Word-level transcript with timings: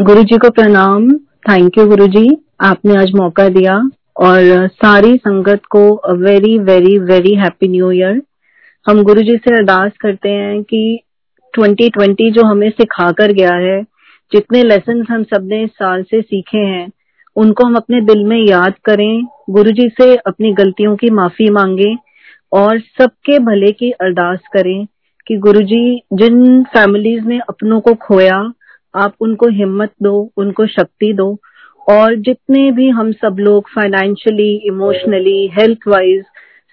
गुरु 0.00 0.22
जी 0.22 0.36
को 0.36 0.50
प्रणाम। 0.50 1.12
Thank 1.48 1.78
you 1.78 1.86
गुरु 1.86 2.06
जी 2.06 2.38
आपने 2.60 2.96
आज 2.96 3.10
मौका 3.14 3.48
दिया 3.48 3.76
और 4.16 4.68
सारी 4.68 5.16
संगत 5.16 5.60
को 5.70 6.12
very 6.16 6.58
very 6.58 6.98
very 6.98 7.34
happy 7.34 7.68
new 7.68 7.90
year 7.90 8.22
हम 8.86 9.02
गुरु 9.02 9.22
जी 9.22 9.36
से 9.36 9.54
अरदास 9.56 9.92
करते 10.00 10.28
हैं 10.28 10.62
कि 10.62 11.00
2020 11.54 12.30
जो 12.30 12.46
हमें 12.46 12.70
सिखा 12.70 13.10
कर 13.12 13.32
गया 13.32 13.54
है, 13.54 13.82
जितने 14.32 14.62
लेसन 14.62 15.04
हम 15.10 15.22
सबने 15.22 15.62
इस 15.64 15.70
साल 15.70 16.02
से 16.02 16.22
सीखे 16.22 16.58
हैं, 16.58 16.90
उनको 17.36 17.66
हम 17.66 17.74
अपने 17.74 18.00
दिल 18.00 18.24
में 18.24 18.38
याद 18.38 18.74
करें 18.84 19.24
गुरु 19.50 19.70
जी 19.70 19.88
से 20.00 20.16
अपनी 20.16 20.52
गलतियों 20.52 20.96
की 20.96 21.10
माफ़ी 21.10 21.50
मांगे 21.50 21.94
और 22.52 22.80
सबके 22.80 23.38
भले 23.38 23.72
की 23.72 23.90
अरदास 23.90 24.38
करें 24.52 24.86
कि 25.26 25.36
गुरु 25.36 25.60
जी 25.60 26.02
जिन 26.12 26.62
फैमिलीज़ 26.62 27.24
ने 27.24 27.38
अपनों 27.38 27.80
को 27.80 27.94
खोया 27.94 28.52
आप 28.96 29.14
उनको 29.20 29.48
हिम्मत 29.48 29.90
दो, 30.02 30.32
उनको 30.36 30.66
शक्ति 30.66 31.12
दो। 31.12 31.38
और 31.90 32.14
जितने 32.14 32.72
भी 32.72 32.88
हम 32.88 33.12
सब 33.12 33.36
लोग 33.38 33.68
फाइनेंशियली 33.68 34.56
इमोशनली 34.66 35.46
हेल्थ 35.46 35.78
वाइज 35.88 36.24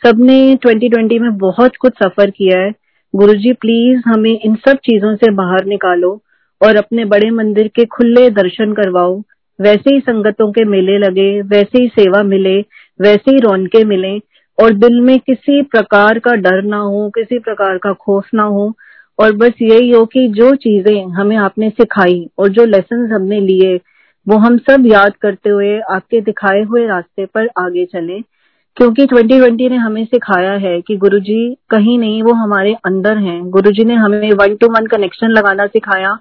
सबने 0.06 0.56
2020 0.56 1.20
में 1.20 1.38
बहुत 1.38 1.72
कुछ 1.76 1.94
सफ़र 2.04 2.30
किया 2.30 2.60
है। 2.60 2.74
गुरुजी 3.16 3.54
प्लीज़ 3.54 4.02
हमें 4.08 4.40
इन 4.46 4.56
सब 4.56 4.76
चीज़ों 4.76 5.16
से 5.16 5.32
बाहर 5.32 5.66
निकालो 5.66 6.22
और 6.62 6.76
अपने 6.76 7.06
बड़े 7.06 7.32
मंदिर 7.32 7.68
के 7.68 7.86
खुले 7.86 8.30
दर्शन 8.30 8.74
करवाओ। 8.74 9.22
वैसे 9.62 9.94
ही 9.94 10.00
संगतों 10.00 10.52
के 10.52 10.66
मेले 10.66 10.98
लगे, 10.98 11.42
वैसे 11.42 11.82
ही 11.82 11.88
सेवा 11.88 12.24
मिले, 12.24 12.62
वैसे 13.02 13.32
ही 13.32 13.38
रौनके 13.38 13.84
मिले। 13.84 14.18
और 14.64 14.74
दिल 14.74 15.02
में 15.02 15.20
किसी 15.20 15.62
प्रकार 15.62 16.20
का 16.20 16.36
डर 16.36 16.64
ना 16.64 16.78
हो, 16.78 17.10
किसी 17.10 17.40
प्रकार 17.40 17.78
का 17.78 17.94
खौफ 17.94 18.28
ना 18.34 18.44
हो। 18.44 18.74
और 19.22 19.32
बस 19.32 19.52
यही 19.62 19.92
हो 19.92 20.06
कि 20.06 20.28
जो 20.28 20.56
चीज़ें 20.56 21.12
हमें 21.12 21.38
आपने 21.38 21.70
सिखाई 21.70 22.30
और 22.40 22.50
जो 22.50 22.66
लेसन 22.66 23.12
हमने 23.14 23.40
लिए, 23.40 23.80
वो 24.28 24.38
हम 24.38 24.58
सब 24.58 24.84
याद 24.86 25.14
करते 25.22 25.50
हुए, 25.50 25.80
आपके 25.80 26.22
दिखाए 26.22 26.62
हुए 26.64 26.88
रास्ते 26.88 27.26
पर 27.26 27.50
आगे 27.58 27.86
चले। 27.86 28.22
क्योंकि 28.78 29.06
2020 29.06 29.70
ने 29.70 29.76
हमें 29.76 30.06
सिखाया 30.06 30.52
है 30.52 30.82
कि 30.82 30.98
गुरुजी, 30.98 31.58
कहीं 31.70 32.00
नहीं, 32.00 32.24
वो 32.24 32.34
हमारे 32.34 32.74
अंदर 32.86 33.18
हैं। 33.18 33.50
गुरुजी 33.50 33.86
ने 33.86 33.94
हमें 33.94 34.32
वन 34.32 34.56
टू 34.56 34.68
वन 34.68 34.86
कनेक्शन 34.86 35.28
लगाना 35.28 35.66
सिखाया 35.66 36.18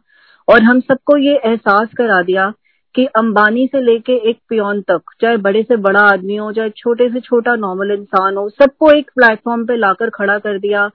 और 0.49 0.63
हम 0.63 0.81
सबको 0.81 1.17
ये 1.17 1.41
एहसास 1.45 1.89
करा 1.97 2.23
दिया 2.23 2.53
कि 2.95 3.05
अंबानी 3.05 3.67
से 3.67 3.81
लेके 3.81 4.13
एक 4.13 4.39
पियोन 4.49 4.81
तक, 4.81 5.01
चाहे 5.21 5.37
बड़े 5.37 5.63
से 5.63 5.77
बड़ा 5.77 6.01
आदमी 6.01 6.37
हो, 6.37 6.53
चाहे 6.53 6.71
छोटे 6.71 7.09
से 7.09 7.21
छोटा 7.21 7.55
नॉर्मल 7.55 7.91
इंसान 7.91 8.37
हो, 8.37 8.49
सबको 8.49 8.93
एक 8.93 9.11
प्लेटफॉर्म 9.17 9.65
पे 9.67 9.77
लाकर 9.77 10.11
खड़ा 10.11 10.39
कर 10.39 10.59
दिया। 10.59 10.91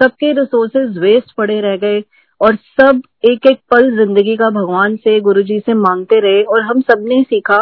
सबके 0.00 0.32
रिसोर्सेज 0.32 0.98
वेस्ट 0.98 1.32
पड़े 1.36 1.60
रह 1.60 1.76
गए 1.76 2.02
और 2.40 2.56
सब 2.80 3.00
एक 3.24 3.46
एक 3.46 3.58
पल 3.70 3.90
ज़िंदगी 3.96 4.36
का 4.36 4.50
भगवान 4.50 4.96
से 4.96 5.18
गुरु 5.20 5.42
जी 5.42 5.58
से 5.60 5.74
मांगते 5.74 6.20
रहे 6.20 6.42
और 6.44 6.62
हम 6.62 6.80
सबने 6.80 7.22
सीखा 7.22 7.58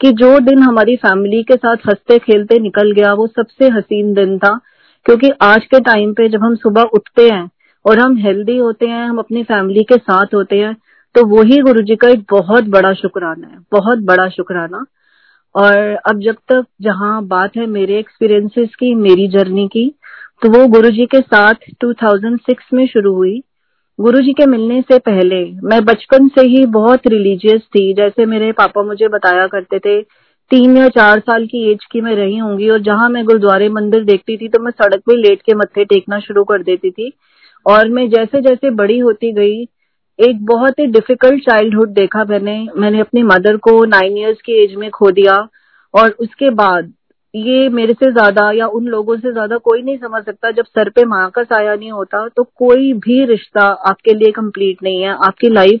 कि 0.00 0.10
जो 0.12 0.38
दिन 0.40 0.62
हमारी 0.62 0.96
फैमिली 0.96 1.42
के 1.42 1.56
साथ 1.56 1.86
हँसते 1.88 2.18
खेलते 2.18 2.58
निकल 2.58 2.90
गया, 2.92 3.12
वो 3.14 3.26
सबसे 3.26 3.68
हसीन 3.68 4.12
दिन 4.14 4.38
था। 4.38 4.58
क्योंकि 5.06 5.30
आज 5.42 5.64
के 5.64 5.80
टाइम 5.80 6.12
पे 6.14 6.28
जब 6.28 6.44
हम 6.44 6.54
सुबह 6.56 6.82
उठते 6.94 7.28
हैं 7.28 7.48
और 7.84 7.98
हम 7.98 8.16
हेल्दी 8.16 8.56
होते 8.56 8.86
हैं, 8.86 9.04
हम 9.04 9.18
अपनी 9.18 9.42
फैमिली 9.44 9.82
के 9.84 9.96
साथ 9.96 10.34
होते 10.34 10.58
हैं 10.58 10.74
तो 11.14 11.24
वही 11.26 11.60
गुरु 11.60 11.82
जी 11.82 11.96
का 11.96 12.08
एक 12.08 12.24
बहुत 12.30 12.64
बड़ा 12.68 12.92
शुक्राना 12.94 13.46
है, 13.46 13.58
बहुत 13.72 13.98
बड़ा 14.04 14.28
शुक्राना। 14.28 14.84
और 15.54 15.76
अब 16.06 16.18
जब 16.20 16.36
तक 16.48 16.64
जहाँ 16.82 17.22
बात 17.26 17.56
है 17.56 17.66
मेरे 17.66 17.98
एक्सपीरियंसेस 17.98 18.74
की, 18.74 18.94
मेरी 18.94 19.28
जर्नी 19.28 19.66
की 19.68 19.92
तो 20.46 20.50
वो 20.50 20.66
गुरु 20.66 20.90
जी 20.90 21.04
के 21.06 21.20
साथ 21.20 21.54
2006 21.80 22.72
में 22.74 22.86
शुरू 22.86 23.12
हुई। 23.14 23.42
गुरु 23.98 24.20
जी 24.22 24.32
के 24.32 24.46
मिलने 24.46 24.80
से 24.80 24.98
पहले 24.98 25.38
मैं 25.62 25.80
बचपन 25.84 26.28
से 26.28 26.40
ही 26.40 26.64
बहुत 26.66 27.06
रिलीजियस 27.06 27.62
थी। 27.62 27.94
जैसे 27.94 28.26
मेरे 28.26 28.50
पापा 28.52 28.82
मुझे 28.82 29.08
बताया 29.08 29.46
करते 29.46 29.78
थे, 29.78 30.02
तीन 30.50 30.76
या 30.76 30.88
चार 30.88 31.20
साल 31.20 31.46
की 31.46 31.70
एज 31.70 31.84
की 31.84 32.00
मैं 32.00 32.14
रही 32.14 32.36
होंगी 32.36 32.68
और 32.70 32.78
जहाँ 32.78 33.08
मैं 33.08 33.24
गुरुद्वारे 33.24 33.68
मंदिर 33.68 34.04
देखती 34.04 34.36
थी 34.36 34.48
तो 34.48 34.62
मैं 34.62 34.70
सड़क 34.70 35.02
पे 35.06 35.16
लेट 35.16 35.42
के 35.42 35.54
मत्थे 35.54 35.84
टेकना 35.84 36.20
शुरू 36.20 36.44
कर 36.44 36.62
देती 36.62 36.90
थी। 36.90 37.12
और 37.66 37.88
मैं 37.88 38.08
जैसे 38.10 38.40
जैसे 38.40 38.70
बड़ी 38.70 38.98
होती 38.98 39.32
गई, 39.32 39.62
एक 40.18 40.44
बहुत 40.44 40.78
ही 40.78 40.86
डिफ़िकल्ट 40.86 41.42
चाइल्डहुड 41.42 41.88
देखा 41.88 42.24
मैंने। 42.24 42.66
मैंने 42.76 43.00
अपनी 43.00 43.22
मदर 43.22 43.56
को 43.56 43.84
नाइन 43.84 44.18
इयर्स 44.18 44.38
की 44.40 44.52
एज 44.52 44.74
में 44.74 44.90
खो 44.90 45.10
दिया 45.10 45.48
और 45.94 46.16
उसके 46.20 46.50
बाद 46.50 46.92
ये 47.36 47.68
मेरे 47.68 47.92
से 47.94 48.10
ज़्यादा 48.12 48.50
या 48.52 48.66
उन 48.68 48.86
लोगों 48.88 49.16
से 49.16 49.32
ज़्यादा 49.32 49.56
कोई 49.60 49.82
नहीं 49.82 49.96
समझ 49.98 50.22
सकता। 50.24 50.50
जब 50.50 50.64
सर 50.66 50.88
पे 50.90 51.04
माँ 51.06 51.28
का 51.30 51.42
साया 51.44 51.74
नहीं 51.74 51.90
होता 51.92 52.26
तो 52.28 52.42
कोई 52.56 52.92
भी 52.98 53.24
रिश्ता 53.24 53.62
आपके 53.88 54.14
लिए 54.14 54.30
कंप्लीट 54.32 54.82
नहीं 54.82 55.02
है। 55.02 55.14
आपकी 55.26 55.48
लाइफ 55.50 55.80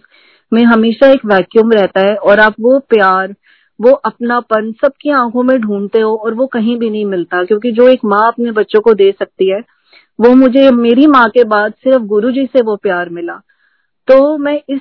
में 0.52 0.62
हमेशा 0.64 1.10
एक 1.12 1.24
वैक्यूम 1.26 1.72
रहता 1.72 2.00
है 2.00 2.14
और 2.16 2.40
आप 2.40 2.54
वो 2.60 2.78
प्यार, 2.88 3.34
वो 3.80 3.92
अपनापन 3.92 4.70
सबकी 4.82 5.10
आँखों 5.12 5.42
में 5.42 5.58
ढूंढते 5.60 6.00
हो 6.00 6.14
और 6.16 6.34
वो 6.34 6.46
कहीं 6.46 6.78
भी 6.78 6.90
नहीं 6.90 7.04
मिलता। 7.06 7.42
क्योंकि 7.44 7.72
जो 7.72 7.88
एक 7.88 8.04
माँ 8.04 8.26
अपने 8.28 8.52
बच्चों 8.52 8.80
को 8.80 8.94
दे 8.94 9.10
सकती 9.12 9.50
है, 9.50 9.60
वो 10.18 10.34
मुझे 10.34 10.70
मेरी 10.72 11.06
माँ 11.06 11.28
के 11.30 11.44
बाद 11.46 11.72
सिर्फ़ 11.74 12.02
गुरु 12.06 12.30
जी 12.30 12.46
से 12.46 12.62
वो 12.62 12.76
प्यार 12.76 13.08
मिला। 13.10 13.40
तो 14.08 14.36
मैं 14.38 14.60
इस 14.68 14.80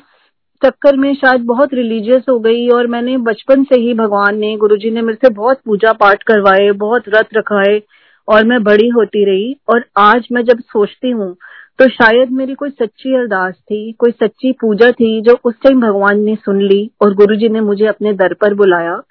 चक्कर 0.62 0.96
में 0.96 1.14
शायद 1.16 1.42
बहुत 1.46 1.74
रिलीजियस 1.74 2.24
हो 2.30 2.38
गई 2.40 2.68
और 2.70 2.88
मैंने 2.88 3.18
बचपन 3.20 3.64
से 3.64 3.80
ही 3.82 3.94
भगवान 3.94 4.38
ने, 4.38 4.56
गुरुजी 4.58 4.92
ने 4.92 5.02
मेरे 5.02 5.18
से 5.22 5.34
बहुत 5.34 5.60
पूजा 5.66 5.92
पाठ 5.94 6.24
करवाए, 6.24 6.72
बहुत 6.72 7.10
व्रत 7.10 7.30
रखाए 7.38 7.82
और 8.28 8.44
मैं 8.44 8.64
बड़ी 8.64 8.88
होती 8.90 9.26
रही 9.26 9.56
और 9.70 9.86
आज 9.98 10.28
मैं 10.32 10.44
जब 10.44 10.60
सोचती 10.60 11.10
हूँ 11.10 11.36
तो 11.80 11.88
शायद 11.90 12.32
मेरी 12.32 12.54
कोई 12.54 12.70
सच्ची 12.70 13.16
अरदास 13.16 13.54
थी, 13.54 13.92
कोई 13.92 14.12
सच्ची 14.12 14.52
पूजा 14.52 14.92
थी 14.92 15.22
जो 15.22 15.38
उस 15.46 15.56
टाइम 15.64 15.82
भगवान 15.82 16.20
ने 16.20 16.36
सुन 16.36 16.62
ली 16.62 16.90
और 17.02 17.14
गुरुजी 17.14 17.50
ने 17.50 17.62
मुझे 17.62 17.86
अपने 17.86 18.14
दर 18.14 18.34
पर 18.34 18.54
बुलाया। 18.54 19.02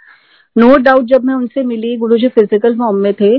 नो 0.56 0.66
no 0.66 0.78
डाउट 0.78 1.04
जब 1.04 1.24
मैं 1.24 1.34
उनसे 1.34 1.62
मिली, 1.62 1.96
गुरुजी 1.96 2.28
फ़िज़िकल 2.28 2.74
फॉर्म 2.74 2.96
में 2.96 3.12
थे 3.14 3.36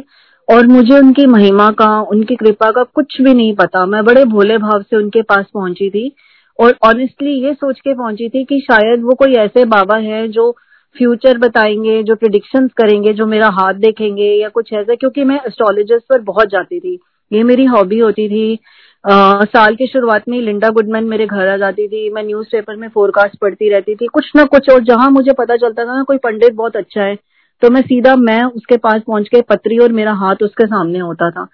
और 0.48 0.68
मुझे 0.68 0.98
उनकी 1.00 1.26
महिमा 1.26 1.70
का, 1.72 2.00
उनकी 2.02 2.36
कृपा 2.36 2.72
का 2.72 2.84
कुछ 2.84 3.22
भी 3.22 3.34
नहीं 3.34 3.56
पता, 3.56 3.86
मैं 3.86 4.04
बड़े 4.06 4.26
भोले 4.26 4.58
भाव 4.58 4.82
से 4.82 4.98
उनके 4.98 5.22
पास 5.22 5.46
पहुँची 5.54 5.90
थी। 5.90 6.12
और 6.60 6.76
ऑनेस्टली 6.84 7.32
ये 7.46 7.54
सोच 7.54 7.80
के 7.80 7.94
पहुँची 7.94 8.30
थी 8.30 8.44
कि 8.44 8.60
शायद 8.60 9.04
वो 9.04 9.14
कोई 9.14 9.34
ऐसे 9.36 9.66
बाबा 9.66 9.98
है 9.98 10.28
जो 10.28 10.52
फ्यूचर 10.96 11.38
बताएँगे 11.38 12.02
जो 12.04 12.16
प्रिडिक्शंस 12.16 12.72
करेंगे 12.78 13.14
जो 13.14 13.26
मेरा 13.26 13.48
हाथ 13.54 13.74
देखेंगे 13.74 14.32
या 14.34 14.50
कुछ 14.50 14.72
ऐसा 14.74 14.96
क्योंकि 14.96 15.24
मैं 15.24 15.40
एस्ट्रोलॉजिस्ट 15.48 16.06
पर 16.10 16.22
बहुत 16.22 16.50
जाती 16.50 16.80
थी। 16.80 17.00
ये 17.32 17.44
मेरी 17.44 17.66
हॉबी 17.66 18.00
होती 18.00 18.28
थी। 18.30 18.60
आ, 19.06 19.44
साल 19.46 19.76
की 19.76 19.88
शुरुआत 19.88 20.24
में 20.30 20.40
लिंडा 20.42 20.70
गुडमैन 20.70 21.04
मेरे 21.04 21.26
घर 21.26 21.48
आ 21.48 21.58
जाती 21.58 21.88
थी। 21.88 22.10
मैं 22.10 22.24
न्यूज़ 22.24 22.48
पेपर 22.52 22.76
में 22.76 22.88
फोरकास्ट 22.90 23.38
पढ़ती 23.42 23.70
रहती 23.70 23.96
थी। 23.96 24.08
कुछ 24.08 24.32
ना 24.36 24.44
कुछ 24.46 24.70
और 24.70 24.84
जहाँ 24.84 25.10
मुझे 25.12 25.34
पता 25.34 25.56
चलता 25.58 25.86
था 25.86 25.96
ना 25.96 26.04
कोई 26.04 26.18
पंडित 26.18 26.54
बहुत 26.54 26.76
अच्छा 26.76 27.02
है 27.02 27.16
तो 27.62 27.70
मैं 27.70 27.82
सीधा 27.82 28.16
मैं 28.16 28.44
उसके 28.44 28.78
पास 28.78 29.02
पहुँच 29.08 29.28
के 29.28 29.42
पत्री 29.42 29.78
और 29.78 29.92
मेरा 29.92 30.14
हाथ 30.14 30.44
उसके 30.44 30.66
सामने 30.68 31.00
होता 31.00 31.30
था। 31.30 31.46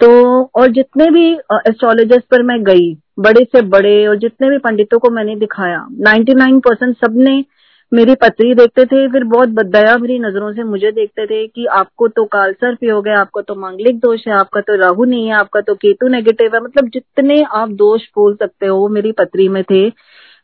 तो 0.00 0.42
और 0.54 0.72
जितने 0.72 1.10
भी 1.10 1.32
एस्ट्रोलॉजिस्ट 1.34 2.24
पर 2.30 2.42
मैं 2.42 2.62
गई 2.64 2.94
बड़े 3.18 3.44
से 3.44 3.62
बड़े 3.62 4.06
और 4.06 4.16
जितने 4.16 4.48
भी 4.50 4.58
पंडितों 4.58 4.98
को 4.98 5.10
मैंने 5.10 5.36
दिखाया 5.36 5.86
99 6.08 6.60
परसेंट 6.60 6.96
सबने 6.96 7.44
मेरी 7.92 8.14
पत्री 8.14 8.54
देखते 8.54 8.84
थे, 8.84 9.08
फिर 9.08 9.24
बहुत 9.24 9.48
बदया 9.48 9.96
भरी 9.96 10.18
नज़रों 10.18 10.52
से 10.52 10.62
मुझे 10.62 10.90
देखते 10.92 11.26
थे 11.26 11.46
कि 11.46 11.66
आपको 11.72 12.08
तो 12.08 12.24
काल 12.24 12.52
सर्प 12.52 13.06
है 13.08 13.14
आपको 13.16 13.42
तो 13.42 13.54
मांगलिक 13.54 13.98
दोष 13.98 14.26
है, 14.28 14.34
आपका 14.34 14.60
तो 14.60 14.76
राहु 14.76 15.04
नहीं 15.04 15.26
है, 15.26 15.34
आपका 15.34 15.60
तो 15.60 15.74
केतु 15.74 16.08
नेगेटिव 16.08 16.54
है। 16.54 16.60
मतलब 16.60 16.88
जितने 16.88 17.42
आप 17.54 17.70
दोष 17.74 18.02
बोल 18.16 18.34
सकते 18.34 18.66
हो 18.66 18.88
मेरी 18.88 19.12
पत्री 19.12 19.48
में 19.48 19.62
थे। 19.64 19.86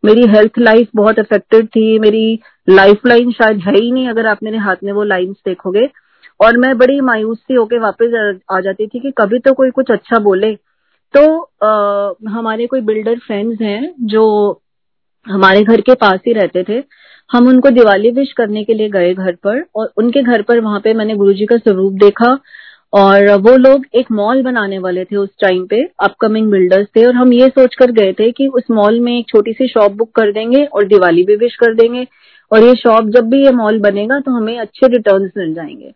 मेरी 0.04 0.26
हेल्थ 0.26 0.58
लाइफ 0.58 0.88
बहुत 0.96 1.18
अफेक्टेड 1.18 1.66
थी, 1.66 1.98
मेरी 1.98 2.38
लाइफ 2.68 3.06
लाइन 3.06 3.30
शायद 3.32 3.58
है 3.58 3.74
ही 3.74 3.90
नहीं 3.92 4.08
अगर 4.08 4.26
आप 4.26 4.42
मेरे 4.42 4.58
हाथ 4.58 4.76
में 4.84 4.92
वो 4.92 5.02
लाइंस 5.04 5.36
देखोगे। 5.46 5.88
और 6.40 6.56
मैं 6.58 6.76
बड़ी 6.78 7.00
मायूस 7.00 7.38
सी 7.38 7.54
होके 7.54 7.78
वापस 7.78 8.40
आ 8.52 8.60
जाती 8.60 8.86
थी 8.86 9.00
कि 9.00 9.10
कभी 9.10 9.38
तो 9.38 9.52
कोई 9.52 9.70
कुछ 9.70 9.90
अच्छा 9.90 10.18
बोले। 10.18 10.56
तो 11.14 12.28
हमारे 12.30 12.66
कोई 12.66 12.80
बिल्डर 12.82 13.18
फ्रेंड्स 13.18 13.60
हैं 13.62 13.94
जो 14.06 14.24
हमारे 15.26 15.62
घर 15.64 15.80
के 15.80 15.94
पास 15.94 16.20
ही 16.26 16.32
रहते 16.32 16.62
थे। 16.68 16.82
हम 17.30 17.48
उनको 17.48 17.70
दिवाली 17.70 18.10
विश 18.10 18.32
करने 18.32 18.62
के 18.64 18.74
लिए 18.74 18.88
गए 18.90 19.12
घर 19.14 19.34
पर 19.44 19.64
और 19.76 19.92
उनके 19.98 20.22
घर 20.22 20.42
पर 20.42 20.60
वहाँ 20.60 20.80
पे 20.80 20.94
मैंने 20.94 21.14
गुरुजी 21.16 21.46
का 21.46 21.56
स्वरूप 21.56 21.92
देखा 22.02 22.38
और 22.92 23.30
वो 23.42 23.56
लोग 23.56 23.84
एक 23.94 24.10
मॉल 24.12 24.42
बनाने 24.42 24.78
वाले 24.78 25.04
थे 25.04 25.16
उस 25.16 25.28
टाइम 25.40 25.64
पे 25.66 25.82
अपकमिंग 26.04 26.50
बिल्डर्स 26.52 26.86
थे 26.96 27.04
और 27.06 27.14
हम 27.14 27.32
ये 27.32 27.48
सोच 27.48 27.74
कर 27.74 27.90
गए 27.92 28.12
थे 28.12 28.30
कि 28.32 28.46
उस 28.48 28.64
मॉल 28.70 29.00
में 29.00 29.12
एक 29.18 29.28
छोटी 29.28 29.52
सी 29.52 29.68
शॉप 29.68 29.92
बुक 29.92 30.10
कर 30.16 30.32
देंगे 30.32 30.64
और 30.64 30.86
दिवाली 30.88 31.24
भी 31.24 31.36
विश 31.36 31.56
कर 31.56 31.74
देंगे। 31.74 32.06
और 32.50 32.64
ये 32.64 32.74
शॉप 32.74 33.04
जब 33.08 33.28
भी 33.30 33.44
ये 33.44 33.52
मॉल 33.52 33.78
बनेगा 33.80 34.18
तो 34.20 34.32
हमें 34.32 34.58
अच्छे 34.58 34.86
रिटर्न्स 34.88 35.30
मिल 35.38 35.54
जाएँगे। 35.54 35.92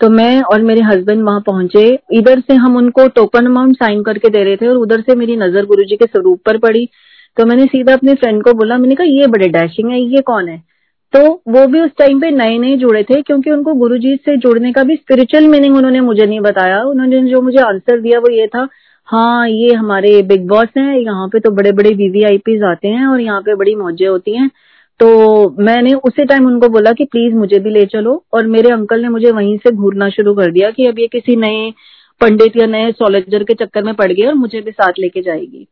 तो 0.00 0.08
मैं 0.10 0.40
और 0.42 0.62
मेरे 0.62 0.80
हस्बैंड 0.82 1.22
वहाँ 1.22 1.40
पहुँचे। 1.46 1.82
इधर 2.12 2.40
से 2.40 2.54
हम 2.56 2.76
उनको 2.76 3.06
टोकन 3.10 3.46
अमाउंट 3.46 3.76
साइन 3.76 4.02
करके 4.02 4.28
दे 4.28 4.44
रहे 4.44 4.56
थे 4.56 4.68
और 4.68 4.76
उधर 4.76 5.00
से 5.00 5.14
मेरी 5.14 5.36
नज़र 5.36 5.66
गुरुजी 5.66 5.96
के 5.96 6.06
स्वरूप 6.06 6.40
पर 6.46 6.58
पड़ी। 6.58 6.88
तो 7.36 7.46
मैंने 7.46 7.64
सीधा 7.66 7.92
अपने 7.92 8.14
फ्रेंड 8.14 8.42
को 8.44 8.52
बोला, 8.52 8.78
मैंने 8.78 8.94
कहा, 8.94 9.06
ये 9.06 9.26
बड़े 9.26 9.48
डैशिंग 9.48 9.90
है, 9.90 10.00
ये 10.00 10.20
कौन 10.22 10.48
है? 10.48 10.58
तो 11.12 11.20
वो 11.48 11.66
भी 11.66 11.80
उस 11.80 11.90
टाइम 11.98 12.20
पे 12.20 12.30
नए 12.30 12.58
नए 12.58 12.76
जुड़े 12.76 13.02
थे 13.02 13.20
क्योंकि 13.22 13.50
उनको 13.50 13.74
गुरुजी 13.74 14.14
से 14.16 14.36
जुड़ने 14.38 14.72
का 14.72 14.82
भी 14.84 14.96
स्पिरिचुअल 14.96 15.46
मीनिंग 15.48 15.76
उन्होंने 15.76 16.00
मुझे 16.00 16.26
नहीं 16.26 16.40
बताया। 16.40 16.82
उन्होंने 16.84 17.22
जो 17.30 17.40
मुझे 17.42 17.58
आंसर 17.60 18.00
दिया 18.00 18.18
वो 18.18 18.30
ये 18.32 18.46
था 18.46 18.66
हाँ 19.08 19.48
ये 19.48 19.74
हमारे 19.74 20.10
बिग 20.22 20.46
बॉस 20.48 20.68
हैं, 20.76 20.96
यहाँ 20.96 21.26
पे 21.28 21.40
तो 21.40 21.50
बड़े 21.50 21.72
बड़े 21.72 21.90
वीवीआईपीज 21.90 22.62
आते 22.64 22.88
हैं 22.88 23.06
और 23.06 23.20
यहाँ 23.20 23.40
पे 23.40 23.54
बड़ी 23.54 23.74
मौजें 23.74 24.06
होती 24.06 24.36
हैं। 24.36 24.50
तो 25.00 25.08
मैंने 25.58 25.92
उसी 26.06 26.24
टाइम 26.24 26.46
उनको 26.46 26.68
बोला 26.68 26.92
कि 26.92 27.04
प्लीज़ 27.04 27.34
मुझे 27.34 27.58
भी 27.58 27.70
ले 27.70 27.84
चलो। 27.86 28.22
और 28.34 28.46
मेरे 28.46 28.70
अंकल 28.70 29.02
ने 29.02 29.08
मुझे 29.08 29.30
वहीं 29.30 29.56
से 29.58 29.70
घूरना 29.70 30.08
शुरू 30.08 30.34
कर 30.34 30.50
दिया 30.52 30.70
कि 30.70 30.86
अब 30.86 30.98
ये 30.98 31.06
किसी 31.06 31.36
नए 31.36 31.70
पंडित 32.20 32.56
या 32.56 32.66
नए 32.66 32.88
एस्ट्रोलॉजर 32.88 33.44
के 33.44 33.54
चक्कर 33.54 33.82
में 33.82 33.94
पड़ 33.94 34.10
गई 34.12 34.22
और 34.22 34.34
मुझे 34.34 34.60
भी 34.60 34.70
साथ 34.70 34.98
लेके 35.00 35.20
जाएगी। 35.22 35.66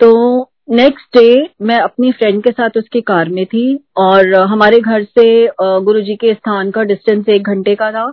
तो 0.00 0.40
नेक्स्ट 0.70 1.16
डे 1.16 1.48
मैं 1.62 1.78
अपनी 1.78 2.10
फ्रेंड 2.12 2.42
के 2.42 2.50
साथ 2.50 2.76
उसकी 2.76 3.00
कार 3.00 3.28
में 3.28 3.44
थी 3.46 3.64
और 3.96 4.34
हमारे 4.42 4.78
घर 4.80 5.02
से 5.18 5.26
गुरुजी 5.60 6.14
के 6.16 6.32
स्थान 6.34 6.70
का 6.70 6.82
डिस्टेंस 6.82 7.28
एक 7.28 7.42
घंटे 7.42 7.74
का 7.74 7.90
था। 7.92 8.12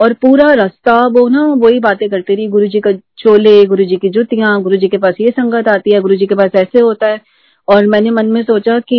और 0.00 0.12
पूरा 0.12 0.52
रास्ता 0.54 1.00
वो 1.08 1.26
ना 1.28 1.46
वही 1.54 1.78
बातें 1.80 2.08
करती 2.10 2.34
रही, 2.34 2.46
गुरुजी 2.48 2.80
का 2.80 2.92
चोले, 3.18 3.64
गुरुजी 3.64 3.96
की 3.96 4.08
जुतियाँ, 4.08 4.60
गुरुजी 4.62 4.88
के 4.88 4.98
पास 4.98 5.14
ये 5.20 5.28
संगत 5.30 5.68
आती 5.68 5.94
है, 5.94 6.00
गुरुजी 6.00 6.26
के 6.26 6.34
पास 6.34 6.50
ऐसे 6.56 6.80
होता 6.80 7.10
है। 7.10 7.20
और 7.68 7.86
मैंने 7.86 8.10
मन 8.10 8.26
में 8.26 8.42
सोचा 8.42 8.78
कि 8.78 8.96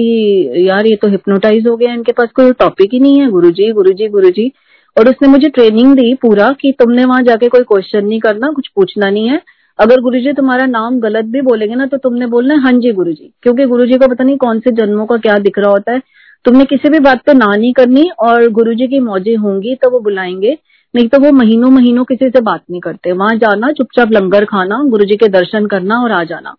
यार, 0.70 0.86
ये 0.86 0.96
तो 0.96 1.08
हिप्नोटाइज 1.08 1.68
हो 1.68 1.76
गया, 1.78 1.94
इनके 1.94 2.12
पास 2.12 2.30
कोई 2.36 2.52
टॉपिक 2.52 2.94
ही 2.94 3.00
नहीं 3.00 3.20
है। 3.20 3.30
गुरुजी 3.30 3.72
गुरुजी 3.72 4.08
गुरुजी। 4.08 4.52
और 4.98 5.10
उसने 5.10 5.28
मुझे 5.28 5.50
ट्रेनिंग 5.50 5.96
दी 5.96 6.14
पूरा 6.14 6.52
कि 6.52 6.72
तुमने 6.80 7.06
वहाँ 7.06 7.22
जाके 7.22 7.48
कोई 7.48 7.62
क्वेश्चन 7.62 8.06
नहीं 8.06 8.20
करना, 8.20 8.52
कुछ 8.52 8.68
पूछना 8.68 9.10
नहीं 9.10 9.30
है। 9.30 9.42
अगर 9.80 10.02
गुरुजी 10.02 10.34
तुम्हारा 10.34 10.66
नाम 10.66 11.00
गलत 11.00 11.26
भी 11.26 11.42
बोलेंगे 11.42 11.76
ना 11.76 11.86
तो 11.86 11.98
तुमने 11.98 12.28
बोलना 12.28 12.54
है 12.54 12.60
हाँ 12.60 12.72
जी 12.74 12.92
गुरुजी। 12.92 13.34
क्योंकि 13.44 13.66
गुरुजी 13.66 13.94
को 13.94 14.08
पता 14.08 14.24
नहीं 14.24 14.38
कौन 14.38 14.60
से 14.60 14.72
जन्मों 14.72 15.06
का 15.06 15.18
क्या 15.18 15.38
दिख 15.38 15.60
रहा 15.60 15.72
होता 15.72 15.92
है। 15.92 16.02
तुमने 16.46 16.66
किसी 16.66 16.90
भी 16.90 17.00
बात 17.00 17.22
पे 17.26 17.34
ना 17.34 17.56
नहीं 17.56 17.74
करनी 17.74 18.10
और 18.20 18.48
गुरुजी 18.50 18.88
की 18.88 19.00
मौजें 19.00 19.36
होंगी 19.38 19.76
तो 19.76 19.90
वो 19.90 20.00
बुलाएँगे। 20.00 20.58
नहीं 20.96 21.08
तो 21.08 21.20
वो 21.20 21.32
महीनों 21.32 21.70
महीनों 21.70 22.04
किसी 22.04 22.30
से 22.30 22.42
बात 22.42 22.62
नहीं 22.72 22.82
करते। 22.82 23.12
वहाँ 23.12 23.36
जाना, 23.36 23.72
चुपचाप 23.72 24.12
लंगर 24.12 24.46
खाना, 24.46 24.84
गुरुजी 24.84 25.16
के 25.16 25.28
दर्शन 25.28 25.66
करना 25.66 26.04
और 26.04 26.12
आ 26.12 26.24
जाना। 26.24 26.56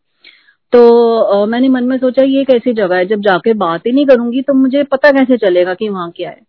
तो 0.72 1.46
मैंने 1.46 1.68
मन 1.68 1.84
में 1.84 1.96
सोचा 1.98 2.24
ये 2.24 2.44
कैसी 2.44 2.72
जगह 2.72 2.96
है, 2.96 3.06
जब 3.06 3.20
जाके 3.20 3.52
बात 3.56 3.86
ही 3.86 3.92
नहीं 3.92 4.06
करूँगी 4.06 4.42
तो 4.42 4.54
मुझे 4.54 4.82
पता 4.84 5.10
कैसे 5.12 5.36
चलेगा 5.38 5.74
कि 5.74 5.88
वहाँ 5.88 6.10
क्या 6.16 6.30
है। 6.30 6.40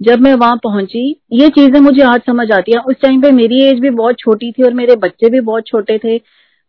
जब 0.00 0.20
मैं 0.20 0.34
वहाँ 0.34 0.56
पहुँची, 0.56 1.04
ये 1.32 1.48
चीज़ें 1.50 1.80
मुझे 1.80 2.02
आज 2.04 2.20
समझ 2.26 2.50
आती 2.52 2.72
है। 2.72 2.78
उस 2.80 2.96
टाइम 3.02 3.20
पे 3.22 3.30
मेरी 3.32 3.62
एज 3.64 3.78
भी 3.80 3.90
बहुत 3.92 4.18
छोटी 4.18 4.50
थी 4.52 4.62
और 4.62 4.74
मेरे 4.74 4.96
बच्चे 4.96 5.30
भी 5.30 5.40
बहुत 5.42 5.66
छोटे 5.66 5.98
थे। 5.98 6.18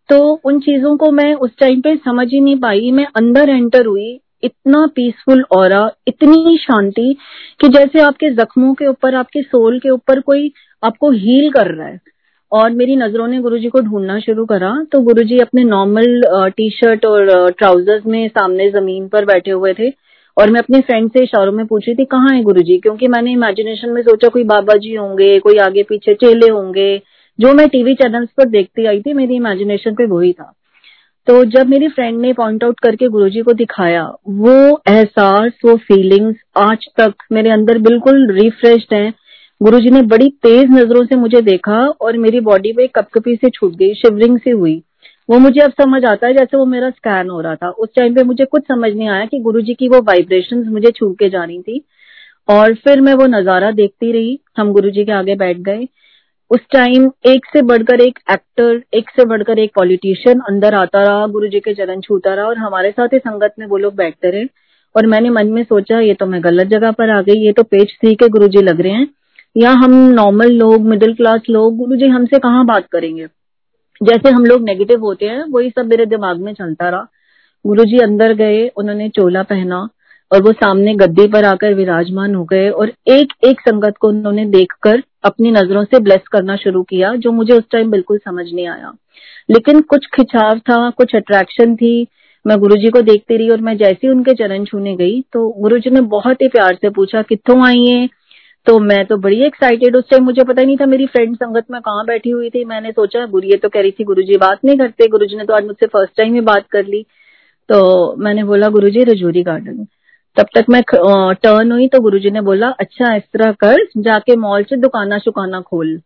तो 0.09 0.19
उन 0.45 0.59
चीज़ों 0.59 0.95
को 0.97 1.11
मैं 1.11 1.33
उस 1.35 1.51
टाइम 1.59 1.81
पे 1.81 1.95
समझ 1.97 2.27
ही 2.27 2.39
नहीं 2.39 2.55
पाई। 2.59 2.91
मैं 2.91 3.05
अंदर 3.15 3.49
एंटर 3.49 3.85
हुई, 3.85 4.19
इतना 4.43 4.85
पीसफुल 4.87 5.43
और 5.51 5.73
इतनी 6.07 6.57
शांति 6.57 7.15
कि 7.61 7.67
जैसे 7.69 8.01
आपके 8.01 8.29
जख्मों 8.35 8.73
के 8.73 8.87
ऊपर, 8.87 9.15
आपके 9.15 9.41
सोल 9.41 9.79
के 9.79 9.89
ऊपर 9.89 10.19
कोई 10.21 10.51
आपको 10.83 11.11
हील 11.11 11.49
कर 11.51 11.73
रहा 11.75 11.87
है। 11.87 11.99
और 12.51 12.71
मेरी 12.71 12.95
नज़रों 12.95 13.27
ने 13.27 13.39
गुरुजी 13.39 13.69
को 13.69 13.79
ढूंढना 13.81 14.19
शुरू 14.19 14.45
करा 14.45 14.71
तो 14.91 15.01
गुरुजी 15.01 15.37
अपने 15.39 15.63
नॉर्मल 15.63 16.21
टी 16.57 16.69
शर्ट 16.69 17.05
और 17.05 17.51
ट्राउजर्स 17.51 18.05
में 18.05 18.27
सामने 18.27 18.69
ज़मीन 18.71 19.07
पर 19.07 19.25
बैठे 19.25 19.51
हुए 19.51 19.73
थे 19.73 19.89
और 20.37 20.51
मैं 20.51 20.59
अपने 20.59 20.79
फ्रेंड 20.81 21.09
से 21.11 21.23
इशारों 21.23 21.51
में 21.51 21.65
पूछ 21.67 21.87
रही 21.87 21.95
थी, 21.95 22.05
कहाँ 22.05 22.29
है 22.29 22.41
गुरुजी? 22.43 22.77
क्योंकि 22.77 23.07
मैंने 23.07 23.31
इमेजिनेशन 23.31 23.89
में 23.89 24.01
सोचा 24.01 24.27
कोई 24.27 24.43
बाबा 24.43 24.75
जी 24.75 24.93
होंगे, 24.95 25.37
कोई 25.39 25.57
आगे 25.57 25.83
पीछे 25.83 26.13
चेले 26.13 26.49
होंगे, 26.51 26.97
जो 27.39 27.53
मैं 27.53 27.67
टीवी 27.69 27.93
चैनल्स 27.93 28.29
पर 28.37 28.49
देखती 28.49 28.85
आई 28.85 29.01
थी, 29.01 29.13
मेरी 29.13 29.35
इमेजिनेशन 29.35 29.95
पे 29.95 30.05
वही 30.05 30.31
था। 30.33 30.53
तो 31.27 31.43
जब 31.45 31.69
मेरी 31.69 31.87
फ्रेंड 31.87 32.19
ने 32.21 32.33
पॉइंट 32.33 32.63
आउट 32.63 32.79
करके 32.79 33.07
गुरुजी 33.07 33.41
को 33.41 33.53
दिखाया, 33.53 34.03
वो 34.29 34.81
एहसास, 34.89 35.51
वो 35.65 35.75
फीलिंग्स 35.77 36.35
आज 36.57 36.87
तक 36.99 37.13
मेरे 37.31 37.49
अंदर 37.49 37.77
बिल्कुल 37.79 38.31
रिफ्रेश्ड 38.31 38.93
हैं। 38.93 39.13
गुरुजी 39.61 39.89
ने 39.89 40.01
बड़ी 40.01 40.27
तेज 40.43 40.71
नज़रों 40.71 41.03
से 41.05 41.15
मुझे 41.15 41.41
देखा 41.41 41.77
और 42.01 42.17
मेरी 42.17 42.39
बॉडी 42.39 42.71
पे 42.73 42.85
कपकपी 42.87 43.35
से 43.35 43.49
छूट 43.49 43.75
गई 43.75 43.93
शिवरिंग 43.93 44.37
सी 44.39 44.49
हुई। 44.49 44.75
वो 45.29 45.37
मुझे 45.39 45.61
अब 45.61 45.71
समझ 45.71 46.03
आता 46.05 46.27
है 46.27 46.33
जैसे 46.33 46.57
वो 46.57 46.65
मेरा 46.65 46.89
स्कैन 46.89 47.29
हो 47.29 47.39
रहा 47.41 47.55
था। 47.55 47.69
उस 47.69 47.89
टाइम 47.95 48.15
पे 48.15 48.23
मुझे 48.23 48.45
कुछ 48.45 48.63
समझ 48.63 48.91
नहीं 48.93 49.07
आया 49.09 49.25
कि 49.25 49.39
गुरुजी 49.39 49.73
की 49.73 49.87
वो 49.89 50.01
वाइब्रेशन 50.01 50.63
मुझे 50.69 50.91
छू 50.91 51.11
के 51.13 51.29
जानी 51.29 51.59
थी। 51.59 51.81
और 52.47 52.73
फिर 52.75 53.01
मैं 53.01 53.13
वो 53.13 53.25
नज़ारा 53.27 53.71
देखती 53.71 54.11
रही, 54.11 54.39
हम 54.57 54.71
गुरुजी 54.73 55.05
के 55.05 55.11
आगे 55.11 55.35
बैठ 55.35 55.57
गए। 55.59 55.87
उस 56.51 56.59
टाइम 56.71 57.09
एक 57.27 57.45
से 57.45 57.61
बढ़कर 57.63 58.01
एक 58.01 58.19
एक्टर 58.31 58.81
एक 58.93 59.09
से 59.09 59.25
बढ़कर 59.25 59.59
एक 59.59 59.71
पॉलिटिशियन 59.75 60.39
अंदर 60.49 60.73
आता 60.73 61.03
रहा 61.03 61.27
गुरु 61.27 61.47
जी 61.47 61.59
के 61.59 61.73
चरण 61.73 62.01
छूता 62.01 62.33
रहा 62.33 62.45
और 62.45 62.57
हमारे 62.57 62.91
साथ 62.91 63.13
ही 63.13 63.19
संगत 63.19 63.55
में 63.59 63.65
वो 63.65 63.77
लोग 63.77 63.95
बैठते 63.95 64.29
रहे। 64.29 64.45
और 64.95 65.05
मैंने 65.05 65.29
मन 65.31 65.47
में 65.47 65.63
सोचा, 65.63 65.99
ये 65.99 66.13
तो 66.13 66.25
मैं 66.25 66.43
गलत 66.43 66.67
जगह 66.67 66.91
पर 66.91 67.09
आ 67.09 67.21
गई, 67.21 67.45
ये 67.45 67.51
तो 67.51 67.63
पेज 67.63 67.97
थ्री 67.99 68.15
के 68.15 68.27
गुरु 68.29 68.47
जी 68.47 68.61
लग 68.61 68.81
रहे 68.81 68.91
हैं। 68.91 69.07
या 69.57 69.71
हम 69.71 69.91
नॉर्मल 69.91 70.47
लोग 70.47 70.81
मिडिल 70.81 71.13
क्लास 71.13 71.41
लोग 71.49 71.77
गुरु 71.77 71.95
जी 71.95 72.07
हमसे 72.07 72.39
कहाँ 72.39 72.65
बात 72.65 72.87
करेंगे? 72.91 73.27
जैसे 74.03 74.29
हम 74.29 74.45
लोग 74.45 74.61
नेगेटिव 74.61 74.99
होते 74.99 75.25
हैं, 75.25 75.43
वही 75.49 75.69
सब 75.69 75.85
मेरे 75.85 76.05
दिमाग 76.05 76.37
में 76.37 76.53
चलता 76.53 76.89
रहा। 76.89 77.07
गुरु 77.65 77.83
जी 77.83 77.97
अंदर 77.97 78.33
गए, 78.33 78.67
उन्होंने 78.67 79.09
चोला 79.09 79.43
पहना 79.43 79.89
और 80.31 80.41
वो 80.41 80.51
सामने 80.51 80.95
गद्दी 80.95 81.27
पर 81.27 81.43
आकर 81.43 81.73
विराजमान 81.73 82.35
हो 82.35 82.43
गए 82.43 82.69
और 82.69 82.91
एक 83.07 83.33
एक 83.45 83.61
संगत 83.61 83.93
को 83.99 84.07
उन्होंने 84.07 84.45
देखकर 84.45 85.03
अपनी 85.23 85.51
नज़रों 85.51 85.83
से 85.83 85.99
ब्लेस 85.99 86.27
करना 86.31 86.55
शुरू 86.55 86.83
किया, 86.83 87.15
जो 87.15 87.31
मुझे 87.31 87.53
उस 87.53 87.63
टाइम 87.71 87.91
बिल्कुल 87.91 88.17
समझ 88.17 88.45
नहीं 88.53 88.67
आया। 88.67 88.93
लेकिन 89.51 89.81
कुछ 89.81 90.05
खिंचाव 90.05 90.59
था, 90.59 90.89
कुछ 90.89 91.15
अट्रैक्शन 91.15 91.75
थी। 91.75 92.07
मैं 92.47 92.57
गुरुजी 92.59 92.89
को 92.89 93.01
देखती 93.01 93.37
रही 93.37 93.49
और 93.49 93.61
मैं 93.61 93.77
जैसे 93.77 93.99
ही 94.03 94.09
उनके 94.09 94.33
चरण 94.33 94.65
छूने 94.65 94.95
गई 94.95 95.21
तो 95.21 95.49
गुरुजी 95.61 95.89
ने 95.89 96.01
बहुत 96.01 96.41
ही 96.41 96.47
प्यार 96.47 96.75
से 96.75 96.89
पूछा 96.89 97.21
कितों 97.21 97.65
आई 97.65 97.85
है? 97.85 98.09
तो 98.67 98.77
मैं 98.79 99.05
तो 99.07 99.17
बड़ी 99.17 99.41
एक्साइटेड 99.43 99.95
उस 99.95 100.09
टाइम 100.09 100.23
मुझे 100.23 100.43
पता 100.43 100.61
ही 100.61 100.65
नहीं 100.67 100.77
था 100.77 100.85
मेरी 100.85 101.05
फ्रेंड 101.07 101.35
संगत 101.35 101.65
में 101.71 101.79
कहाँ 101.81 102.05
बैठी 102.05 102.29
हुई 102.29 102.49
थी। 102.49 102.63
मैंने 102.65 102.91
सोचा 102.91 103.25
गुरु 103.27 103.47
ये 103.47 103.57
तो 103.57 103.69
कह 103.69 103.81
रही 103.81 103.91
थी 103.91 104.03
गुरु 104.03 104.21
जी 104.23 104.37
बात 104.37 104.65
नहीं 104.65 104.77
करते। 104.77 105.07
गुरु 105.09 105.25
जी 105.25 105.37
ने 105.37 105.45
तो 105.45 105.53
आज 105.53 105.65
मुझसे 105.65 105.87
फ़र्स्ट 105.87 106.17
टाइम 106.17 106.33
ही 106.33 106.41
बात 106.43 106.65
कर 106.71 106.85
ली। 106.85 107.01
तो 107.69 108.15
मैंने 108.17 108.43
बोला 108.43 108.67
गुरु 108.69 108.89
जी 108.89 109.03
रजूरी 109.03 109.43
गार्डन 109.43 109.85
तब 110.37 110.47
तक 110.55 110.65
मैं 110.69 110.81
टर्न 110.89 111.71
हुई 111.71 111.87
तो 111.87 111.99
गुरुजी 112.01 112.31
ने 112.31 112.41
बोला 112.41 112.67
अच्छा 112.79 113.13
इस 113.15 113.23
तरह 113.33 113.51
कर, 113.53 113.85
जाके 113.97 114.35
मॉल 114.37 114.63
से 114.63 114.77
दुकाना 114.77 115.17
शुकाना 115.19 115.61
खोल। 115.61 115.97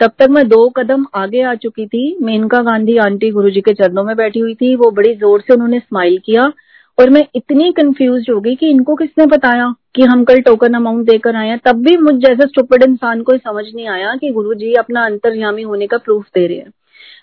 तब 0.00 0.12
तक 0.18 0.30
मैं 0.30 0.46
दो 0.48 0.68
कदम 0.76 1.04
आगे 1.14 1.42
आ 1.42 1.54
चुकी 1.56 1.86
थी। 1.86 2.16
मेनका 2.22 2.62
गांधी 2.62 2.96
आंटी 3.00 3.30
गुरुजी 3.30 3.60
के 3.60 3.74
चरणों 3.74 4.04
में 4.04 4.14
बैठी 4.16 4.40
हुई 4.40 4.54
थी। 4.54 4.74
वो 4.76 4.90
बड़ी 4.92 5.14
ज़ोर 5.16 5.40
से 5.40 5.54
उन्होंने 5.54 5.78
स्माइल 5.80 6.18
किया 6.26 6.52
और 6.98 7.10
मैं 7.10 7.26
इतनी 7.36 7.70
कंफ्यूज 7.72 8.26
हो 8.30 8.40
गई 8.40 8.54
कि 8.54 8.70
इनको 8.70 8.94
किसने 8.96 9.26
बताया? 9.28 9.72
कि 9.94 10.02
हम 10.02 10.24
कल 10.24 10.40
टोकन 10.40 10.74
अमाउंट 10.74 11.06
देकर 11.06 11.36
आए 11.36 11.56
तब 11.56 11.82
भी 11.82 11.96
मुझ 11.96 12.14
जैसे 12.14 12.46
स्टूपिड 12.46 12.82
इंसान 12.82 13.22
को 13.22 13.36
समझ 13.36 13.64
नहीं 13.74 13.88
आया 13.88 14.14
कि 14.16 14.30
गुरु 14.30 14.54
जी 14.54 14.72
अपना 14.74 15.04
अंतर्यामी 15.04 15.62
होने 15.62 15.86
का 15.86 15.96
प्रूफ 15.96 16.24
दे 16.34 16.46
रहे 16.46 16.56
हैं। 16.56 16.72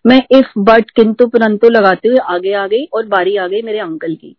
मैं 0.07 0.19
इफ़ 0.31 0.51
बट 0.57 0.92
किंतु 0.92 1.27
परंतु 1.27 1.69
लगाते 1.69 2.07
हुए 2.07 2.18
आगे 2.18 2.54
आ 2.54 2.68
गई 2.68 2.83
और 2.94 3.06
बारी 3.06 3.36
आ 3.38 3.48
गई 3.48 3.62
मेरे 3.62 3.80
अंकल 3.80 4.16
की। 4.16 4.36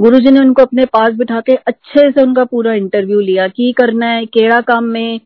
गुरुजी 0.00 0.30
ने 0.30 0.40
उनको 0.40 0.62
अपने 0.62 0.84
पास 0.84 1.12
बिठा 1.12 1.40
के 1.40 1.54
अच्छे 1.66 2.10
से 2.10 2.22
उनका 2.22 2.44
पूरा 2.44 2.72
इंटरव्यू 2.72 3.20
लिया 3.20 3.48
की 3.48 3.72
करना 3.72 4.06
है, 4.06 4.26
केड़ा 4.26 4.60
काम 4.60 4.84
में। 4.84 5.20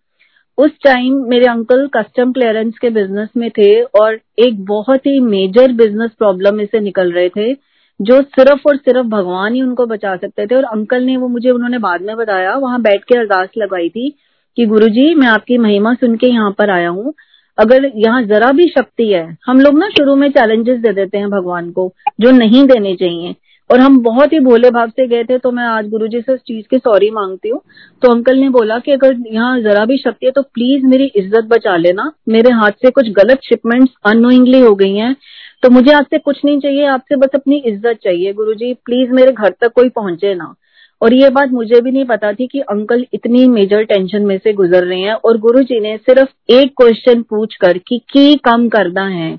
उस 0.59 0.71
टाइम 0.85 1.15
मेरे 1.29 1.47
अंकल 1.47 1.87
कस्टम 1.87 2.33
क्लियरेंस 2.33 2.79
के 2.79 2.91
बिज़नेस 2.91 3.29
में 3.37 3.51
थे 3.51 3.83
और 3.83 4.19
एक 4.39 4.65
बहुत 4.65 5.07
ही 5.07 5.21
मेजर 5.21 5.73
बिज़नेस 5.73 6.11
प्रॉब्लम 6.19 6.55
में 6.55 6.67
से 6.67 6.81
निकल 6.81 7.13
रहे 7.13 7.29
थे। 7.29 7.53
जो 8.01 8.21
सिर्फ़ 8.23 8.69
और 8.69 8.77
सिर्फ़ 8.77 9.07
भगवान 9.09 9.55
ही 9.55 9.63
उनको 9.63 9.87
बचा 9.87 10.15
सकते 10.17 10.47
थे 10.47 10.55
और 10.55 10.65
अंकल 10.65 11.03
ने 11.03 11.17
वो 11.17 11.29
मुझे 11.29 11.51
उन्होंने 11.51 11.79
बाद 11.79 12.03
में 12.03 12.17
बताया, 12.17 12.55
वहाँ 12.55 12.81
बैठ 12.83 13.05
के 13.05 13.19
अरदास 13.19 13.49
लगाई 13.59 13.89
थी 13.89 14.09
कि 14.57 14.67
गुरुजी, 14.67 15.15
मैं 15.15 15.27
आपकी 15.29 15.59
महिमा 15.59 15.93
सुन 15.95 16.17
के 16.17 16.27
यहाँ 16.27 16.51
पर 16.59 16.71
आया 16.71 16.89
हूँ। 16.89 17.13
अगर 17.59 17.91
यहाँ 17.97 18.23
जरा 18.23 18.51
भी 18.53 18.67
शक्ति 18.69 19.09
है, 19.09 19.37
हम 19.47 19.61
लोग 19.61 19.79
ना 19.79 19.89
शुरू 19.89 20.17
में 20.17 20.29
चैलेंजेस 20.31 20.79
दे 20.81 20.93
देते 20.93 21.19
हैं 21.19 21.31
भगवान 21.31 21.71
को, 21.71 21.93
जो 22.21 22.31
नहीं 22.31 22.67
देने 22.67 22.95
चाहिए। 22.97 23.35
और 23.71 23.81
हम 23.81 23.99
बहुत 24.03 24.33
ही 24.33 24.39
भोले 24.41 24.71
भाव 24.71 24.89
से 24.89 25.07
गए 25.09 25.25
थे 25.25 25.37
तो 25.39 25.51
मैं 25.51 25.65
आज 25.65 25.89
गुरु 25.89 26.07
जी 26.09 26.21
से 26.21 26.33
उस 26.33 26.41
चीज़ 26.41 26.65
की 26.71 26.79
सॉरी 26.79 27.11
मांगती 27.11 27.49
हूँ। 27.49 27.61
तो 28.03 28.11
अंकल 28.11 28.39
ने 28.39 28.49
बोला 28.49 28.79
कि 28.79 28.93
अगर 28.93 29.17
यहाँ 29.27 29.61
जरा 29.61 29.85
भी 29.85 29.97
शक्ति 29.97 30.27
है 30.27 30.33
तो 30.33 30.43
प्लीज़ 30.45 30.87
मेरी 30.87 31.05
इज़्ज़त 31.17 31.45
बचा 31.49 31.77
लेना। 31.77 32.11
मेरे 32.29 32.51
हाथ 32.53 32.73
से 32.83 32.91
कुछ 32.91 33.09
गलत 33.13 33.41
शिपमेंट्स 33.45 33.93
अनोइंगली 34.07 34.61
हो 34.61 34.75
गई 34.75 34.95
हैं। 34.95 35.15
तो 35.63 35.71
मुझे 35.71 35.93
आपसे 35.93 36.19
कुछ 36.19 36.45
नहीं 36.45 36.61
चाहिए, 36.61 36.85
आपसे 36.87 37.17
बस 37.17 37.35
अपनी 37.35 37.57
इज़्ज़त 37.57 37.99
चाहिए। 38.05 38.33
गुरुजी 38.33 38.73
प्लीज़ 38.75 39.11
मेरे 39.11 39.33
घर 39.33 39.51
तक 39.61 39.73
कोई 39.73 39.89
पहुँचे 39.89 40.35
ना। 40.35 40.55
और 41.03 41.15
ये 41.15 41.29
बात 41.31 41.51
मुझे 41.51 41.81
भी 41.81 41.91
नहीं 41.91 42.05
पता 42.05 42.33
थी 42.33 42.47
कि 42.47 42.61
अंकल 42.61 43.05
इतनी 43.15 43.47
मेजर 43.49 43.85
टेंशन 43.85 44.23
में 44.23 44.37
से 44.39 44.53
गुजर 44.53 44.85
रहे 44.85 45.01
हैं 45.01 45.15
और 45.15 45.39
गुरु 45.39 45.63
जी 45.63 45.81
ने 45.81 45.97
सिर्फ़ 45.99 46.53
एक 46.53 46.73
क्वेश्चन 46.77 47.23
पूछ 47.23 47.57
कर 47.57 47.79
कि 47.79 47.99
की 48.13 48.35
कम 48.45 48.69
करना 48.69 49.07
है। 49.09 49.33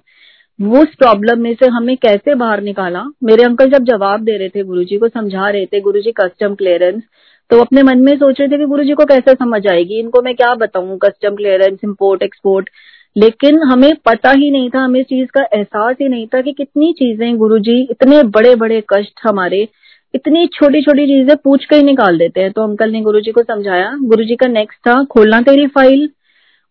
उस 0.59 0.95
प्रॉब्लम 0.95 1.39
में 1.39 1.53
से 1.53 1.67
हमें 1.67 1.95
कैसे 1.97 2.35
बाहर 2.35 2.61
निकाला? 2.61 3.03
मेरे 3.23 3.43
अंकल 3.43 3.69
जब 3.69 3.83
जवाब 3.85 4.23
दे 4.23 4.37
रहे 4.37 4.49
थे, 4.49 4.63
गुरुजी 4.63 4.97
को 4.97 5.07
समझा 5.07 5.49
रहे 5.49 5.65
थे, 5.65 5.79
गुरुजी 5.81 6.11
कस्टम 6.11 6.55
क्लियरेंस 6.55 7.03
तो 7.49 7.59
अपने 7.61 7.83
मन 7.83 7.99
में 7.99 8.15
सोच 8.17 8.39
रहे 8.39 8.49
थे 8.49 8.57
कि 8.57 8.65
गुरुजी 8.65 8.93
को 8.93 9.05
कैसे 9.05 9.33
समझ 9.33 9.65
आएगी? 9.67 9.99
इनको 9.99 10.21
मैं 10.21 10.35
क्या 10.35 10.53
बताऊँ? 10.55 10.97
कस्टम 10.97 11.35
क्लियरेंस 11.35 11.79
इम्पोर्ट 11.83 12.23
एक्सपोर्ट 12.23 12.69
लेकिन 13.15 13.61
हमें 13.63 13.91
पता 14.05 14.31
ही 14.31 14.51
नहीं 14.51 14.69
था, 14.69 14.79
हमें 14.79 14.99
इस 14.99 15.05
चीज़ 15.05 15.27
का 15.27 15.41
एहसास 15.53 15.95
ही 16.01 16.07
नहीं 16.09 16.27
था 16.27 16.41
कि 16.41 16.51
कितनी 16.51 16.93
चीज़ें 16.93 17.37
गुरुजी, 17.37 17.81
इतने 17.91 18.23
बड़े 18.23 18.55
बड़े 18.55 18.83
कष्ट 18.93 19.19
हमारे, 19.23 19.67
इतनी 20.15 20.47
छोटी 20.47 20.81
छोटी 20.81 21.05
चीज़ें 21.05 21.35
पूछ 21.43 21.65
के 21.65 21.75
ही 21.75 21.83
निकाल 21.83 22.17
देते 22.17 22.41
हैं। 22.41 22.51
तो 22.51 22.63
अंकल 22.63 22.91
ने 22.91 23.01
गुरु 23.01 23.19
जी 23.19 23.31
को 23.31 23.43
समझाया 23.43 23.97
गुरु 24.01 24.23
जी 24.23 24.35
का 24.35 24.47
नेक्स्ट 24.47 24.79
था, 24.79 25.03
खोलना 25.03 25.41
तेरी 25.41 25.67
फ़ाइल 25.67 26.09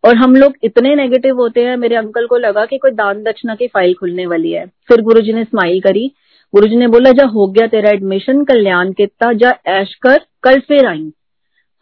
और 0.05 0.17
हम 0.17 0.37
लोग 0.37 0.55
इतने 0.65 0.95
नेगेटिव 0.95 1.37
होते 1.37 1.65
हैं, 1.65 1.77
मेरे 1.77 1.97
अंकल 1.97 2.27
को 2.27 2.37
लगा 2.37 2.65
कि 2.65 2.79
कोई 2.79 2.91
दान 2.91 3.23
दक्षिणा 3.23 3.55
की 3.55 3.67
फ़ाइल 3.67 3.95
खुलने 3.95 4.27
वाली 4.27 4.53
है। 4.53 4.67
फिर 4.67 5.01
गुरुजी 5.01 5.33
ने 5.33 5.45
स्माइल 5.45 5.81
करी। 5.81 6.11
गुरुजी 6.55 6.77
ने 6.77 6.89
बोला, 6.89 7.13
जा, 7.13 7.25
हो 7.25 7.47
गया 7.47 7.67
तेरा 7.67 7.91
एडमिशन 7.91 8.45
कल्याण 8.45 8.93
कितना 8.93 9.33
जा, 9.33 9.55
ऐश 9.67 9.95
कर, 9.95 10.21
कल 10.43 10.61
फिर 10.61 10.87
आई। 10.87 11.13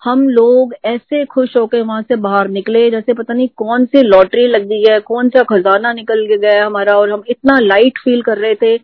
हम 0.02 0.28
लोग 0.28 0.74
ऐसे 0.84 1.24
खुश 1.24 1.56
होकर 1.56 1.82
वहाँ 1.82 2.02
से 2.02 2.16
बाहर 2.16 2.48
निकले, 2.48 2.90
जैसे 2.90 3.14
पता 3.14 3.34
नहीं 3.34 3.48
कौन 3.56 3.84
सी 3.84 4.02
लॉटरी 4.02 4.46
लग 4.46 4.62
गई 4.68 4.84
है 4.90 4.98
कौन 5.00 5.28
सा 5.28 5.42
खजाना 5.42 5.92
निकल 5.92 6.24
गया 6.36 6.64
हमारा 6.66 6.94
और 6.98 7.10
हम 7.10 7.22
इतना 7.28 7.58
लाइट 7.60 7.98
फील 7.98 8.22
कर 8.22 8.38
रहे 8.38 8.54
थे। 8.54 8.74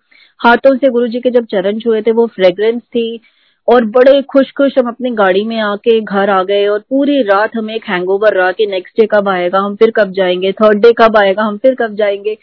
हाथों 0.41 0.77
से 0.77 0.89
गुरु 0.89 1.07
जी 1.07 1.21
के 1.21 1.31
जब 1.31 1.45
चरण 1.45 1.79
छुए 1.79 2.03
थे, 2.03 2.13
वो 2.13 2.27
फ्रेग्रेंस 2.27 2.83
थी 2.83 3.21
और 3.69 3.85
बड़े 3.85 4.21
खुश 4.23 4.51
खुश 4.57 4.79
हम 4.79 4.89
अपनी 4.89 5.11
गाड़ी 5.11 5.45
में 5.45 5.59
आके 5.61 6.01
घर 6.01 6.31
आ 6.31 6.43
गए 6.43 6.67
और 6.67 6.79
पूरी 6.91 7.23
रात 7.23 7.57
हमें 7.57 7.75
एक 7.75 7.85
हैंगओवर 7.89 8.35
रहा 8.35 8.51
कि 8.53 8.67
नेक्स्ट 8.67 9.01
डे 9.01 9.07
कब 9.07 9.29
आएगा, 9.29 9.59
हम 9.59 9.77
फिर 9.77 9.91
कब 9.91 10.13
जाएँगे 10.13 10.53
थर्ड 10.53 10.83
डे 10.83 10.93
कब 10.99 11.17
आएगा, 11.17 11.43
हम 11.43 11.57
फिर 11.57 11.75
कब 11.75 11.95
जाएँगे। 11.95 12.37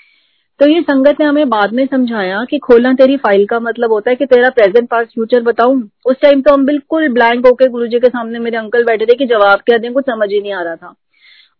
तो 0.60 0.68
ये 0.70 0.82
संगत 0.82 1.20
ने 1.20 1.26
हमें 1.26 1.50
बाद 1.50 1.74
में 1.74 1.86
समझाया 1.86 2.44
कि 2.50 2.58
खोलना 2.58 2.94
तेरी 2.94 3.16
फ़ाइल 3.18 3.46
का 3.46 3.60
मतलब 3.60 3.92
होता 3.92 4.10
है 4.10 4.16
कि 4.16 4.26
तेरा 4.26 4.50
प्रेजेंट 4.50 4.90
पास 4.90 5.08
फ्यूचर 5.14 5.42
बताऊँ। 5.42 5.82
उस 6.06 6.16
टाइम 6.22 6.42
तो 6.42 6.54
हम 6.54 6.66
बिल्कुल 6.66 7.08
ब्लैंक 7.14 7.46
होके 7.48 7.68
गुरु 7.68 7.88
जी 7.88 8.00
के 8.00 8.10
सामने 8.10 8.40
मेरे 8.40 8.58
अंकल 8.58 8.84
बैठे 8.84 9.06
थे 9.06 9.16
कि 9.18 9.26
जवाब 9.26 9.60
क्या 9.60 9.78
दें, 9.78 9.92
कुछ 9.94 10.06
समझ 10.06 10.30
ही 10.32 10.42
नहीं 10.42 10.54
आ 10.54 10.62
रहा 10.62 10.76
था। 10.76 10.94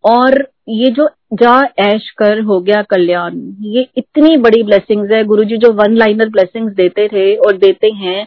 और 0.04 0.38
ये 0.68 0.90
जो 0.90 1.08
जा 1.32 1.60
ऐश 1.80 2.08
कर 2.18 2.40
हो 2.40 2.60
गया 2.60 2.82
कल्याण, 2.82 3.40
ये 3.62 3.86
इतनी 3.98 4.36
बड़ी 4.36 4.62
ब्लेसिंग्स 4.62 5.10
है। 5.10 5.22
गुरु 5.24 5.44
जी 5.44 5.56
जो 5.56 5.72
वन 5.72 5.96
लाइनर 5.96 6.28
ब्लेसिंग्स 6.28 6.74
देते 6.74 7.08
थे 7.08 7.34
और 7.36 7.56
देते 7.56 7.90
हैं, 7.94 8.26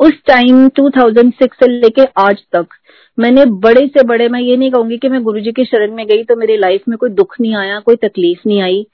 उस 0.00 0.12
टाइम 0.26 0.68
2006 0.70 1.54
से 1.54 1.68
लेके 1.70 2.04
आज 2.18 2.42
तक, 2.52 2.66
मैंने 3.18 3.44
बड़े 3.60 3.86
से 3.88 4.02
बड़े, 4.02 4.28
मैं 4.28 4.40
ये 4.40 4.56
नहीं 4.56 4.70
कहूँगी 4.70 4.98
कि 4.98 5.08
मैं 5.08 5.22
गुरुजी 5.22 5.52
के 5.52 5.64
शरण 5.64 5.94
में 5.94 6.06
गई 6.06 6.24
तो 6.24 6.36
मेरी 6.36 6.56
लाइफ 6.56 6.82
में 6.88 6.96
कोई 6.98 7.10
दुख 7.10 7.34
नहीं 7.40 7.54
आया, 7.56 7.78
कोई 7.80 7.96
तकलीफ़ 7.96 8.40
नहीं 8.46 8.60
आई। 8.62 8.86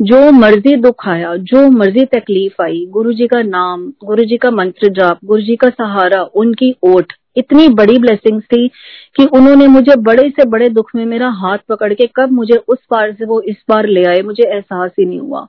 जो 0.00 0.30
मर्ज़ी 0.30 0.76
दुख 0.76 1.06
आया, 1.08 1.36
जो 1.36 1.70
मर्ज़ी 1.70 2.04
तकलीफ़ 2.04 2.62
आई, 2.62 2.84
गुरु 2.90 3.12
जी 3.12 3.26
का 3.26 3.42
नाम, 3.42 3.86
गुरु 4.04 4.24
जी 4.24 4.36
का 4.36 4.50
मंत्र 4.50 4.88
जाप, 4.88 5.18
गुरु 5.24 5.42
जी 5.42 5.56
का 5.56 5.68
सहारा, 5.68 6.22
उनकी 6.22 6.74
ओट, 6.82 7.12
इतनी 7.36 7.68
बड़ी 7.68 7.98
ब्लेसिंग 7.98 8.40
थी 8.42 8.68
कि 9.16 9.24
उन्होंने 9.24 9.66
मुझे 9.66 9.96
बड़े 9.96 10.28
से 10.30 10.44
बड़े 10.44 10.68
दुख 10.68 10.90
में 10.96 11.04
मेरा 11.06 11.28
हाथ 11.28 11.58
पकड़ 11.68 11.92
के 11.94 12.06
कब 12.06 12.32
मुझे 12.32 12.56
उस 12.68 12.78
पार 12.90 13.12
से 13.12 13.24
वो 13.24 13.40
इस 13.40 13.56
पार 13.68 13.86
ले 13.86 14.04
आए, 14.04 14.22
मुझे 14.22 14.42
एहसास 14.44 14.90
ही 14.98 15.04
नहीं 15.04 15.20
हुआ। 15.20 15.46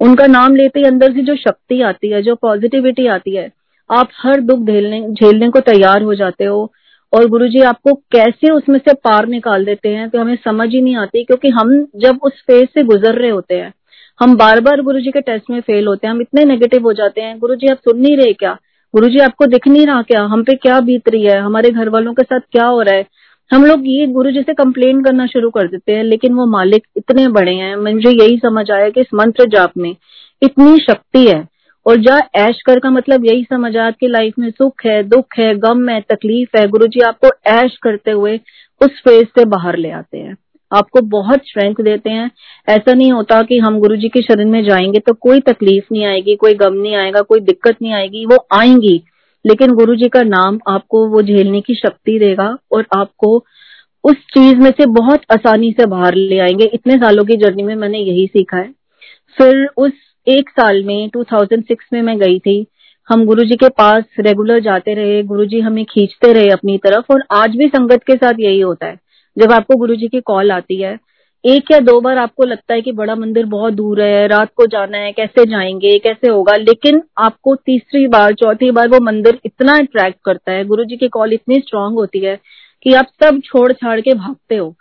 उनका 0.00 0.26
नाम 0.26 0.56
लेते 0.56 0.80
ही 0.80 0.86
अंदर 0.86 1.12
से 1.12 1.22
जो 1.22 1.36
शक्ति 1.36 1.80
आती 1.82 2.10
है, 2.10 2.22
जो 2.22 2.34
पॉजिटिविटी 2.34 3.06
आती 3.06 3.36
है, 3.36 3.50
आप 3.90 4.08
हर 4.22 4.40
दुख 4.40 4.60
झेलने 4.60 5.00
झेलने 5.10 5.50
को 5.50 5.60
तैयार 5.60 6.02
हो 6.02 6.14
जाते 6.14 6.44
हो 6.44 6.72
और 7.12 7.26
गुरु 7.26 7.48
जी 7.48 7.62
आपको 7.62 7.94
कैसे 8.12 8.50
उसमें 8.50 8.78
से 8.78 8.94
पार 8.94 9.26
निकाल 9.26 9.64
देते 9.64 9.88
हैं 9.88 10.08
तो 10.10 10.18
हमें 10.18 10.36
समझ 10.36 10.68
ही 10.68 10.80
नहीं 10.80 10.96
आती 10.96 11.24
क्योंकि 11.24 11.48
हम 11.48 11.74
जब 11.96 12.18
उस 12.22 12.42
फ़ेज़ 12.46 12.68
से 12.74 12.82
गुजर 12.82 13.14
रहे 13.14 13.30
होते 13.30 13.54
हैं 13.54 13.72
हम 14.22 14.36
बार 14.36 14.60
बार 14.60 14.80
गुरु 14.80 15.00
जी 15.00 15.10
के 15.10 15.20
टेस्ट 15.20 15.50
में 15.50 15.60
फेल 15.60 15.86
होते 15.86 16.06
हैं, 16.06 16.14
हम 16.14 16.20
इतने 16.20 16.44
नेगेटिव 16.44 16.82
हो 16.82 16.92
जाते 16.92 17.20
हैं। 17.20 17.38
गुरु 17.38 17.54
जी 17.54 17.66
आप 17.66 17.76
सुन 17.76 18.00
नहीं 18.00 18.16
रहे 18.16 18.32
क्या? 18.32 18.58
गुरु 18.94 19.08
जी 19.08 19.18
आपको 19.18 19.46
दिख 19.46 19.68
नहीं 19.68 19.86
रहा 19.86 20.02
क्या? 20.02 20.22
हम 20.22 20.42
पे 20.42 20.54
क्या 20.54 20.80
बीत 20.80 21.08
रही 21.08 21.24
है? 21.24 21.38
हमारे 21.38 21.70
घर 21.70 21.88
वालों 21.88 22.14
के 22.14 22.22
साथ 22.22 22.40
क्या 22.40 22.66
हो 22.66 22.82
रहा 22.82 22.94
है? 22.94 23.06
हम 23.52 23.64
लोग 23.64 23.82
ये 23.86 24.06
गुरु 24.06 24.30
जी 24.30 24.42
से 24.42 24.54
कंप्लेन 24.54 25.02
करना 25.04 25.26
शुरू 25.26 25.50
कर 25.50 25.66
देते 25.68 25.92
हैं, 25.92 26.04
लेकिन 26.04 26.34
वो 26.34 26.46
मालिक 26.46 26.86
इतने 26.96 27.28
बड़े 27.28 27.52
हैं। 27.52 27.76
मुझे 27.76 28.10
यही 28.10 28.36
समझ 28.36 28.70
आया 28.70 28.88
कि 28.88 29.00
इस 29.00 29.06
मंत्र 29.14 29.44
जाप 29.48 29.72
में 29.78 29.96
इतनी 30.42 30.78
शक्ति 30.78 31.26
है। 31.26 31.48
और 31.86 31.96
जा 31.96 32.20
ऐश 32.34 32.62
कर 32.66 32.78
का 32.78 32.90
मतलब 32.90 33.24
यही 33.24 33.44
समझ 33.44 33.76
आया 33.76 33.86
आपकी 33.86 34.08
लाइफ 34.08 34.34
में 34.38 34.50
सुख 34.50 34.86
है, 34.86 35.02
दुख 35.02 35.26
है, 35.38 35.54
गम 35.54 35.88
है, 35.88 36.00
तकलीफ़ 36.00 36.58
है। 36.58 36.68
गुरु 36.68 36.86
जी 36.86 37.00
आपको 37.00 37.30
ऐश 37.46 37.76
करते 37.82 38.10
हुए 38.10 38.40
उस 38.82 39.02
फ़ेज़ 39.04 39.24
से 39.24 39.44
बाहर 39.44 39.76
ले 39.76 39.90
आते 39.90 40.18
हैं। 40.18 40.36
आपको 40.72 41.00
बहुत 41.00 41.38
स्ट्रेंथ 41.38 41.74
देते 41.80 42.10
हैं। 42.10 42.30
ऐसा 42.68 42.94
नहीं 42.94 43.12
होता 43.12 43.42
कि 43.42 43.58
हम 43.58 43.78
गुरु 43.78 43.96
जी 43.96 44.08
के 44.08 44.22
शरण 44.22 44.50
में 44.50 44.64
जाएँगे 44.64 44.98
तो 44.98 45.14
कोई 45.14 45.40
तकलीफ़ 45.40 45.84
नहीं 45.92 46.04
आएगी, 46.04 46.34
कोई 46.34 46.54
गम 46.54 46.74
नहीं 46.74 46.94
आएगा, 46.94 47.20
कोई 47.20 47.40
दिक्कत 47.40 47.76
नहीं 47.82 47.92
आएगी, 47.92 48.26
वो 48.26 48.46
आएँगी। 48.52 49.02
लेकिन 49.46 49.70
गुरु 49.70 49.94
जी 49.94 50.08
का 50.08 50.22
नाम 50.22 50.60
आपको 50.68 51.06
वो 51.06 51.22
झेलने 51.22 51.60
की 51.60 51.74
शक्ति 51.74 52.18
देगा 52.18 52.56
और 52.72 52.86
आपको 52.96 53.44
उस 54.04 54.14
चीज़ 54.14 54.56
में 54.56 54.70
से 54.70 54.86
बहुत 54.86 55.20
आसानी 55.32 55.72
से 55.72 55.86
बाहर 55.86 56.14
ले 56.14 56.38
आएँगे। 56.38 56.64
इतने 56.64 56.94
सालों 56.94 57.24
की 57.24 57.36
जर्नी 57.36 57.62
में 57.62 57.74
मैंने 57.76 57.98
यही 57.98 58.26
सीखा 58.26 58.56
है। 58.56 58.74
फिर 59.38 59.68
उस 59.76 59.92
एक 60.28 60.50
साल 60.50 60.84
में 60.84 61.08
2006 61.08 61.92
में 61.92 62.02
मैं 62.02 62.18
गई 62.18 62.38
थी। 62.38 62.66
हम 63.08 63.26
गुरुजी 63.26 63.56
के 63.56 63.68
पास 63.68 64.04
रेगुलर 64.20 64.60
जाते 64.60 64.94
रहे, 64.94 65.22
गुरुजी 65.22 65.60
हमें 65.60 65.84
खींचते 65.84 66.32
रहे 66.32 66.48
अपनी 66.48 66.78
तरफ़ 66.78 67.12
और 67.12 67.22
आज 67.32 67.56
भी 67.56 67.68
संगत 67.68 68.00
के 68.06 68.16
साथ 68.16 68.32
यही 68.40 68.60
होता 68.60 68.86
है। 68.86 69.09
जब 69.36 69.52
आपको 69.52 69.76
गुरु 69.76 69.94
जी 69.94 70.08
की 70.08 70.20
कॉल 70.20 70.52
आती 70.52 70.80
है, 70.82 70.98
एक 71.44 71.70
या 71.72 71.78
दो 71.80 72.00
बार 72.00 72.18
आपको 72.18 72.44
लगता 72.44 72.74
है 72.74 72.80
कि 72.82 72.92
बड़ा 72.92 73.14
मंदिर 73.14 73.44
बहुत 73.46 73.74
दूर 73.74 74.00
है, 74.02 74.26
रात 74.28 74.50
को 74.56 74.66
जाना 74.66 74.98
है, 74.98 75.12
कैसे 75.12 75.44
जाएँगे, 75.44 75.98
कैसे 75.98 76.28
होगा, 76.28 76.56
लेकिन 76.56 77.02
आपको 77.18 77.54
तीसरी 77.56 78.06
बार, 78.08 78.34
चौथी 78.34 78.70
बार 78.70 78.88
वो 78.88 79.00
मंदिर 79.00 79.38
इतना 79.44 79.76
अट्रैक्ट 79.78 80.18
करता 80.24 80.52
है 80.52 80.64
गुरु 80.64 80.84
जी 80.84 80.96
की 80.96 81.08
कॉल 81.08 81.32
इतनी 81.32 81.58
स्ट्रांग 81.60 81.94
होती 81.94 82.18
है 82.18 82.38
कि 82.82 82.92
आप 82.94 83.06
सब 83.22 83.40
छोड़ 83.44 83.72
छाड़ 83.72 84.00
के 84.00 84.14
भागते 84.14 84.56
हो 84.56 84.74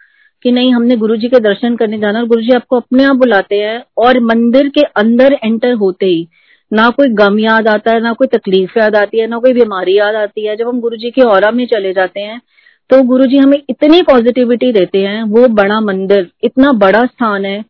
कि 0.46 0.52
नहीं, 0.52 0.74
हमने 0.74 0.96
गुरु 0.98 1.16
जी 1.18 1.28
के 1.30 1.40
दर्शन 1.40 1.76
करने 1.76 1.98
जाना 2.00 2.20
और 2.20 2.26
गुरु 2.26 2.42
जी 2.42 2.52
आपको 2.56 2.76
अपने 2.76 3.04
आप 3.04 3.16
बुलाते 3.16 3.56
हैं 3.56 3.84
और 3.98 4.20
मंदिर 4.20 4.70
के 4.70 4.82
अंदर 4.96 5.34
एंटर 5.44 5.74
होते 5.74 6.06
ही 6.06 6.28
ना 6.72 6.90
कोई 6.90 7.10
गम 7.10 7.40
याद 7.40 7.68
आता 7.68 7.92
है, 7.92 8.00
ना 8.00 8.14
कोई 8.14 8.28
तकलीफ़ 8.28 8.78
याद 8.80 8.96
आती 8.96 9.20
है, 9.20 9.28
ना 9.28 9.38
कोई 9.40 9.54
बीमारी 9.54 9.98
याद 9.98 10.16
आती 10.16 10.46
है। 10.46 10.56
जब 10.56 10.68
हम 10.68 10.80
गुरु 10.82 10.98
जी 10.98 11.12
के 11.12 11.22
और 11.22 11.52
में 11.52 11.66
चले 11.68 11.94
जाते 11.94 12.20
हैं 12.20 12.42
तो 12.90 13.02
गुरु 13.04 13.26
जी 13.26 13.38
हमें 13.38 13.62
इतनी 13.70 14.02
पॉजिटिविटी 14.02 14.72
देते 14.72 15.00
हैं, 15.00 15.24
वो 15.24 15.48
बड़ा 15.48 15.80
मंदिर, 15.80 16.30
इतना 16.44 16.72
बड़ा 16.72 17.06
स्थान 17.06 17.46
है। 17.46 17.64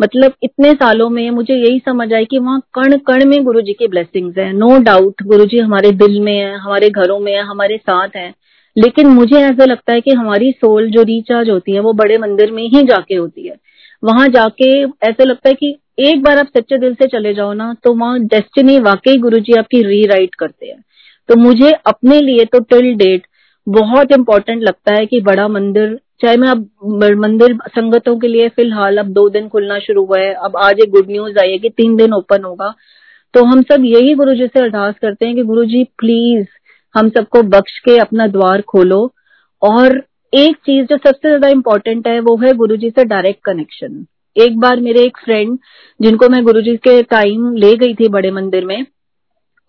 मतलब 0.00 0.32
इतने 0.42 0.72
सालों 0.72 1.08
में 1.10 1.30
मुझे 1.30 1.54
यही 1.54 1.78
समझ 1.78 2.12
आई 2.12 2.24
कि 2.24 2.38
वहाँ 2.38 2.60
कण 2.74 2.96
कण 2.96 3.24
में 3.24 3.44
गुरु 3.44 3.60
जी 3.60 3.72
की 3.72 3.88
ब्लेसिंग्स 3.88 4.38
है। 4.38 4.52
नो 4.52 4.78
डाउट 4.78 5.22
गुरु 5.22 5.44
जी 5.44 5.58
हमारे 5.58 5.90
दिल 5.90 6.20
में 6.20 6.36
है, 6.36 6.56
हमारे 6.58 6.90
घरों 6.90 7.18
में 7.18 7.32
है, 7.32 7.42
हमारे 7.42 7.76
साथ 7.76 8.08
है। 8.16 8.34
लेकिन 8.76 9.06
मुझे 9.06 9.36
ऐसा 9.36 9.64
लगता 9.64 9.92
है 9.92 10.00
कि 10.00 10.10
हमारी 10.10 10.50
सोल 10.52 10.90
जो 10.90 11.02
रिचार्ज 11.02 11.50
होती 11.50 11.72
है, 11.72 11.80
वो 11.80 11.92
बड़े 11.92 12.18
मंदिर 12.18 12.50
में 12.50 12.62
ही 12.62 12.82
जाके 12.82 13.14
होती 13.14 13.46
है। 13.48 13.56
वहाँ 14.04 14.28
जाके 14.28 14.82
ऐसा 14.82 15.24
लगता 15.24 15.48
है 15.48 15.54
कि 15.54 15.78
एक 15.98 16.22
बार 16.22 16.38
आप 16.38 16.46
सच्चे 16.46 16.78
दिल 16.78 16.94
से 16.94 17.06
चले 17.06 17.34
जाओ 17.34 17.52
ना 17.52 17.74
तो 17.84 17.94
वहाँ 17.94 18.20
डेस्टिनी 18.20 18.78
वाकई 18.78 19.16
गुरु 19.16 19.38
जी 19.38 19.52
आपकी 19.52 19.82
रीराइट 19.82 20.34
करते 20.34 20.66
हैं। 20.66 20.84
तो 21.28 21.36
मुझे 21.36 21.70
अपने 21.86 22.20
लिए 22.20 22.44
तो 22.44 22.60
टिल 22.60 22.94
डेट 22.94 23.26
बहुत 23.66 24.12
इंपॉर्टेंट 24.12 24.62
लगता 24.62 24.94
है 24.94 25.06
कि 25.06 25.20
बड़ा 25.20 25.46
मंदिर, 25.48 25.98
चाहे 26.20 26.36
मैं 26.36 26.48
अब 26.48 26.68
मंदिर 27.20 27.56
संगतों 27.68 28.16
के 28.18 28.28
लिए 28.28 28.48
फ़िलहाल 28.48 28.98
अब 28.98 29.12
दो 29.12 29.28
दिन 29.28 29.48
खुलना 29.48 29.78
शुरू 29.78 30.04
हुआ 30.04 30.18
है, 30.18 30.32
अब 30.34 30.56
आज 30.58 30.80
एक 30.80 30.90
गुड 30.90 31.10
न्यूज़ 31.10 31.38
आई 31.38 31.50
है 31.50 31.58
कि 31.58 31.68
तीन 31.70 31.96
दिन 31.96 32.12
ओपन 32.14 32.44
होगा। 32.44 32.74
तो 33.34 33.44
हम 33.44 33.62
सब 33.62 33.84
यही 33.84 34.14
गुरु 34.14 34.34
जी 34.34 34.46
से 34.46 34.60
अरदास 34.60 34.94
करते 35.02 35.26
हैं 35.26 35.34
कि 35.36 35.42
गुरु 35.42 35.64
जी 35.64 35.82
प्लीज़ 35.98 36.46
हम 36.94 37.08
सबको 37.10 37.42
बख्श 37.50 37.78
के 37.78 37.96
अपना 37.98 38.26
द्वार 38.28 38.62
खोलो। 38.62 39.00
और 39.62 40.02
एक 40.32 40.56
चीज़ 40.56 40.86
जो 40.86 40.96
सबसे 40.96 41.28
ज़्यादा 41.28 41.48
इम्पोर्टेंट 41.48 42.06
है, 42.08 42.18
वो 42.20 42.36
है 42.36 42.52
गुरु 42.54 42.76
जी 42.76 42.90
से 42.90 43.04
डायरेक्ट 43.04 43.44
कनेक्शन 43.44 44.04
एक 44.36 44.58
बार 44.60 44.80
मेरे 44.80 45.02
एक 45.02 45.18
फ्रेंड 45.24 45.58
जिनको 46.00 46.28
मैं 46.28 46.42
गुरु 46.44 46.60
जी 46.60 46.76
के 46.78 47.02
टाइम 47.02 47.54
ले 47.54 47.74
गई 47.76 47.94
थी 47.94 48.08
बड़े 48.08 48.30
मंदिर 48.30 48.64
में 48.64 48.84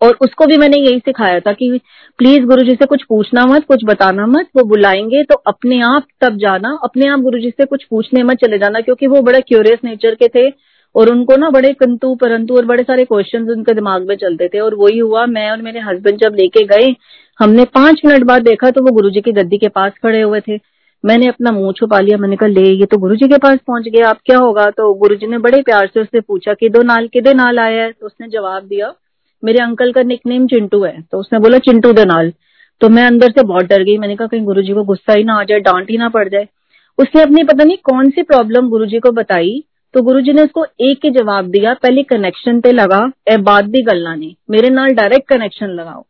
और 0.00 0.16
उसको 0.20 0.46
भी 0.46 0.56
मैंने 0.56 0.76
यही 0.78 0.98
सिखाया 0.98 1.40
था 1.40 1.52
कि 1.52 1.80
प्लीज़ 2.18 2.44
गुरु 2.44 2.62
जी 2.62 2.74
से 2.74 2.86
कुछ 2.86 3.02
पूछना 3.02 3.44
मत, 3.46 3.64
कुछ 3.64 3.84
बताना 3.84 4.26
मत, 4.26 4.46
वो 4.56 4.64
बुलाएँगे 4.64 5.22
तो 5.22 5.34
अपने 5.46 5.80
आप 5.82 6.06
तब 6.20 6.36
जाना, 6.36 6.78
अपने 6.84 7.08
आप 7.08 7.20
गुरु 7.20 7.38
जी 7.38 7.50
से 7.50 7.64
कुछ 7.64 7.84
पूछने 7.84 8.22
मत 8.22 8.36
चले 8.36 8.58
जाना, 8.58 8.80
क्योंकि 8.80 9.06
वो 9.06 9.22
बड़े 9.22 9.40
क्यूरियस 9.40 9.78
नेचर 9.84 10.14
के 10.14 10.28
थे 10.28 10.48
और 10.94 11.10
उनको 11.10 11.36
ना 11.36 11.50
बड़े 11.50 11.72
कंतु 11.72 12.14
परंतु 12.14 12.56
और 12.56 12.64
बड़े 12.64 12.82
सारे 12.82 13.04
क्वेश्चंस 13.04 13.48
उनके 13.50 13.74
दिमाग 13.74 14.06
में 14.08 14.14
चलते 14.16 14.48
थे 14.48 14.60
और 14.60 14.74
वही 14.74 14.98
हुआ, 14.98 15.24
मैं 15.26 15.50
और 15.50 15.62
मेरे 15.62 15.80
हस्बैंड 15.80 16.18
जब 16.18 16.34
लेके 16.34 16.64
गए, 16.66 16.94
हमने 17.40 17.64
पाँच 17.74 18.00
मिनट 18.06 18.24
बाद 18.24 18.42
देखा 18.42 18.70
तो 18.70 18.82
वो 18.82 18.92
गुरु 18.92 19.10
जी 19.10 19.20
की 19.20 19.32
गद्दी 19.32 19.58
के 19.58 19.68
पास 19.68 19.92
खड़े 20.02 20.20
हुए 20.22 20.40
थे। 20.40 20.58
मैंने 21.04 21.26
अपना 21.28 21.50
मुँह 21.52 21.72
छुपा 21.72 21.98
लिया, 22.00 22.16
मैंने 22.18 22.36
कहा, 22.36 22.48
ले, 22.48 22.68
ये 22.70 22.86
तो 22.86 22.98
गुरुजी 22.98 23.28
के 23.28 23.38
पास 23.38 23.58
पहुँच 23.66 23.88
गया 23.88 24.08
आप 24.08 24.18
क्या 24.26 24.38
होगा? 24.38 24.68
तो 24.70 24.92
गुरुजी 24.94 25.26
ने 25.26 25.38
बड़े 25.38 25.60
प्यार 25.62 25.90
से 25.94 26.00
उससे 26.00 26.20
पूछा 26.20 26.54
कि 26.54 26.68
दो 26.68 26.82
नाल 26.82 27.08
किदे 27.08 27.34
नाल 27.34 27.58
आया 27.58 27.82
है? 27.84 27.90
तो 27.92 28.06
उसने 28.06 28.28
जवाब 28.28 28.62
दिया 28.62 28.92
मेरे 29.44 29.62
अंकल 29.62 29.92
का 29.92 30.02
निकनेम 30.04 30.46
चिंटू 30.46 30.82
है 30.84 31.00
तो 31.02 31.18
उसने 31.18 31.38
बोला, 31.38 31.58
चिंटू 31.60 31.92
दे 31.92 32.04
नाल 32.06 32.32
तो 32.80 32.88
मैं 32.88 33.04
अंदर 33.04 33.30
से 33.30 33.42
बहुत 33.44 33.64
डर 33.64 33.82
गई। 33.82 33.96
मैंने 33.98 34.16
कहा, 34.16 34.26
कहीं 34.26 34.44
गुरुजी 34.44 34.72
को 34.72 34.82
गुस्सा 34.84 35.12
ही 35.12 35.24
ना 35.24 35.34
आ 35.34 35.42
जाए, 35.44 35.60
डांट 35.60 35.90
ही 35.90 35.98
ना 35.98 36.08
पड़ 36.10 36.28
जाए। 36.28 36.48
उसने 36.98 37.22
अपनी, 37.22 37.44
पता 37.44 37.64
नहीं 37.64 37.76
कौन 37.84 38.10
सी 38.10 38.22
प्रॉब्लम 38.24 38.68
गुरुजी 38.68 38.98
को 38.98 39.10
बताई 39.12 39.62
तो 39.94 40.02
गुरुजी 40.02 40.32
ने 40.32 40.42
उसको 40.42 40.64
एक 40.82 41.04
ही 41.04 41.10
जवाब 41.12 41.50
दिया, 41.50 41.72
पहले 41.74 42.02
कनेक्शन 42.04 42.60
पे 42.60 42.72
लगा 42.72 43.00
ए 43.30 43.36
बात 43.38 43.64
भी 43.66 43.82
गलना 43.84 44.14
नहीं, 44.14 44.34
मेरे 44.50 44.70
नाल 44.70 44.94
डायरेक्ट 44.94 45.28
कनेक्शन 45.28 45.66
लगाओ। 45.70 46.04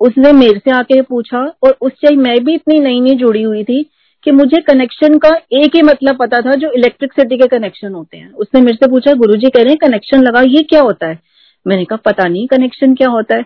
उसने 0.00 0.32
मेरे 0.34 0.58
से 0.58 0.70
आके 0.70 1.00
पूछा, 1.02 1.38
और 1.38 1.76
उस 1.80 1.92
टाइम 2.02 2.20
मैं 2.20 2.38
भी 2.44 2.54
इतनी 2.54 2.78
नई 2.80 3.00
नई 3.00 3.14
जुड़ी 3.16 3.42
हुई 3.42 3.62
थी 3.64 3.82
कि 4.26 4.30
मुझे 4.32 4.60
कनेक्शन 4.62 5.18
का 5.18 5.30
एक 5.54 5.76
ही 5.76 5.82
मतलब 5.82 6.16
पता 6.16 6.40
था, 6.40 6.54
जो 6.54 6.70
इलेक्ट्रिसिटी 6.72 7.36
के 7.36 7.46
कनेक्शन 7.48 7.92
होते 7.92 8.16
हैं। 8.16 8.32
उसने 8.34 8.60
मेरे 8.60 8.76
से 8.76 8.90
पूछा, 8.90 9.14
गुरुजी 9.16 9.48
कह 9.48 9.62
रहे 9.62 9.70
हैं 9.70 9.78
कनेक्शन 9.80 10.22
लगा 10.22 10.40
ये 10.48 10.62
क्या 10.64 10.80
होता 10.82 11.08
है? 11.08 11.18
मैंने 11.66 11.84
कहा, 11.84 11.96
पता 11.96 12.28
नहीं 12.28 12.46
कनेक्शन 12.46 12.94
क्या 12.94 13.08
होता 13.08 13.36
है? 13.36 13.44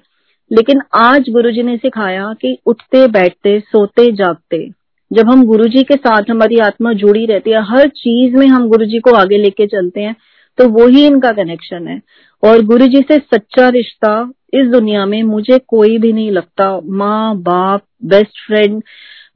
लेकिन 0.52 0.80
आज 0.94 1.30
गुरुजी 1.30 1.62
ने 1.62 1.76
सिखाया 1.76 2.32
कि 2.32 2.58
उठते, 2.66 3.06
बैठते, 3.08 3.60
सोते, 3.60 4.12
जागते। 4.12 4.68
जब 5.12 5.30
हम 5.30 5.44
गुरु 5.46 5.64
के 5.68 5.94
साथ 5.94 6.22
हमारी 6.30 6.58
आत्मा 6.58 6.92
जुड़ी 6.92 7.26
रहती 7.26 7.50
है, 7.50 7.62
हर 7.62 7.88
चीज़ 7.88 8.36
में 8.36 8.46
हम 8.46 8.68
गुरु 8.68 8.86
को 8.86 9.14
आगे 9.16 9.38
लेके 9.38 9.66
चलते 9.66 10.00
हैं 10.00 10.16
तो 10.58 10.68
वो 10.68 10.86
ही 10.86 11.06
इनका 11.06 11.32
कनेक्शन 11.32 11.88
है। 11.88 12.00
और 12.44 12.62
गुरु 12.62 12.86
जी 12.86 13.00
से 13.00 13.18
सच्चा 13.18 13.68
रिश्ता 13.68 14.32
इस 14.54 14.66
दुनिया 14.66 15.06
में 15.06 15.22
मुझे 15.22 15.58
कोई 15.58 15.98
भी 15.98 16.12
नहीं 16.12 16.30
लगता। 16.30 16.80
माँ, 16.84 17.36
बाप 17.36 17.82
बेस्ट 18.04 18.46
फ्रेंड 18.46 18.82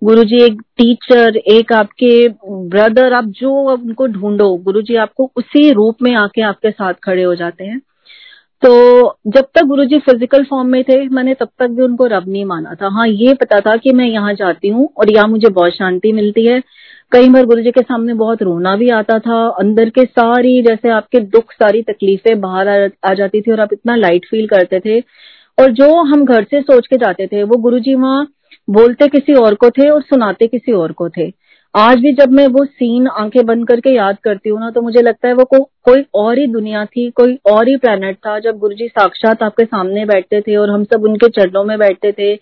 गुरु 0.04 0.24
जी 0.24 0.42
एक 0.42 0.62
टीचर 0.78 1.36
एक 1.36 1.72
आपके 1.72 2.28
ब्रदर 2.68 3.12
आप 3.12 3.24
जो 3.24 3.52
उनको 3.76 4.06
ढूंढो 4.06 4.56
गुरु 4.56 4.82
जी 4.82 4.94
आपको 4.94 5.32
उसी 5.36 5.70
रूप 5.70 5.96
में 6.02 6.14
आके 6.14 6.42
आपके 6.42 6.70
साथ 6.70 6.94
खड़े 7.04 7.22
हो 7.22 7.34
जाते 7.34 7.64
हैं। 7.64 7.80
तो 8.62 8.70
जब 9.26 9.46
तक 9.54 9.64
गुरुजी 9.64 9.98
फ़िज़िकल 9.98 10.44
फॉर्म 10.44 10.68
में 10.68 10.82
थे 10.84 10.98
मैंने 11.08 11.34
तब 11.34 11.48
तक 11.58 11.68
भी 11.68 11.82
उनको 11.82 12.06
रब 12.06 12.24
नहीं 12.28 12.44
माना 12.44 12.74
था। 12.74 12.88
हाँ 12.88 13.06
ये 13.08 13.34
पता 13.34 13.60
था 13.60 13.76
कि 13.76 13.92
मैं 13.92 14.06
यहाँ 14.06 14.34
जाती 14.34 14.68
हूँ 14.68 14.88
और 14.98 15.12
यहाँ 15.12 15.28
मुझे 15.28 15.48
बहुत 15.50 15.72
शांति 15.72 16.12
मिलती 16.12 16.46
है। 16.46 16.60
कई 17.12 17.28
बार 17.28 17.46
गुरु 17.46 17.62
जी 17.62 17.70
के 17.70 17.82
सामने 17.82 18.14
बहुत 18.14 18.42
रोना 18.42 18.74
भी 18.76 18.88
आता 18.90 19.18
था। 19.18 19.46
अंदर 19.60 19.90
के 19.90 20.04
सारी 20.04 20.60
जैसे 20.62 20.90
आपके 20.90 21.20
दुख 21.20 21.52
सारी 21.52 21.82
तकलीफें 21.82 22.40
बाहर 22.40 22.68
आ, 23.04 23.14
जाती 23.14 23.40
थी 23.40 23.52
और 23.52 23.60
आप 23.60 23.72
इतना 23.72 23.96
लाइट 23.96 24.26
फील 24.30 24.46
करते 24.46 24.80
थे। 24.80 25.00
और 25.58 25.70
जो 25.72 25.94
हम 26.04 26.24
घर 26.24 26.44
से 26.44 26.60
सोच 26.62 26.86
के 26.86 26.96
जाते 26.96 27.26
थे 27.26 27.42
वो 27.42 27.56
गुरु 27.62 27.78
जी 27.78 27.94
वहाँ 27.94 28.26
बोलते 28.68 29.08
किसी 29.08 29.34
और 29.34 29.54
को 29.54 29.70
थे 29.70 29.88
और 29.90 30.02
सुनाते 30.02 30.46
किसी 30.46 30.72
और 30.72 30.92
को 30.92 31.08
थे। 31.08 31.28
आज 31.74 31.98
भी 31.98 32.12
जब 32.12 32.30
मैं 32.32 32.46
वो 32.48 32.64
सीन 32.64 33.06
आँखें 33.08 33.44
बंद 33.46 33.66
करके 33.68 33.90
याद 33.90 34.16
करती 34.24 34.50
हूँ 34.50 34.58
ना 34.60 34.70
तो 34.70 34.80
मुझे 34.82 35.02
लगता 35.02 35.28
है 35.28 35.34
वो 35.34 35.44
को, 35.44 35.58
कोई 35.58 36.04
और 36.14 36.38
ही 36.38 36.46
दुनिया 36.46 36.84
थी 36.84 37.10
कोई 37.10 37.38
और 37.46 37.68
ही 37.68 37.76
प्लेनेट 37.76 38.16
था 38.16 38.38
जब 38.38 38.58
गुरु 38.58 38.74
जी 38.74 38.88
साक्षात 38.88 39.42
आपके 39.42 39.64
सामने 39.64 40.04
बैठते 40.06 40.40
थे 40.40 40.56
और 40.56 40.70
हम 40.70 40.84
सब 40.84 41.04
उनके 41.04 41.28
चरणों 41.30 41.64
में 41.64 41.78
बैठते 41.78 42.12
थे 42.12 42.34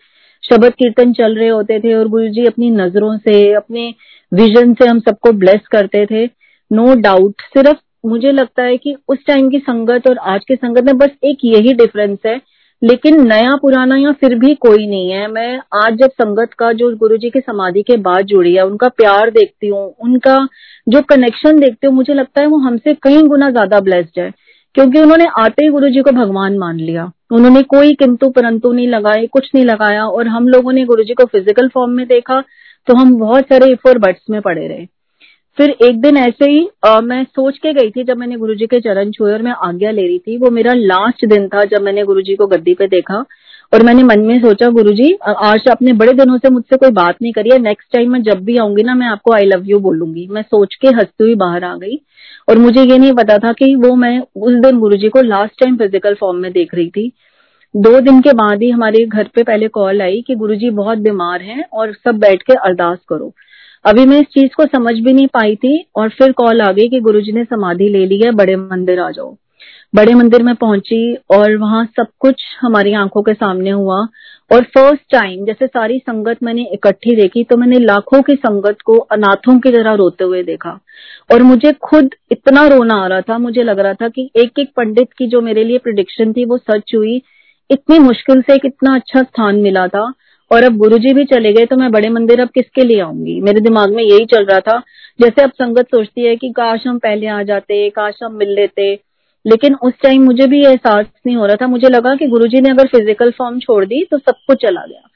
शब्द 0.44 0.74
कीर्तन 0.74 1.12
चल 1.12 1.36
रहे 1.36 1.48
होते 1.48 1.78
थे 1.80 1.94
और 1.94 2.08
गुरु 2.08 2.28
जी 2.28 2.46
अपनी 2.46 2.70
नज़रों 2.70 3.16
से 3.18 3.52
अपने 3.54 3.88
विजन 4.32 4.74
से 4.74 4.86
हम 4.86 5.00
सबको 5.00 5.32
ब्लेस 5.32 5.66
करते 5.72 6.06
थे। 6.06 6.24
नो 6.70 6.86
no 6.86 6.96
डाउट 6.96 7.42
सिर्फ़ 7.48 7.78
मुझे 8.06 8.32
लगता 8.32 8.62
है 8.62 8.76
कि 8.76 8.96
उस 9.08 9.18
टाइम 9.26 9.48
की 9.50 9.58
संगत 9.58 10.08
और 10.08 10.18
आज 10.18 10.44
की 10.48 10.56
संगत 10.56 10.84
में 10.84 10.96
बस 10.98 11.10
एक 11.24 11.38
यही 11.44 11.72
डिफरेंस 11.74 12.18
है। 12.26 12.40
लेकिन 12.82 13.26
नया, 13.28 13.54
पुराना 13.56 13.96
या 13.96 14.12
फिर 14.12 14.34
भी 14.34 14.54
कोई 14.56 14.86
नहीं 14.86 15.10
है। 15.10 15.26
मैं 15.28 15.58
आज 15.76 15.94
जब 15.94 16.10
संगत 16.12 16.52
का, 16.58 16.72
जो 16.72 16.90
गुरु 16.96 17.16
जी 17.16 17.30
की 17.30 17.40
समाधि 17.40 17.82
के 17.82 17.96
बाद 17.98 18.26
जुड़ी 18.26 18.54
है, 18.54 18.66
उनका 18.66 18.88
प्यार 18.88 19.30
देखती 19.30 19.68
हूँ, 19.68 19.86
उनका 20.00 20.36
जो 20.86 21.02
कनेक्शन 21.02 21.58
देखती 21.60 21.86
हूँ, 21.86 21.94
मुझे 21.94 22.14
लगता 22.14 22.40
है 22.40 22.46
वो 22.46 22.58
हमसे 22.58 22.94
कई 22.94 23.22
गुना 23.22 23.50
ज़्यादा 23.50 23.80
ब्लेस्ड 23.80 24.20
है। 24.20 24.30
क्योंकि 24.74 25.00
उन्होंने 25.00 25.24
आते 25.38 25.64
ही 25.64 25.70
गुरु 25.70 25.88
जी 25.88 26.02
को 26.02 26.10
भगवान 26.12 26.58
मान 26.58 26.76
लिया। 26.76 27.10
उन्होंने 27.32 27.62
कोई 27.62 27.94
किंतु 27.94 28.28
परंतु 28.30 28.72
नहीं 28.72 28.88
लगाए, 28.88 29.26
कुछ 29.26 29.50
नहीं 29.54 29.64
लगाया, 29.64 30.04
और 30.04 30.28
हम 30.28 30.48
लोगों 30.48 30.72
ने 30.72 30.84
गुरु 30.84 31.04
जी 31.04 31.14
को 31.14 31.24
फ़िज़िकल 31.24 31.68
फॉर्म 31.68 31.90
में 31.90 32.06
देखा 32.06 32.40
तो 32.88 32.94
हम 32.94 33.14
बहुत 33.18 33.44
सारे 33.44 33.70
इफ़ 33.72 33.88
और 33.88 33.98
बट्स 33.98 34.20
में 34.30 34.40
पड़े 34.40 34.66
रहे। 34.68 34.86
फिर 35.58 35.70
एक 35.82 36.00
दिन 36.00 36.16
ऐसे 36.16 36.50
ही 36.50 36.68
आ, 36.86 37.00
मैं 37.00 37.22
सोच 37.24 37.56
के 37.58 37.72
गई 37.74 37.90
थी 37.90 38.02
जब 38.04 38.16
मैंने 38.16 38.36
गुरुजी 38.36 38.66
के 38.66 38.80
चरण 38.80 39.10
छुए 39.10 39.32
और 39.32 39.42
मैं 39.42 39.52
आज्ञा 39.62 39.90
ले 39.90 40.02
रही 40.02 40.18
थी। 40.18 40.36
वो 40.38 40.50
मेरा 40.50 40.72
लास्ट 40.74 41.24
दिन 41.26 41.48
था 41.48 41.64
जब 41.66 41.82
मैंने 41.82 42.04
गुरुजी 42.04 42.34
को 42.34 42.46
गद्दी 42.46 42.74
पे 42.74 42.86
देखा 42.88 43.24
और 43.72 43.82
मैंने 43.84 44.02
मन 44.02 44.20
में 44.20 44.38
सोचा 44.40 44.68
गुरुजी 44.70 45.12
आज 45.24 45.68
आपने 45.70 45.92
बड़े 45.94 46.12
दिनों 46.14 46.36
से 46.38 46.50
मुझसे 46.50 46.76
कोई 46.76 46.90
बात 46.92 47.16
नहीं 47.22 47.32
करी 47.32 47.50
है 47.50 47.58
नेक्स्ट 47.58 47.92
टाइम 47.92 48.12
मैं 48.12 48.22
जब 48.22 48.44
भी 48.44 48.56
आऊँगी 48.56 48.82
ना 48.82 48.94
मैं 48.94 49.06
आपको 49.06 49.32
आई 49.32 49.46
लव 49.46 49.64
यू 49.66 49.78
बोलूँगी। 49.80 50.26
मैं 50.30 50.42
सोच 50.42 50.74
के 50.74 50.88
हंसती 50.88 51.24
हुई 51.24 51.34
बाहर 51.36 51.64
आ 51.64 51.74
गई 51.76 51.98
और 52.48 52.58
मुझे 52.58 52.82
ये 52.82 52.98
नहीं 52.98 53.12
पता 53.14 53.38
था 53.38 53.52
कि 53.52 53.74
वो 53.76 53.94
मैं 53.96 54.18
उस 54.18 54.60
दिन 54.62 54.78
गुरुजी 54.78 55.08
को 55.08 55.22
लास्ट 55.22 55.60
टाइम 55.60 55.76
फ़िज़िकल 55.76 56.14
फॉर्म 56.14 56.38
में 56.38 56.52
देख 56.52 56.74
रही 56.74 56.88
थी। 56.90 57.12
दो 57.74 57.98
दिन 58.00 58.20
के 58.20 58.32
बाद 58.34 58.62
ही 58.62 58.70
हमारे 58.70 59.04
घर 59.06 59.28
पे 59.34 59.42
पहले 59.42 59.68
कॉल 59.70 60.02
आई 60.02 60.22
कि 60.26 60.34
गुरुजी 60.36 60.70
बहुत 60.72 60.98
बीमार 61.00 61.42
हैं 61.42 61.64
और 61.72 61.92
सब 61.94 62.18
बैठ 62.18 62.42
के 62.42 62.54
अरदास 62.60 62.98
करो। 63.08 63.32
अभी 63.84 64.04
मैं 64.06 64.20
इस 64.20 64.26
चीज़ 64.26 64.54
को 64.56 64.64
समझ 64.66 64.94
भी 64.94 65.12
नहीं 65.12 65.26
पाई 65.26 65.54
थी 65.56 65.78
और 65.96 66.08
फिर 66.08 66.32
कॉल 66.32 66.60
आ 66.60 66.70
गई 66.72 66.88
कि 66.88 67.00
गुरुजी 67.00 67.32
ने 67.32 67.44
समाधि 67.44 67.88
ले 67.88 68.04
ली 68.06 68.20
है, 68.20 68.30
बड़े 68.32 68.56
मंदिर 68.56 69.00
आ 69.00 69.10
जाओ। 69.10 69.36
बड़े 69.94 70.14
मंदिर 70.14 70.42
में 70.42 70.54
पहुँची 70.54 71.14
और 71.30 71.56
वहाँ 71.56 71.84
सब 71.96 72.06
कुछ 72.20 72.42
हमारी 72.60 72.92
आँखों 72.94 73.22
के 73.22 73.32
सामने 73.34 73.70
हुआ 73.70 73.96
और 74.50 74.62
फ़र्स्ट 74.74 75.02
टाइम 75.12 75.44
जैसे 75.46 75.66
सारी 75.66 75.98
संगत 75.98 76.42
मैंने 76.42 76.62
इकट्ठी 76.72 77.14
देखी 77.16 77.44
तो 77.44 77.56
मैंने 77.56 77.78
लाखों 77.78 78.20
की 78.22 78.34
संगत 78.36 78.76
को 78.84 78.96
अनाथों 79.12 79.58
की 79.60 79.70
तरह 79.72 79.94
रोते 79.94 80.24
हुए 80.24 80.42
देखा 80.42 80.78
और 81.30 81.42
मुझे 81.42 81.72
खुद 81.82 82.14
इतना 82.32 82.66
रोना 82.68 82.94
आ 82.94 83.06
रहा 83.06 83.20
था, 83.20 83.38
मुझे 83.38 83.62
लग 83.62 83.78
रहा 83.78 83.94
था 83.94 84.08
कि 84.08 84.30
एक 84.36 84.58
एक 84.58 84.70
पंडित 84.76 85.12
की 85.18 85.26
जो 85.26 85.40
मेरे 85.40 85.64
लिए 85.64 85.78
प्रिडिक्शन 85.78 86.32
थी 86.32 86.44
वो 86.44 86.58
सच 86.60 86.94
हुई। 86.94 87.20
इतनी 87.70 87.98
मुश्किल 87.98 88.40
से 88.40 88.54
एक 88.54 88.64
इतना 88.64 88.94
अच्छा 88.94 89.22
स्थान 89.22 89.56
मिला 89.56 89.86
था 89.88 90.12
और 90.50 90.62
अब 90.62 90.76
गुरुजी 90.76 91.12
भी 91.14 91.24
चले 91.24 91.52
गए 91.52 91.66
तो 91.66 91.76
मैं 91.76 91.90
बड़े 91.92 92.08
मंदिर 92.08 92.40
अब 92.40 92.48
किसके 92.48 92.84
लिए 92.84 93.00
आऊँगी? 93.00 93.40
मेरे 93.40 93.60
दिमाग 93.60 93.94
में 93.94 94.02
यही 94.02 94.24
चल 94.24 94.44
रहा 94.44 94.60
था। 94.60 94.78
जैसे 95.20 95.42
अब 95.42 95.50
संगत 95.50 95.86
सोचती 95.86 96.24
है 96.24 96.36
कि 96.36 96.50
काश 96.50 96.86
हम 96.86 96.98
पहले 96.98 97.26
आ 97.26 97.42
जाते, 97.42 97.88
काश 97.90 98.18
हम 98.22 98.34
मिल 98.34 98.54
लेते। 98.54 98.92
लेकिन 99.44 99.74
उस 99.74 99.92
टाइम 100.02 100.24
मुझे 100.24 100.46
भी 100.46 100.60
एहसास 100.60 101.06
नहीं 101.26 101.36
हो 101.36 101.46
रहा 101.46 101.56
था। 101.56 101.66
मुझे 101.66 101.88
लगा 101.88 102.14
कि 102.14 102.26
गुरुजी 102.26 102.60
ने 102.60 102.70
अगर 102.70 102.86
फ़िज़िकल 102.86 103.30
फॉर्म 103.30 103.58
छोड़ 103.58 103.84
दी 103.84 104.02
तो 104.10 104.18
सब 104.18 104.34
कुछ 104.46 104.62
चला 104.62 104.84
गया। 104.86 105.08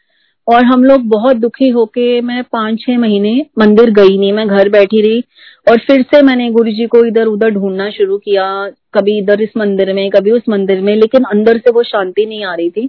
और 0.48 0.64
हम 0.64 0.84
लोग 0.84 1.02
बहुत 1.08 1.36
दुखी 1.36 1.68
होके 1.68 2.20
मैं 2.20 2.42
पाँच 2.42 2.80
छह 2.80 2.98
महीने 2.98 3.34
मंदिर 3.58 3.90
गई 3.90 4.18
नहीं, 4.18 4.32
मैं 4.32 4.46
घर 4.48 4.68
बैठी 4.68 5.00
रही। 5.02 5.22
और 5.66 5.78
फिर 5.78 6.02
से 6.02 6.22
मैंने 6.22 6.50
गुरु 6.50 6.70
जी 6.70 6.86
को 6.86 7.04
इधर 7.04 7.26
उधर 7.26 7.50
ढूंढना 7.50 7.90
शुरू 7.90 8.16
किया, 8.18 8.46
कभी 8.94 9.18
इधर 9.18 9.42
इस 9.42 9.50
मंदिर 9.56 9.92
में, 9.94 10.08
कभी 10.10 10.30
उस 10.30 10.42
मंदिर 10.48 10.80
में, 10.80 10.94
लेकिन 10.96 11.24
अंदर 11.24 11.58
से 11.58 11.70
वो 11.70 11.82
शांति 11.82 12.26
नहीं 12.26 12.44
आ 12.44 12.54
रही 12.54 12.70
थी। 12.70 12.88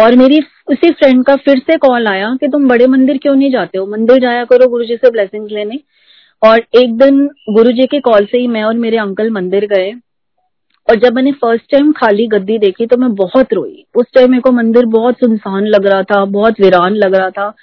और 0.00 0.16
मेरी 0.16 0.40
उसी 0.68 0.90
फ्रेंड 0.90 1.24
का 1.24 1.36
फिर 1.36 1.58
से 1.58 1.76
कॉल 1.76 2.06
आया 2.06 2.36
कि 2.40 2.48
तुम 2.48 2.68
बड़े 2.68 2.86
मंदिर 2.86 3.18
क्यों 3.18 3.36
नहीं 3.36 3.50
जाते 3.50 3.78
हो? 3.78 3.86
मंदिर 3.86 4.18
जाया 4.18 4.44
करो 4.44 4.68
गुरु 4.68 4.84
जी 4.84 4.96
से 4.96 5.10
ब्लेसिंग 5.10 5.48
लेने। 5.50 5.78
और 6.46 6.58
एक 6.58 6.98
दिन 6.98 7.26
गुरु 7.26 7.72
जी 7.72 7.86
के 7.86 8.00
कॉल 8.00 8.24
से 8.24 8.38
ही 8.38 8.46
मैं 8.46 8.64
और 8.64 8.74
मेरे 8.74 8.96
अंकल 8.98 9.30
मंदिर 9.30 9.66
गए। 9.66 9.92
और 10.90 10.96
जब 10.96 11.14
मैंने 11.14 11.32
फ़र्स्ट 11.32 11.72
टाइम 11.72 11.92
खाली 11.92 12.26
गद्दी 12.26 12.58
देखी 12.58 12.86
तो 12.86 12.96
मैं 12.96 13.14
बहुत 13.14 13.52
रोई। 13.52 13.84
उस 13.96 14.06
टाइम 14.14 14.30
मेरे 14.30 14.40
को 14.40 14.52
मंदिर 14.52 14.86
बहुत 14.86 15.14
सुनसान 15.14 15.66
लग 15.66 15.86
रहा 15.86 16.02
था, 16.02 16.24
बहुत 16.24 16.60
वीरान 16.60 16.94
लग 16.94 17.14
रहा 17.14 17.30
था। 17.30 17.54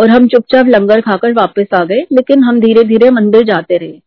और 0.00 0.10
हम 0.10 0.28
चुपचाप 0.28 0.66
लंगर 0.66 1.00
खाकर 1.00 1.32
वापस 1.32 1.66
आ 1.74 1.84
गए, 1.84 2.00
लेकिन 2.12 2.42
हम 2.42 2.60
धीरे 2.60 2.84
धीरे 2.84 3.10
मंदिर 3.10 3.42
जाते 3.42 3.76
रहे। 3.76 4.00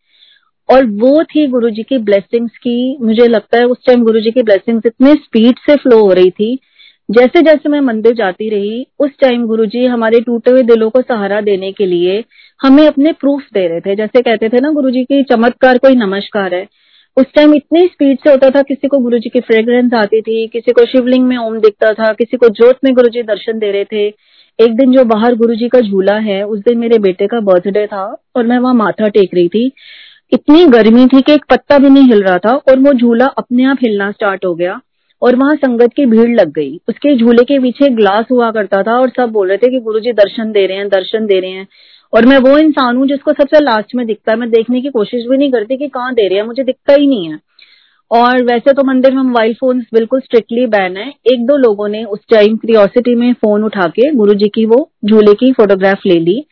और 0.72 0.86
वो 0.86 1.24
थी 1.24 1.48
गुरु 1.48 1.70
जी 1.70 1.84
की 1.84 1.98
ब्लेसिंग्स 1.98 2.58
की, 2.58 2.98
मुझे 3.02 3.28
लगता 3.28 3.58
है 3.58 3.66
उस 3.66 3.78
टाइम 3.86 4.04
गुरु 4.04 4.20
जी 4.20 4.32
की 4.32 4.44
ब्लेसिंग्स 4.44 4.84
इतने 4.86 5.14
स्पीड 5.14 5.56
से 5.58 5.76
फ्लो 5.76 6.00
हो 6.00 6.14
रही 6.14 6.30
थी 6.30 6.60
जैसे 7.12 7.42
जैसे 7.42 7.70
मैं 7.70 7.82
मंदिर 7.82 8.14
जाती 8.14 8.50
रही, 8.50 8.86
उस 9.00 9.10
टाइम 9.22 9.46
गुरुजी 9.46 9.86
हमारे 9.86 10.20
टूटे 10.20 10.52
हुए 10.52 10.62
दिलों 10.62 10.90
को 10.90 11.02
सहारा 11.02 11.42
देने 11.42 11.72
के 11.72 11.86
लिए 11.86 12.24
हमें 12.64 12.88
अपने 12.88 13.12
प्रूफ 13.12 13.42
दे 13.54 13.68
रहे 13.68 13.80
थे। 13.80 13.96
जैसे 13.96 14.22
कहते 14.22 14.50
थे 14.50 14.60
ना 14.60 14.72
गुरुजी 14.72 15.04
की 15.04 15.24
चमत्कार 15.24 15.78
कोई 15.78 15.96
नमस्कार 15.96 16.54
है। 16.54 16.68
उस 17.18 17.26
टाइम 17.36 17.54
इतनी 17.54 17.82
स्पीड 17.82 18.18
से 18.18 18.30
होता 18.30 18.50
था, 18.50 18.62
किसी 18.62 18.88
को 18.88 18.98
गुरु 18.98 19.18
जी 19.18 19.30
की 19.30 19.40
फ्रेग्रेंस 19.40 19.94
आती 19.94 20.22
थी, 20.22 20.48
किसी 20.48 20.72
को 20.72 20.86
शिवलिंग 20.86 21.28
में 21.28 21.38
ओम 21.38 21.60
दिखता 21.60 21.94
था, 21.94 22.14
किसी 22.14 22.38
को 22.38 22.48
जोत 22.48 22.80
में 22.84 22.94
गुरु 22.94 23.10
जी 23.10 23.24
दर्शन 23.24 23.60
दे 23.60 23.72
रहे 23.72 23.84
थे। 23.84 24.08
एक 24.60 24.76
दिन 24.76 24.92
जो 24.92 25.04
बाहर 25.04 25.36
गुरु 25.36 25.56
जी 25.56 25.68
का 25.68 25.80
झूला 25.80 26.16
है, 26.16 26.44
उस 26.44 26.60
दिन 26.60 26.78
मेरे 26.78 27.00
बेटे 27.00 27.28
का 27.28 27.40
बर्थडे 27.40 27.86
था 27.88 28.24
और 28.36 28.48
मैं 28.48 28.60
वहाँ 28.60 28.74
माथा 28.74 29.08
टेक 29.08 29.30
रही 29.34 29.48
थी। 29.48 29.72
इतनी 30.34 30.66
गर्मी 30.66 31.06
थी 31.06 31.22
कि 31.22 31.34
एक 31.34 31.46
पत्ता 31.50 31.78
भी 31.78 31.90
नहीं 31.90 32.04
हिल 32.04 32.24
रहा 32.24 32.38
था 32.38 32.56
और 32.56 32.80
वो 32.80 32.94
झूला 32.94 33.26
अपने 33.26 33.64
आप 33.64 33.78
हिलना 33.82 34.12
स्टार्ट 34.12 34.46
हो 34.46 34.56
गया। 34.56 34.82
और 35.24 35.36
वहाँ 35.36 35.56
संगत 35.56 35.94
की 35.96 36.06
भीड़ 36.06 36.30
लग 36.30 36.52
गई। 36.52 36.82
उसके 36.90 37.18
झूले 37.18 37.44
के 37.44 37.60
पीछे 37.60 37.90
ग्लास 37.90 38.26
हुआ 38.32 38.52
करता 38.52 38.84
था 38.84 39.00
और 39.00 39.10
सब 39.10 39.30
बोल 39.30 39.48
रहे 39.48 39.58
थे 39.58 39.70
कि 39.70 39.80
गुरुजी 39.80 40.12
दर्शन 40.12 40.52
दे 40.52 40.66
रहे 40.68 40.78
हैं, 40.78 40.88
दर्शन 40.88 41.26
दे 41.26 41.40
रहे 41.40 41.52
हैं। 41.52 41.68
और 42.14 42.26
मैं 42.26 42.38
वो 42.38 42.58
इंसान 42.58 42.98
हूँ 42.98 43.08
जिसको 43.08 43.32
सबसे 43.32 43.60
लास्ट 43.60 43.96
में 43.96 44.08
दिखता 44.08 44.32
है। 44.32 44.38
मैं 44.38 44.50
देखने 44.50 44.82
की 44.82 44.90
कोशिश 44.90 45.26
भी 45.26 45.38
नहीं 45.38 45.52
करती 45.52 45.78
कि 45.78 45.88
कहाँ 45.88 46.14
दे 46.14 46.28
रहे 46.28 46.40
हैं, 46.40 46.46
मुझे 46.46 46.64
दिखता 46.64 46.94
ही 46.94 47.08
नहीं 47.08 47.32
है। 47.32 47.40
और 48.12 48.44
वैसे 48.44 48.74
तो 48.74 48.84
मंदिर 48.84 49.12
में 49.14 49.24
मोबाइल 49.24 49.54
फ़ोन 49.54 49.80
बिल्कुल 49.80 50.20
स्ट्रिक्टली 50.20 50.66
बैन 50.66 50.98
है। 50.98 51.10
एक 51.10 51.46
दो 51.46 51.58
लोगों 51.58 51.88
ने 51.88 52.04
उस 52.04 52.20
टाइम 52.30 52.58
क्रियोसिटी 52.58 53.16
में 53.16 53.34
फ़ोन 53.34 53.64
उठा 53.64 53.88
के 53.88 54.12
गुरु 54.12 54.34
जी 54.34 54.48
की 54.48 54.66
वो 54.66 54.92
झूले 55.06 55.34
की 55.34 55.52
फोटोग्राफ 55.52 56.06
ले 56.06 56.20
ली। 56.20 56.46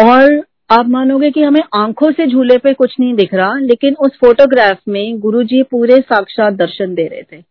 और 0.00 0.46
आप 0.70 0.88
मानोगे 0.88 1.30
कि 1.30 1.42
हमें 1.42 1.62
आँखों 1.74 2.12
से 2.12 2.26
झूले 2.26 2.58
पे 2.58 2.72
कुछ 2.72 2.94
नहीं 3.00 3.14
दिख 3.14 3.34
रहा, 3.34 3.58
लेकिन 3.58 3.94
उस 3.94 4.10
फोटोग्राफ 4.20 4.80
में 4.88 5.18
गुरु 5.18 5.42
जी 5.42 5.62
पूरे 5.62 5.96
साक्षात 5.96 6.52
दर्शन 6.52 6.94
दे 6.94 7.06
रहे 7.06 7.22
थे। 7.22 7.49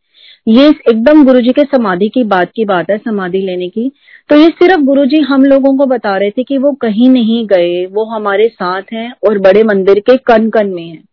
ये 0.49 0.67
एकदम 0.67 1.25
गुरु 1.25 1.41
जी 1.41 1.51
के 1.51 1.63
समाधि 1.63 2.07
की 2.09 2.23
बात 2.23 2.51
की 2.55 2.65
बात 2.65 2.89
है, 2.89 2.97
समाधि 2.97 3.37
लेने 3.37 3.69
की। 3.69 3.91
तो 4.29 4.35
ये 4.35 4.47
सिर्फ़ 4.47 4.81
गुरु 4.81 5.05
जी 5.05 5.21
हम 5.21 5.43
लोगों 5.43 5.77
को 5.77 5.85
बता 5.85 6.17
रहे 6.17 6.31
थे 6.31 6.43
कि 6.43 6.57
वो 6.57 6.71
कहीं 6.71 7.09
नहीं 7.09 7.47
गए, 7.47 7.85
वो 7.85 8.05
हमारे 8.05 8.47
साथ 8.47 8.81
हैं 8.93 9.13
और 9.27 9.39
बड़े 9.39 9.63
मंदिर 9.63 9.99
के 9.99 10.17
कन 10.17 10.49
कन 10.49 10.67
में 10.67 10.83
हैं। 10.83 11.03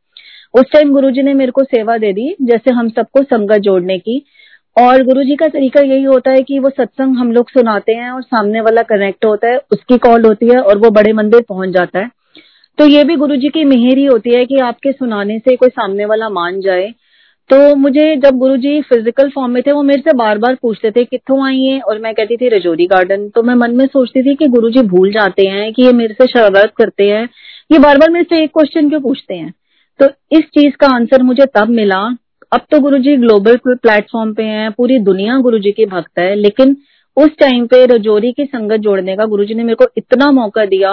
उस 0.55 0.65
टाइम 0.73 0.93
गुरु 0.93 1.11
जी 1.11 1.23
ने 1.23 1.35
मेरे 1.35 1.51
को 1.51 1.65
सेवा 1.65 1.99
दे 1.99 2.13
दी, 2.13 2.37
जैसे 2.43 2.71
हम 2.71 2.89
सबको 2.89 3.23
संगत 3.23 3.59
जोड़ने 3.59 3.99
की। 3.99 4.23
और 4.79 5.03
गुरु 5.03 5.23
जी 5.23 5.37
का 5.37 5.49
तरीका 5.49 5.81
यही 5.81 6.03
होता 6.03 6.31
है 6.31 6.43
कि 6.43 6.59
वो 6.59 6.71
सत्संग 6.71 7.17
हम 7.17 7.33
लोग 7.33 7.51
सुनाते 7.51 7.93
हैं 7.93 8.11
और 8.11 8.23
सामने 8.23 8.61
वाला 8.61 8.83
कनेक्ट 8.83 9.25
होता 9.25 9.49
है, 9.49 9.57
उसकी 9.57 9.99
कॉल 9.99 10.25
होती 10.25 10.49
है 10.49 10.61
और 10.61 10.79
वो 10.79 10.91
बड़े 10.91 11.13
मंदिर 11.13 11.45
पहुँच 11.49 11.69
जाता 11.69 11.99
है। 11.99 12.11
तो 12.79 12.87
ये 12.87 13.05
भी 13.05 13.17
गुरु 13.17 13.37
जी 13.37 13.49
की 13.49 13.65
मेहर 13.65 13.99
ही 13.99 14.05
होती 14.05 14.31
है 14.31 14.47
कि 14.47 14.59
आपके 14.59 14.93
सुनाने 14.93 15.39
से 15.39 15.57
कोई 15.57 15.69
सामने 15.69 16.05
वाला 16.05 16.29
मान 16.29 16.61
जाए 16.61 16.95
तो 17.51 17.75
मुझे 17.77 18.05
जब 18.17 18.39
गुरुजी 18.39 18.81
फ़िज़िकल 18.83 19.29
फॉर्म 19.29 19.53
में 19.53 19.63
थे, 19.63 19.73
वो 19.73 19.83
मेरे 19.83 20.01
से 20.01 20.13
बार 20.13 20.39
बार 20.39 20.55
पूछते 20.55 20.91
थे 20.91 21.05
कितों 21.05 21.47
आई 21.47 21.61
है? 21.61 21.81
और 21.81 21.99
मैं 21.99 22.13
कहती 22.15 22.37
थी, 22.37 22.49
रजौरी 22.49 22.87
गार्डन 22.87 23.29
तो 23.29 23.43
मैं 23.43 23.55
मन 23.55 23.77
में 23.77 23.87
सोचती 23.87 24.23
थी 24.23 24.35
कि 24.35 24.47
गुरुजी 24.47 24.83
भूल 24.83 25.13
जाते 25.13 25.47
हैं 25.47 25.73
कि 25.73 25.83
ये 25.83 25.93
मेरे 25.93 26.15
से 26.15 26.27
शरारत 26.27 26.73
करते 26.77 27.05
हैं। 27.05 27.23
ये 27.73 27.79
बार 27.79 27.99
बार 27.99 28.11
मेरे 28.11 28.27
से 28.31 28.43
एक 28.45 28.51
क्वेश्चन 28.51 28.89
क्यों 28.89 29.01
पूछते 29.01 29.35
हैं? 29.35 29.53
तो 30.01 30.07
इस 30.33 30.45
चीज़ 30.55 30.75
का 30.77 30.87
आंसर 30.87 31.23
मुझे 31.23 31.47
तब 31.47 31.69
मिला। 31.69 32.03
अब 32.53 32.61
तो 32.71 32.81
गुरुजी 32.81 33.17
ग्लोबल 33.17 33.57
प्लेटफॉर्म 33.67 34.33
पे 34.35 34.43
हैं, 34.43 34.71
पूरी 34.71 34.99
दुनिया 34.99 35.39
गुरुजी 35.39 35.73
की 35.73 35.87
भक्त 35.87 36.19
है, 36.19 36.35
लेकिन 36.35 36.77
उस 37.17 37.31
टाइम 37.41 37.67
पे 37.67 37.85
रजौरी 37.87 38.33
की 38.33 38.45
संगत 38.45 38.81
जोड़ने 38.81 39.17
का 39.17 39.25
गुरुजी 39.25 39.55
ने 39.55 39.63
मेरे 39.63 39.75
को 39.75 39.87
इतना 39.97 40.31
मौका 40.33 40.65
दिया 40.65 40.91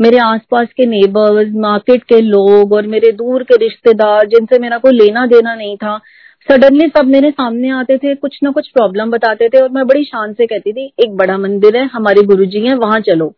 मेरे 0.00 0.18
आसपास 0.18 0.68
के 0.76 0.86
नेबर्स 0.86 1.52
मार्केट 1.54 2.02
के 2.04 2.20
लोग 2.20 2.72
और 2.72 2.86
मेरे 2.86 3.12
दूर 3.12 3.42
के 3.42 3.56
रिश्तेदार 3.56 4.26
जिनसे 4.26 4.58
मेरा 4.58 4.78
कोई 4.78 4.92
लेना 4.92 5.26
देना 5.26 5.54
नहीं 5.54 5.76
था 5.76 6.00
सडनली 6.48 6.88
सब 6.88 7.06
मेरे 7.06 7.30
सामने 7.30 7.68
आते 7.70 7.96
थे, 7.98 8.14
कुछ 8.14 8.38
ना 8.42 8.50
कुछ 8.50 8.68
प्रॉब्लम 8.68 9.10
बताते 9.10 9.48
थे 9.48 9.58
और 9.58 9.68
मैं 9.68 9.86
बड़ी 9.86 10.04
शान 10.04 10.32
से 10.32 10.46
कहती 10.46 10.72
थी, 10.72 10.86
एक 11.00 11.16
बड़ा 11.16 11.36
मंदिर 11.38 11.76
है, 11.76 11.84
हमारे 11.92 12.22
गुरु 12.22 12.44
जी 12.44 12.66
है, 12.66 12.74
वहाँ 12.76 13.00
चलो। 13.00 13.34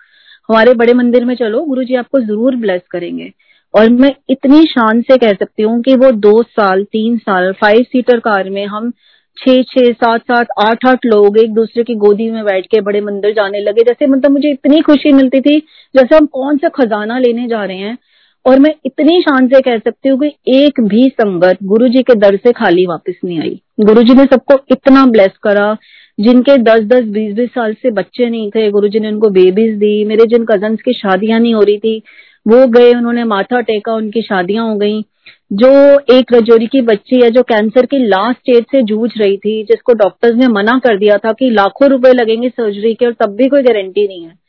हमारे 0.48 0.74
बड़े 0.74 0.94
मंदिर 0.94 1.24
में 1.24 1.34
चलो 1.34 1.60
गुरु 1.64 1.84
जी 1.84 1.94
आपको 1.94 2.20
ज़रूर 2.20 2.56
ब्लेस 2.56 2.80
करेंगे। 2.90 3.32
और 3.74 3.88
मैं 3.90 4.14
इतनी 4.30 4.62
शान 4.62 5.00
से 5.02 5.16
कह 5.16 5.32
सकती 5.32 5.62
हूँ 5.62 5.80
कि 5.82 5.94
वो 5.96 6.10
दो 6.10 6.42
साल, 6.42 6.84
तीन 6.84 7.18
साल 7.18 7.52
फाइव 7.52 7.82
सीटर 7.82 8.18
कार 8.18 8.50
में 8.50 8.64
हम 8.66 8.92
छह 9.36 9.62
छह, 9.62 9.92
सात 9.92 10.20
सात, 10.20 10.46
आठ 10.58 10.86
आठ 10.86 11.06
लोग 11.06 11.38
एक 11.38 11.54
दूसरे 11.54 11.82
की 11.82 11.94
गोदी 11.94 12.30
में 12.30 12.44
बैठ 12.44 12.66
के 12.66 12.80
बड़े 12.80 13.00
मंदिर 13.00 13.32
जाने 13.34 13.60
लगे। 13.60 13.82
जैसे 13.82 14.06
मतलब 14.06 14.30
मुझे 14.30 14.50
इतनी 14.50 14.80
खुशी 14.80 15.12
मिलती 15.12 15.40
थी 15.40 15.58
जैसे 15.94 16.16
हम 16.16 16.26
कौन 16.26 16.58
सा 16.58 16.68
खजाना 16.68 17.18
लेने 17.18 17.46
जा 17.48 17.64
रहे 17.64 17.76
हैं। 17.76 17.98
और 18.46 18.58
मैं 18.58 18.74
इतनी 18.86 19.20
शान 19.22 19.46
से 19.48 19.60
कह 19.60 19.78
सकती 19.78 20.08
हूँ 20.08 20.18
कि 20.20 20.56
एक 20.56 20.80
भी 20.80 21.08
संगत 21.08 21.58
गुरु 21.62 21.88
जी 21.88 22.02
के 22.02 22.14
दर 22.14 22.36
से 22.36 22.52
खाली 22.52 22.86
वापस 22.86 23.14
नहीं 23.24 23.38
आई। 23.40 23.60
गुरु 23.80 24.02
जी 24.02 24.14
ने 24.14 24.24
सबको 24.24 24.58
इतना 24.70 25.04
ब्लेस 25.06 25.32
करा, 25.42 25.76
जिनके 26.20 26.56
दस 26.58 26.80
दस 26.80 27.04
बीस 27.04 27.34
बीस 27.34 27.50
साल 27.50 27.74
से 27.74 27.90
बच्चे 27.90 28.28
नहीं 28.30 28.50
थे। 28.50 28.70
गुरु 28.70 28.88
जी 28.88 29.00
ने 29.00 29.08
उनको 29.08 29.28
बेबीज 29.28 29.76
दी। 29.76 30.04
मेरे 30.04 30.26
जिन 30.26 30.44
कजन्स 30.44 30.82
की 30.82 30.92
शादियाँ 30.92 31.40
नहीं 31.40 31.54
हो 31.54 31.62
रही 31.62 31.78
थी, 31.78 32.02
वो 32.46 32.66
गए, 32.66 32.92
उन्होंने 32.94 33.24
माथा 33.24 33.60
टेका, 33.60 33.94
उनकी 33.94 34.22
शादियाँ 34.22 34.68
हो 34.68 34.76
गई। 34.76 35.02
जो 35.52 35.68
एक 36.14 36.32
रजौरी 36.32 36.66
की 36.66 36.80
बच्ची 36.80 37.20
है, 37.20 37.30
जो 37.30 37.42
कैंसर 37.42 37.86
की 37.86 37.98
लास्ट 37.98 38.38
स्टेज 38.38 38.64
से 38.64 38.82
जूझ 38.82 39.10
रही 39.16 39.36
थी, 39.36 39.62
जिसको 39.62 39.92
डॉक्टर्स 39.92 40.34
ने 40.34 40.48
मना 40.48 40.78
कर 40.78 40.98
दिया 40.98 41.16
था 41.16 41.32
कि 41.32 41.50
लाखों 41.50 41.88
रुपए 41.88 42.12
लगेंगे 42.12 42.48
सर्जरी 42.48 42.94
के 42.94 43.06
और 43.06 43.12
तब 43.12 43.30
भी 43.30 43.48
कोई 43.48 43.62
गारंटी 43.62 44.08
नहीं 44.08 44.24
है। 44.24 44.44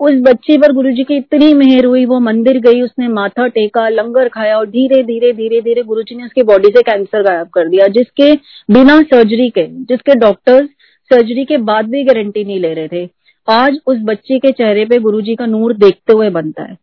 उस 0.00 0.12
बच्ची 0.12 0.58
पर 0.58 0.72
गुरु 0.72 0.90
जी 0.90 1.04
की 1.04 1.16
इतनी 1.16 1.54
मेहर 1.54 1.84
हुई, 1.84 2.04
वो 2.04 2.20
मंदिर 2.20 2.58
गई, 2.58 2.80
उसने 2.80 3.08
माथा 3.08 3.46
टेका, 3.46 3.88
लंगर 3.88 4.28
खाया 4.28 4.58
और 4.58 4.66
धीरे 4.66 5.02
धीरे 5.02 5.32
धीरे 5.32 5.60
धीरे 5.60 5.82
गुरु 5.82 6.02
जी 6.02 6.14
ने 6.14 6.24
उसकी 6.24 6.42
बॉडी 6.42 6.68
से 6.68 6.82
कैंसर 6.82 7.22
गायब 7.22 7.46
कर 7.46 7.68
दिया, 7.68 7.86
जिसके 7.86 8.32
बिना 8.74 9.02
सर्जरी 9.02 9.50
के, 9.50 9.66
जिसके 9.66 10.14
डॉक्टर्स 10.14 10.68
सर्जरी 11.12 11.44
के 11.44 11.56
बाद 11.56 11.84
भी 11.84 12.04
गारंटी 12.04 12.44
नहीं 12.44 12.60
ले 12.60 12.74
रहे 12.74 12.88
थे। 12.88 13.08
आज 13.50 13.78
उस 13.86 13.98
बच्ची 13.98 14.38
के 14.38 14.52
चेहरे 14.52 14.84
पे 14.84 14.98
गुरु 14.98 15.20
जी 15.20 15.34
का 15.34 15.46
नूर 15.46 15.72
देखते 15.72 16.12
हुए 16.12 16.30
बनता 16.30 16.62
है। 16.62 16.76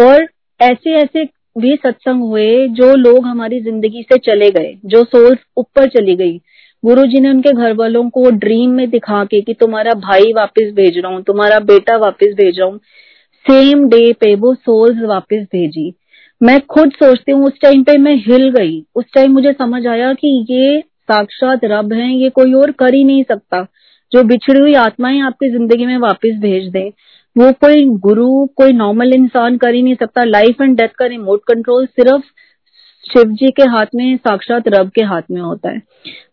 और 0.00 0.26
ऐसे 0.60 0.90
ऐसे 0.90 1.41
भी 1.56 1.74
सत्संग 1.76 2.22
हुए, 2.22 2.68
जो 2.68 2.94
लोग 2.94 3.26
हमारी 3.26 3.60
ज़िंदगी 3.60 4.02
से 4.02 4.18
चले 4.18 4.50
गए, 4.50 4.76
जो 4.84 5.04
सोल्स 5.04 5.38
ऊपर 5.56 5.88
चली 5.88 6.14
गई। 6.16 6.36
गुरु 6.84 7.04
जी 7.06 7.20
ने 7.20 7.30
उनके 7.30 7.52
घर 7.52 7.72
वालों 7.72 8.08
को 8.10 8.30
ड्रीम 8.30 8.70
में 8.70 8.88
दिखा 8.90 9.24
के 9.24 9.40
कि 9.40 9.54
तुम्हारा 9.54 9.94
भाई 9.94 10.32
वापस 10.32 10.72
भेज 10.74 10.98
रहा 10.98 11.12
हूँ, 11.12 11.22
तुम्हारा 11.22 11.58
बेटा 11.58 11.96
वापस 11.96 12.34
भेज 12.34 12.58
रहा 12.58 12.68
हूँ। 12.68 12.78
सेम 13.46 13.88
डे 13.88 14.12
पे 14.12 14.34
वो 14.34 14.54
सोल्स 14.54 15.02
वापस 15.02 15.46
भेजी। 15.52 15.92
मैं 16.40 16.60
खुद 16.66 16.92
सोचती 16.92 17.32
हूँ, 17.32 17.46
उस 17.46 17.60
टाइम 17.62 17.82
पे 17.82 17.96
मैं 17.98 18.14
हिल 18.16 18.48
गई। 18.50 18.84
उस 18.96 19.04
टाइम 19.14 19.32
मुझे 19.32 19.52
समझ 19.52 19.86
आया 19.86 20.12
कि 20.14 20.46
ये 20.50 20.80
साक्षात 20.80 21.60
रब 21.64 21.92
है, 21.92 22.12
ये 22.14 22.30
कोई 22.30 22.52
और 22.52 22.70
कर 22.70 22.94
ही 22.94 23.04
नहीं 23.04 23.22
सकता। 23.22 23.66
जो 24.12 24.22
बिछड़ी 24.22 24.60
हुई 24.60 24.74
आत्माएँ 24.74 25.20
आपकी 25.20 25.50
ज़िंदगी 25.50 25.86
में 25.86 25.96
वापस 25.98 26.38
भेज 26.40 26.68
दे। 26.68 26.92
वो 27.36 27.52
कोई 27.52 27.84
गुरु, 27.84 28.46
कोई 28.46 28.72
नॉर्मल 28.72 29.12
इंसान 29.12 29.56
कर 29.56 29.74
ही 29.74 29.82
नहीं 29.82 29.94
सकता 29.94 30.24
लाइफ 30.24 30.60
एंड 30.60 30.76
डेथ 30.76 30.88
का 30.88 31.06
रिमोट 31.06 31.40
कंट्रोल 31.48 31.86
सिर्फ़ 31.86 32.22
शिव 33.12 33.24
जी 33.24 33.50
के 33.50 33.62
हाथ 33.62 33.86
में, 33.94 34.16
साक्षात 34.16 34.68
रब 34.68 34.88
के 34.88 35.04
हाथ 35.04 35.22
में 35.30 35.40
होता 35.40 35.70
है। 35.70 35.78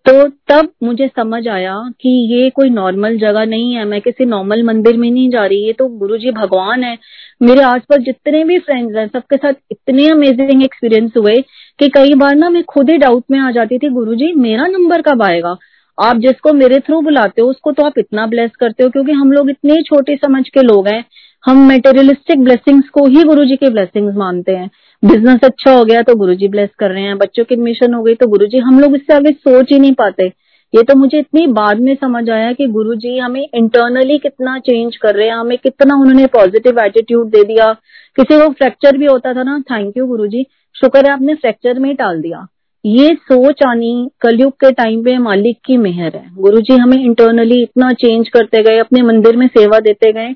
तो 0.05 0.27
तब 0.27 0.69
मुझे 0.83 1.07
समझ 1.07 1.47
आया 1.47 1.75
कि 2.01 2.09
ये 2.33 2.49
कोई 2.49 2.69
नॉर्मल 2.69 3.17
जगह 3.17 3.45
नहीं 3.45 3.73
है, 3.73 3.85
मैं 3.85 4.01
किसी 4.01 4.25
नॉर्मल 4.25 4.63
मंदिर 4.63 4.97
में 4.97 5.11
नहीं 5.11 5.29
जा 5.29 5.45
रही, 5.45 5.65
ये 5.65 5.73
तो 5.73 5.87
गुरु 5.87 6.17
जी 6.17 6.31
भगवान 6.31 6.83
है। 6.83 6.97
मेरे 7.41 7.61
आसपास 7.61 7.99
जितने 7.99 8.43
भी 8.43 8.59
फ्रेंड्स 8.59 8.95
हैं, 8.95 9.07
सबके 9.07 9.37
साथ 9.37 9.53
इतने 9.71 10.07
अमेजिंग 10.09 10.63
एक्सपीरियंस 10.63 11.11
हुए 11.17 11.35
कि 11.79 11.89
कई 11.89 12.13
बार 12.13 12.35
ना 12.35 12.49
मैं 12.49 12.63
खुद 12.63 12.89
ही 12.89 12.97
डाउट 12.97 13.23
में 13.31 13.39
आ 13.39 13.51
जाती 13.51 13.77
थी, 13.77 13.89
गुरु 13.89 14.15
जी, 14.15 14.33
मेरा 14.33 14.67
नंबर 14.67 15.01
कब 15.01 15.23
आएगा? 15.23 15.55
आप 15.99 16.17
जिसको 16.17 16.53
मेरे 16.53 16.79
थ्रू 16.79 16.99
बुलाते 17.01 17.41
हो, 17.41 17.47
उसको 17.47 17.71
तो 17.71 17.85
आप 17.85 17.97
इतना 17.97 18.25
ब्लेस 18.27 18.51
करते 18.59 18.83
हो 18.83 18.89
क्योंकि 18.89 19.11
हम 19.11 19.31
लोग 19.31 19.49
इतने 19.49 19.81
छोटे 19.83 20.15
समझ 20.15 20.47
के 20.49 20.61
लोग 20.61 20.87
हैं। 20.87 21.03
हम 21.43 21.57
मेटेरियलिस्टिक 21.67 22.43
ब्लेसिंग्स 22.43 22.89
को 22.89 23.05
ही 23.07 23.23
गुरु 23.23 23.43
जी 23.45 23.55
के 23.55 23.69
ब्लेसिंग्स 23.69 24.15
मानते 24.17 24.55
हैं। 24.55 24.69
बिज़नेस 25.03 25.43
अच्छा 25.43 25.71
हो 25.71 25.83
गया 25.85 26.01
तो 26.01 26.15
गुरु 26.15 26.33
जी 26.33 26.47
ब्लेस 26.47 26.69
कर 26.79 26.91
रहे 26.91 27.03
हैं। 27.03 27.17
बच्चों 27.17 27.43
की 27.43 27.55
एडमिशन 27.55 27.93
हो 27.93 28.03
गई 28.03 28.15
तो 28.15 28.27
गुरु 28.27 28.45
जी 28.45 28.59
हम 28.59 28.79
लोग 28.79 28.95
इससे 28.95 29.13
आगे 29.13 29.31
सोच 29.31 29.71
ही 29.71 29.79
नहीं 29.79 29.93
पाते। 29.93 30.27
ये 30.73 30.83
तो 30.83 30.95
मुझे 30.95 31.19
इतनी 31.19 31.45
बाद 31.53 31.79
में 31.79 31.93
समझ 31.95 32.29
आया 32.29 32.51
कि 32.53 32.67
गुरु 32.67 32.95
जी 32.95 33.17
हमें 33.17 33.41
इंटरनली 33.41 34.17
कितना 34.17 34.57
चेंज 34.59 34.97
कर 34.97 35.15
रहे 35.15 35.27
हैं। 35.27 35.35
हमें 35.35 35.57
कितना 35.57 35.95
उन्होंने 35.95 36.25
पॉजिटिव 36.27 36.79
एटीट्यूड 36.79 37.29
दे 37.29 37.43
दिया। 37.43 37.71
किसी 38.17 38.39
को 38.39 38.49
फ्रैक्चर 38.49 38.97
भी 38.97 39.05
होता 39.05 39.33
था 39.33 39.43
ना 39.43 39.59
थैंक 39.71 39.97
यू 39.97 40.05
गुरु 40.07 40.27
जी 40.27 40.45
शुक्र 40.75 41.05
है 41.05 41.13
आपने 41.13 41.35
फ्रैक्चर 41.35 41.79
में 41.79 41.89
ही 41.89 41.95
टाल 41.95 42.21
दिया। 42.21 42.45
ये 42.85 43.13
सोच 43.23 43.63
आनी 43.63 44.09
कलयुग 44.21 44.51
के 44.55 44.71
टाइम 44.73 45.01
पे 45.03 45.17
मालिक 45.19 45.57
की 45.65 45.77
मेहर 45.77 46.15
है। 46.15 46.29
गुरु 46.35 46.59
जी 46.59 46.75
हमें 46.75 46.97
इंटरनली 46.97 47.61
इतना 47.63 47.91
चेंज 47.93 48.29
करते 48.29 48.61
गए, 48.63 48.77
अपने 48.77 49.01
मंदिर 49.03 49.37
में 49.37 49.47
सेवा 49.47 49.79
देते 49.79 50.11
गए 50.13 50.33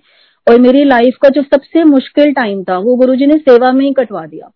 और 0.48 0.60
मेरी 0.60 0.84
लाइफ 0.86 1.18
का 1.22 1.30
जो 1.30 1.42
सबसे 1.44 1.84
मुश्किल 1.86 2.34
टाइम 2.34 2.64
था, 2.64 2.78
वो 2.78 2.96
गुरु 2.96 3.16
जी 3.16 3.26
ने 3.26 3.38
सेवा 3.40 3.72
में 3.72 3.86
ही 3.86 3.94
कटवा 3.94 4.26
दिया। 4.26 4.50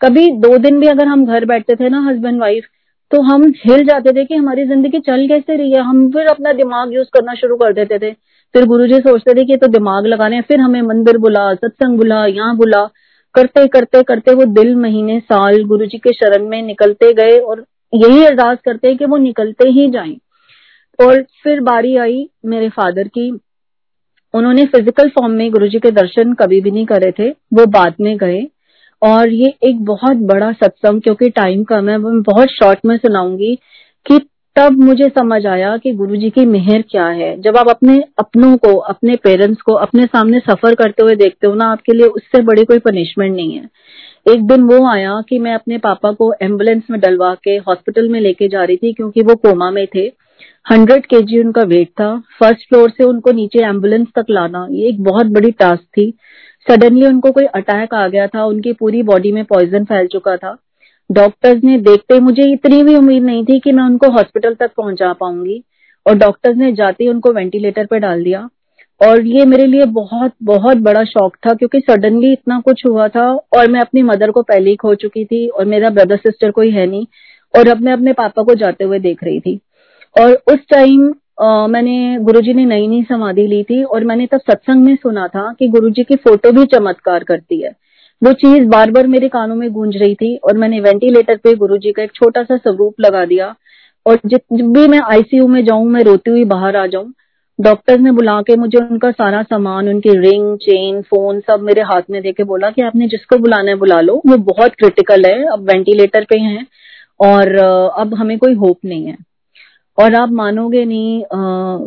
कभी 0.00 0.30
दो 0.38 0.56
दिन 0.58 0.80
भी 0.80 0.86
अगर 0.86 1.06
हम 1.06 1.26
घर 1.26 1.44
बैठते 1.44 1.74
थे 1.74 1.88
ना 1.88 2.00
हस्बैंड 2.08 2.40
वाइफ 2.40 2.64
तो 3.12 3.20
हम 3.22 3.42
हिल 3.58 3.84
जाते 3.86 4.12
थे 4.12 4.24
कि 4.24 4.34
हमारी 4.34 4.64
ज़िंदगी 4.66 4.98
चल 5.00 5.26
कैसे 5.28 5.56
रही 5.56 5.72
है। 5.72 5.80
हम 5.82 6.08
फिर 6.12 6.26
अपना 6.26 6.52
दिमाग 6.54 6.94
यूज़ 6.94 7.08
करना 7.14 7.34
शुरू 7.34 7.56
कर 7.56 7.72
देते 7.72 7.98
थे। 7.98 8.12
फिर 8.54 8.64
गुरु 8.66 8.86
जी 8.86 8.98
सोचते 9.00 9.34
थे 9.34 9.44
कि 9.44 9.56
तो 9.56 9.66
दिमाग 9.68 10.06
लगाने 10.06 10.40
फिर 10.42 10.60
हमें 10.60 10.80
मंदिर 10.82 11.18
बुला, 11.18 11.52
सत्संग 11.54 11.98
बुला, 11.98 12.24
यहाँ 12.26 12.56
बुला। 12.56 12.84
करते 13.34 13.66
करते 13.66 14.02
करते 14.02 14.34
वो 14.34 14.44
दिल 14.44 14.74
महीने, 14.76 15.18
साल 15.20 15.64
गुरु 15.64 15.86
जी 15.86 15.98
के 15.98 16.12
शरण 16.12 16.48
में 16.48 16.62
निकलते 16.62 17.12
गए 17.12 17.38
और 17.38 17.64
यही 17.92 18.24
अरदास 18.24 18.58
करते 18.64 18.94
कि 18.94 19.04
वो 19.04 19.16
निकलते 19.16 19.68
ही 19.68 19.90
जाएँ। 19.90 20.16
और 20.98 21.22
फिर 21.42 21.60
बारी 21.60 21.96
आई 21.96 22.28
मेरे 22.46 22.68
फादर 22.68 23.08
की। 23.08 23.30
उन्होंने 24.34 24.64
फ़िज़िकल 24.66 25.08
फॉर्म 25.08 25.32
में 25.32 25.50
गुरु 25.50 25.66
जी 25.66 25.78
के 25.78 25.90
दर्शन 25.90 26.32
कभी 26.32 26.60
भी 26.60 26.70
नहीं 26.70 26.86
करे 26.86 27.10
थे, 27.12 27.30
वो 27.30 27.66
बाद 27.66 27.94
में 28.00 28.16
गए। 28.16 28.42
और 29.02 29.28
ये 29.28 29.54
एक 29.62 29.84
बहुत 29.84 30.16
बड़ा 30.16 30.52
सत्संग, 30.52 31.00
क्योंकि 31.02 31.28
टाइम 31.30 31.64
कम 31.64 31.88
है 31.88 31.98
मैं 31.98 32.20
बहुत 32.22 32.48
शॉर्ट 32.48 32.78
में 32.86 32.96
सुनाऊँगी 32.96 33.58
कि 34.06 34.18
तब 34.56 34.72
मुझे 34.72 35.08
समझ 35.08 35.46
आया 35.46 35.76
कि 35.76 35.92
गुरु 35.92 36.16
जी 36.16 36.30
की 36.30 36.46
मेहर 36.46 36.82
क्या 36.82 37.06
है। 37.06 37.40
जब 37.40 37.56
आप 37.56 37.68
अपने 37.68 38.04
अपनों 38.18 38.56
को, 38.56 38.76
अपने 38.76 39.16
पेरेंट्स 39.16 39.62
को, 39.62 39.72
अपने 39.72 40.06
सामने 40.06 40.40
सफ़र 40.40 40.74
करते 40.74 41.02
हुए 41.02 41.16
देखते 41.16 41.46
हो 41.46 41.54
ना, 41.54 41.64
आपके 41.64 41.92
लिए 41.92 42.06
उससे 42.06 42.42
बड़ी 42.42 42.64
कोई 42.64 42.78
पनिशमेंट 42.78 43.36
नहीं 43.36 43.58
है। 43.58 43.68
एक 44.28 44.46
दिन 44.46 44.62
वो 44.62 44.86
आया 44.86 45.22
कि 45.28 45.38
मैं 45.38 45.54
अपने 45.54 45.78
पापा 45.78 46.12
को 46.12 46.34
एंबुलेंस 46.42 46.82
में 46.90 47.00
डलवा 47.00 47.34
के 47.34 47.50
हॉस्पिटल 47.50 48.08
में 48.08 48.20
लेके 48.20 48.48
जा 48.48 48.64
रही 48.64 48.76
थी 48.76 48.92
क्योंकि 48.92 49.22
वो 49.22 49.34
कोमा 49.34 49.70
में 49.70 49.86
थे। 49.86 50.12
हंड्रेड 50.70 51.06
के 51.06 51.40
उनका 51.40 51.62
वेट 51.62 51.88
था। 51.88 52.22
फ़र्स्ट 52.40 52.68
फ्लोर 52.68 52.90
से 52.90 53.04
उनको 53.04 53.32
नीचे 53.32 53.58
एंबुलेंस 53.58 54.06
तक 54.16 54.24
लाना, 54.30 54.66
ये 54.70 54.88
एक 54.88 55.02
बहुत 55.02 55.26
बड़ी 55.26 55.50
टास्क 55.50 55.82
थी। 55.82 56.14
सडनली 56.68 57.06
उनको 57.06 57.32
कोई 57.32 57.44
अटैक 57.44 57.94
आ 57.94 58.08
गया 58.08 58.26
था, 58.26 58.44
उनकी 58.44 58.72
पूरी 58.72 59.02
बॉडी 59.02 59.32
में 59.32 59.44
पॉइजन 59.44 59.84
फैल 59.84 60.06
चुका 60.06 60.36
था। 60.36 60.56
डॉक्टर्स 61.10 61.62
ने 61.64 61.76
देखते 61.78 62.18
मुझे 62.20 62.52
इतनी 62.52 62.82
भी 62.82 62.94
उम्मीद 62.96 63.22
नहीं 63.22 63.44
थी 63.44 63.58
कि 63.60 63.72
मैं 63.72 63.84
उनको 63.84 64.10
हॉस्पिटल 64.12 64.54
तक 64.54 64.70
पहुँचा 64.76 65.12
पाऊँगी। 65.12 65.62
और 66.06 66.14
डॉक्टर्स 66.18 66.56
ने 66.56 66.72
जाते 66.72 67.04
ही 67.04 67.10
उनको 67.10 67.32
वेंटिलेटर 67.32 67.86
पर 67.86 67.98
डाल 67.98 68.22
दिया। 68.24 68.48
और 69.00 69.26
ये 69.26 69.44
मेरे 69.46 69.66
लिए 69.66 69.84
बहुत 69.92 70.32
बहुत 70.42 70.76
बड़ा 70.78 71.02
शौक 71.04 71.36
था 71.46 71.52
क्योंकि 71.54 71.80
सडनली 71.80 72.32
इतना 72.32 72.58
कुछ 72.60 72.84
हुआ 72.86 73.06
था 73.08 73.26
और 73.56 73.70
मैं 73.70 73.80
अपनी 73.80 74.02
मदर 74.02 74.30
को 74.30 74.42
पहले 74.42 74.70
ही 74.70 74.76
खो 74.76 74.94
चुकी 74.94 75.24
थी 75.24 75.46
और 75.48 75.64
मेरा 75.64 75.90
ब्रदर 75.90 76.16
सिस्टर 76.16 76.50
कोई 76.50 76.70
है 76.70 76.86
नहीं। 76.86 77.06
और 77.54 77.68
अब 77.68 77.80
मैं 77.80 77.92
अपने 77.92 78.12
पापा 78.12 78.42
को 78.42 78.54
जाते 78.54 78.84
हुए 78.84 78.98
देख 78.98 79.24
रही 79.24 79.40
थी। 79.40 79.58
और 80.16 80.32
उस 80.52 80.58
टाइम 80.70 81.12
मैंने 81.70 82.18
गुरुजी 82.20 82.52
ने 82.54 82.64
नई 82.64 82.86
नई 82.88 83.02
समाधि 83.02 83.46
ली 83.46 83.62
थी 83.62 83.82
और 83.84 84.04
मैंने 84.04 84.26
तब 84.26 84.40
सत्संग 84.40 84.84
में 84.84 84.94
सुना 84.96 85.26
था 85.28 85.52
कि 85.58 85.68
गुरुजी 85.68 86.02
की 86.04 86.16
फ़ोटो 86.16 86.52
भी 86.52 86.64
चमत्कार 86.74 87.24
करती 87.24 87.60
है। 87.62 87.70
वो 88.22 88.32
चीज़ 88.32 88.64
बार 88.68 88.90
बार 88.90 89.06
मेरे 89.06 89.28
कानों 89.28 89.54
में 89.54 89.70
गूंज 89.72 89.96
रही 89.96 90.14
थी 90.14 90.36
और 90.44 90.56
मैंने 90.58 90.80
वेंटिलेटर 90.80 91.36
पे 91.36 91.54
गुरुजी 91.54 91.92
का 91.92 92.02
एक 92.02 92.12
छोटा 92.14 92.42
सा 92.42 92.56
स्वरूप 92.56 93.00
लगा 93.00 93.24
दिया 93.24 93.54
और 94.06 94.18
जब 94.26 94.40
भी 94.72 94.86
मैं 94.88 95.00
आईसीयू 95.02 95.46
में 95.48 95.64
जाऊँ, 95.64 95.86
मैं 95.86 96.02
रोती 96.04 96.30
हुई 96.30 96.44
बाहर 96.44 96.76
आ 96.76 96.86
जाऊँ, 96.86 97.12
डॉक्टर 97.58 97.98
ने 98.00 98.12
बुला 98.12 98.40
के 98.42 98.56
मुझे 98.56 98.78
उनका 98.78 99.10
सारा 99.10 99.42
सामान, 99.42 99.88
उनकी 99.88 100.18
रिंग, 100.20 100.56
चेन, 100.58 101.00
फ़ोन 101.02 101.40
सब 101.40 101.60
मेरे 101.62 101.82
हाथ 101.82 102.10
में 102.10 102.20
देके 102.22 102.44
बोला 102.44 102.70
कि 102.70 102.82
आपने 102.82 103.06
जिसको 103.08 103.38
बुलाना 103.38 103.70
है 103.70 103.76
बुला 103.78 104.00
लो। 104.00 104.16
वो 104.26 104.36
बहुत 104.52 104.74
क्रिटिकल 104.78 105.24
है, 105.26 105.44
अब 105.46 105.70
वेंटिलेटर 105.70 106.24
पे 106.24 106.38
हैं 106.40 106.66
और 107.20 107.54
अब 107.98 108.14
हमें 108.14 108.36
कोई 108.38 108.54
होप 108.54 108.78
नहीं 108.84 109.06
है। 109.06 109.16
और 109.98 110.14
आप 110.14 110.30
मानोगे 110.32 110.84
नहीं 110.84 111.18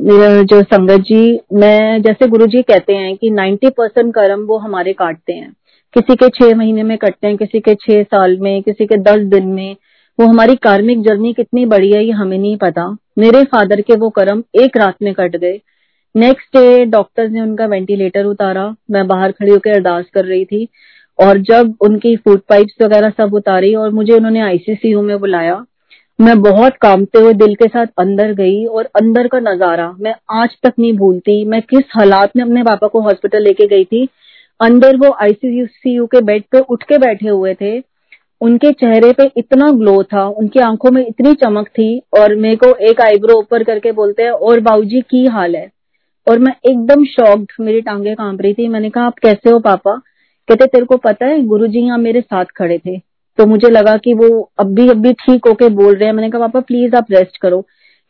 मेरा 0.03 0.41
जो 0.43 0.61
संगत 0.63 1.01
जी, 1.01 1.39
मैं 1.53 2.01
जैसे 2.01 2.27
गुरु 2.27 2.45
जी 2.47 2.61
कहते 2.63 2.93
हैं 2.95 3.15
कि 3.17 3.29
90 3.31 3.69
परसेंट 3.77 4.13
कर्म 4.15 4.45
वो 4.47 4.57
हमारे 4.57 4.93
काटते 4.93 5.33
हैं। 5.33 5.53
किसी 5.93 6.15
के 6.15 6.29
छह 6.29 6.55
महीने 6.55 6.83
में 6.83 6.97
कटते 6.97 7.27
हैं, 7.27 7.37
किसी 7.37 7.59
के 7.59 7.75
छह 7.75 8.03
साल 8.03 8.37
में, 8.37 8.61
किसी 8.63 8.85
के 8.85 8.97
दस 8.97 9.21
दिन 9.25 9.47
में। 9.47 9.75
वो 10.19 10.27
हमारी 10.27 10.55
कार्मिक 10.55 11.01
जर्नी 11.01 11.33
कितनी 11.33 11.65
बड़ी 11.65 11.91
है, 11.91 12.03
ये 12.05 12.11
हमें 12.11 12.37
नहीं 12.37 12.57
पता। 12.57 12.87
मेरे 13.17 13.43
फादर 13.43 13.81
के 13.81 13.95
वो 13.95 14.09
कर्म 14.09 14.43
एक 14.55 14.77
रात 14.77 14.95
में 15.01 15.13
कट 15.13 15.35
गए। 15.35 15.59
नेक्स्ट 16.15 16.57
डे 16.57 16.85
डॉक्टर्स 16.85 17.31
ने 17.31 17.41
उनका 17.41 17.65
वेंटिलेटर 17.65 18.25
उतारा। 18.25 18.75
मैं 18.91 19.07
बाहर 19.07 19.31
खड़ी 19.31 19.51
होकर 19.51 19.71
अरदास 19.71 20.05
कर 20.13 20.25
रही 20.25 20.45
थी। 20.45 20.67
और 21.19 21.37
जब 21.41 21.73
उनकी 21.81 22.15
फ़ूड 22.15 22.41
पाइप्स 22.49 22.75
वगैरह 22.81 23.09
सब 23.09 23.33
उतारी 23.33 23.73
और 23.75 23.89
मुझे 23.89 24.13
उन्होंने 24.13 24.41
आईसीसीयू 24.41 25.01
में 25.01 25.17
बुलाया, 25.19 25.65
मैं 26.19 26.39
बहुत 26.41 26.73
कामते 26.81 27.19
हुए 27.19 27.33
दिल 27.33 27.53
के 27.55 27.67
साथ 27.67 27.87
अंदर 27.97 28.33
गई 28.33 28.65
और 28.65 28.85
अंदर 28.95 29.27
का 29.27 29.39
नज़ारा 29.39 29.91
मैं 29.99 30.13
आज 30.31 30.57
तक 30.63 30.73
नहीं 30.79 30.93
भूलती। 30.93 31.43
मैं 31.45 31.61
किस 31.61 31.83
हालात 31.97 32.35
में 32.35 32.43
अपने 32.43 32.63
पापा 32.63 32.87
को 32.87 33.01
हॉस्पिटल 33.01 33.43
लेके 33.43 33.67
गई 33.67 33.85
थी 33.85 34.07
अंदर 34.61 34.97
वो 34.97 35.11
आईसीयू 35.11 36.05
के 36.05 36.21
बेड 36.21 36.43
पे 36.51 36.59
उठ 36.59 36.83
के 36.83 36.97
बैठे 36.97 37.29
हुए 37.29 37.53
थे। 37.53 37.83
उनके 38.41 38.71
चेहरे 38.71 39.13
पे 39.13 39.31
इतना 39.37 39.71
ग्लो 39.71 40.03
था, 40.03 40.27
उनकी 40.27 40.59
आँखों 40.59 40.91
में 40.91 41.07
इतनी 41.07 41.33
चमक 41.33 41.67
थी 41.67 42.01
और 42.19 42.35
मेरे 42.35 42.55
को 42.55 42.75
एक 42.75 43.01
आईब्रो 43.01 43.33
ऊपर 43.33 43.63
करके 43.63 43.91
बोलते 43.91 44.23
हैं, 44.23 44.31
और 44.31 44.59
बाबूजी 44.59 45.01
की 45.01 45.25
हाल 45.25 45.55
है? 45.55 45.71
और 46.29 46.39
मैं 46.39 46.53
एकदम 46.71 47.05
शॉक्ड 47.05 47.51
मेरी 47.59 47.81
टांगे 47.81 48.15
काँप 48.15 48.41
रही 48.41 48.53
थी। 48.53 48.67
मैंने 48.67 48.89
कहा, 48.89 49.03
आप 49.03 49.19
कैसे 49.19 49.49
हो 49.49 49.59
पापा? 49.59 49.95
कहते, 50.47 50.65
तेरे 50.65 50.85
को 50.85 50.97
पता 50.97 51.25
है, 51.25 51.43
गुरुजी 51.43 51.79
यहाँ 51.79 51.97
मेरे 51.97 52.21
साथ 52.21 52.45
खड़े 52.45 52.77
थे। 52.77 52.97
तो 53.37 53.45
मुझे 53.45 53.69
लगा 53.69 53.97
कि 53.97 54.13
वो 54.13 54.51
अब 54.59 54.73
भी 54.73 54.89
अब 54.89 54.97
भी 54.97 55.13
ठीक 55.13 55.47
होके 55.47 55.69
बोल 55.69 55.95
रहे 55.95 56.05
हैं। 56.05 56.13
मैंने 56.13 56.29
कहा, 56.29 56.39
पापा 56.39 56.59
प्लीज़ 56.59 56.95
आप 56.95 57.05
रेस्ट 57.11 57.37
करो। 57.37 57.61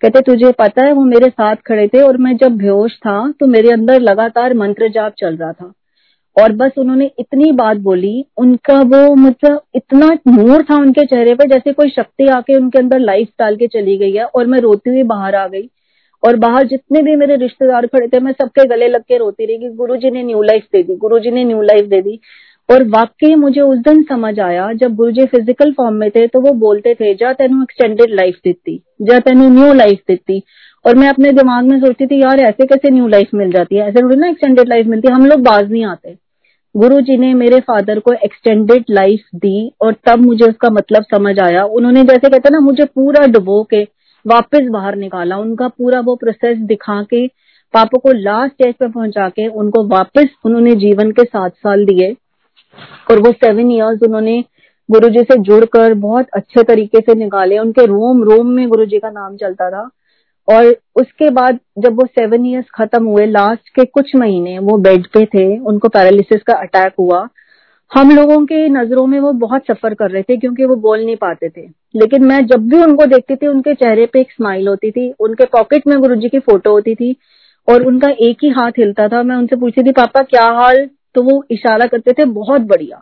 कहते, 0.01 0.21
तुझे 0.21 0.51
पता 0.51 0.85
है, 0.85 0.93
वो 0.93 1.03
मेरे 1.03 1.29
साथ 1.29 1.55
खड़े 1.55 1.87
थे 1.87 2.01
और 2.01 2.17
मैं 2.17 2.37
जब 2.37 2.51
बेहोश 2.51 2.95
था 2.97 3.31
तो 3.39 3.47
मेरे 3.47 3.69
अंदर 3.69 4.01
लगातार 4.01 4.53
मंत्र 4.53 4.89
जाप 4.89 5.13
चल 5.17 5.37
रहा 5.37 5.51
था। 5.51 5.73
और 6.37 6.51
बस 6.51 6.71
उन्होंने 6.77 7.09
इतनी 7.19 7.51
बात 7.53 7.77
बोली, 7.79 8.25
उनका 8.37 8.79
वो 8.81 9.15
मतलब 9.15 9.61
इतना 9.75 10.07
नूर 10.27 10.63
था 10.63 10.75
उनके 10.75 11.05
चेहरे 11.05 11.33
पर, 11.35 11.47
जैसे 11.47 11.71
कोई 11.73 11.89
शक्ति 11.89 12.27
आके 12.27 12.55
उनके 12.55 12.79
अंदर 12.79 12.99
लाइफ 12.99 13.29
डाल 13.39 13.55
के 13.55 13.67
चली 13.69 13.97
गई 13.97 14.11
है 14.11 14.23
और 14.25 14.47
मैं 14.47 14.59
रोती 14.59 14.89
हुई 14.89 15.03
बाहर 15.05 15.35
आ 15.35 15.47
गई। 15.47 15.69
और 16.23 16.35
बाहर 16.35 16.67
जितने 16.67 17.01
भी 17.01 17.15
मेरे 17.15 17.35
रिश्तेदार 17.35 17.85
खड़े 17.87 18.07
थे, 18.07 18.19
मैं 18.19 18.31
सबके 18.31 18.67
गले 18.67 18.87
लग 18.87 19.01
के 19.01 19.17
रोती 19.17 19.45
रही 19.45 19.57
कि 19.57 19.69
गुरु 19.69 19.95
जी 19.95 20.11
ने 20.11 20.23
न्यू 20.23 20.41
लाइफ 20.43 20.63
दे 20.73 20.83
दी 20.83 20.95
गुरु 20.97 21.19
जी 21.19 21.31
ने 21.31 21.43
न्यू 21.43 21.61
लाइफ 21.61 21.85
दे 21.85 22.01
दी। 22.01 22.19
और 22.69 22.83
वाकई 22.89 23.33
मुझे 23.35 23.61
उस 23.61 23.77
दिन 23.79 24.01
समझ 24.03 24.39
आया, 24.39 24.71
जब 24.73 24.95
गुरुजी 24.95 25.25
फ़िज़िकल 25.25 25.71
फॉर्म 25.71 25.95
में 25.95 26.09
थे 26.11 26.25
तो 26.27 26.41
वो 26.41 26.53
बोलते 26.59 26.93
थे, 26.93 27.13
जा 27.13 27.33
तेन 27.33 27.61
एक्सटेंडेड 27.61 28.15
लाइफ 28.15 28.39
दी 28.45 28.81
जा 29.01 29.19
तेन 29.19 29.41
न्यू 29.53 29.73
लाइफ 29.73 30.11
दी 30.11 30.41
और 30.85 30.95
मैं 30.95 31.07
अपने 31.09 31.31
दिमाग 31.31 31.65
में 31.65 31.79
सोचती 31.79 32.05
थी, 32.07 32.21
यार, 32.21 32.39
ऐसे 32.39 32.65
कैसे 32.65 32.89
न्यू 32.91 33.07
लाइफ 33.07 33.29
मिल 33.33 33.51
जाती 33.51 33.75
है? 33.75 33.87
ऐसे 33.87 34.01
थोड़ी 34.01 34.15
ना 34.15 34.27
एक्सटेंडेड 34.27 34.69
लाइफ 34.69 34.87
मिलती 34.87 35.07
है 35.07 35.13
हम 35.15 35.25
लोग 35.25 35.39
बाज 35.41 35.71
नहीं 35.71 35.85
आते। 35.85 36.15
गुरु 36.77 37.01
जी 37.01 37.17
ने 37.17 37.33
मेरे 37.33 37.59
फादर 37.59 37.99
को 37.99 38.13
एक्सटेंडेड 38.13 38.85
लाइफ 38.89 39.21
दी 39.35 39.71
और 39.81 39.95
तब 40.05 40.19
मुझे 40.19 40.45
उसका 40.45 40.69
मतलब 40.69 41.03
समझ 41.03 41.39
आया। 41.39 41.63
उन्होंने 41.63 42.03
जैसे 42.03 42.29
कहते 42.29 42.49
ना, 42.49 42.59
मुझे 42.59 42.85
पूरा 42.85 43.25
डुबो 43.25 43.63
के 43.63 43.83
वापस 44.25 44.67
बाहर 44.69 44.95
निकाला। 44.95 45.37
उनका 45.37 45.67
पूरा 45.67 45.99
वो 45.99 46.15
प्रोसेस 46.15 46.57
दिखा 46.57 47.01
के, 47.03 47.27
पापा 47.73 47.97
को 47.97 48.11
लास्ट 48.11 48.53
स्टेज 48.53 48.75
पे 48.75 48.87
पहुँचा 48.87 49.29
के 49.29 49.47
उनको 49.47 49.87
वापस 49.87 50.27
उन्होंने 50.45 50.75
जीवन 50.75 51.11
के 51.11 51.23
सात 51.23 51.53
साल 51.55 51.85
दिए। 51.85 52.15
और 53.11 53.19
वो 53.19 53.31
सेवन 53.31 53.71
इयर्स 53.71 54.03
उन्होंने 54.03 54.43
गुरु 54.91 55.09
जी 55.09 55.19
से 55.19 55.37
जुड़कर 55.37 55.93
बहुत 55.93 56.27
अच्छे 56.33 56.63
तरीके 56.63 56.99
से 56.99 57.15
निकाले। 57.15 57.57
उनके 57.57 57.85
रोम 57.85 58.23
रोम 58.23 58.47
में 58.47 58.69
गुरु 58.69 58.85
जी 58.85 58.99
का 58.99 59.09
नाम 59.09 59.35
चलता 59.35 59.69
था। 59.69 59.89
और 60.47 60.75
उसके 60.95 61.29
बाद 61.29 61.59
जब 61.79 61.93
वो 61.93 62.05
सेवन 62.05 62.45
इयर्स 62.45 62.65
खत्म 62.75 63.05
हुए 63.05 63.25
लास्ट 63.25 63.69
के 63.69 63.85
कुछ 63.85 64.15
महीने 64.15 64.59
वो 64.59 64.77
बेड 64.77 65.07
पे 65.07 65.25
थे, 65.25 65.57
उनको 65.59 65.87
पैरालिसिस 65.87 66.43
का 66.43 66.53
अटैक 66.53 66.93
हुआ। 66.99 67.27
हम 67.93 68.11
लोगों 68.11 68.45
के 68.45 68.69
नज़रों 68.69 69.05
में 69.07 69.19
वो 69.19 69.31
बहुत 69.31 69.61
सफ़र 69.61 69.93
कर 69.93 70.11
रहे 70.11 70.23
थे 70.23 70.37
क्योंकि 70.37 70.65
वो 70.65 70.75
बोल 70.75 71.05
नहीं 71.05 71.15
पाते 71.15 71.49
थे। 71.49 71.61
लेकिन 71.95 72.23
मैं 72.23 72.45
जब 72.45 72.67
भी 72.69 72.77
उनको 72.77 73.05
देखती 73.05 73.35
थी, 73.35 73.47
उनके 73.47 73.73
चेहरे 73.73 74.05
पे 74.05 74.19
एक 74.19 74.31
स्माइल 74.31 74.67
होती 74.67 74.91
थी, 74.91 75.13
उनके 75.19 75.45
पॉकेट 75.45 75.87
में 75.87 75.99
गुरु 75.99 76.15
की 76.15 76.39
फ़ोटो 76.39 76.71
होती 76.71 76.95
थी 76.95 77.15
और 77.67 77.83
उनका 77.83 78.09
एक 78.09 78.37
ही 78.43 78.49
हाथ 78.49 78.71
हिलता 78.71 79.07
था, 79.07 79.23
मैं 79.23 79.35
उनसे 79.35 79.55
पूछती 79.55 79.83
थी, 79.83 79.91
पापा, 79.91 80.21
क्या 80.23 80.45
हाल? 80.45 80.89
तो 81.15 81.23
वो 81.23 81.43
इशारा 81.51 81.85
करते 81.85 82.13
थे, 82.13 82.25
बहुत 82.25 82.61
बढ़िया। 82.61 83.01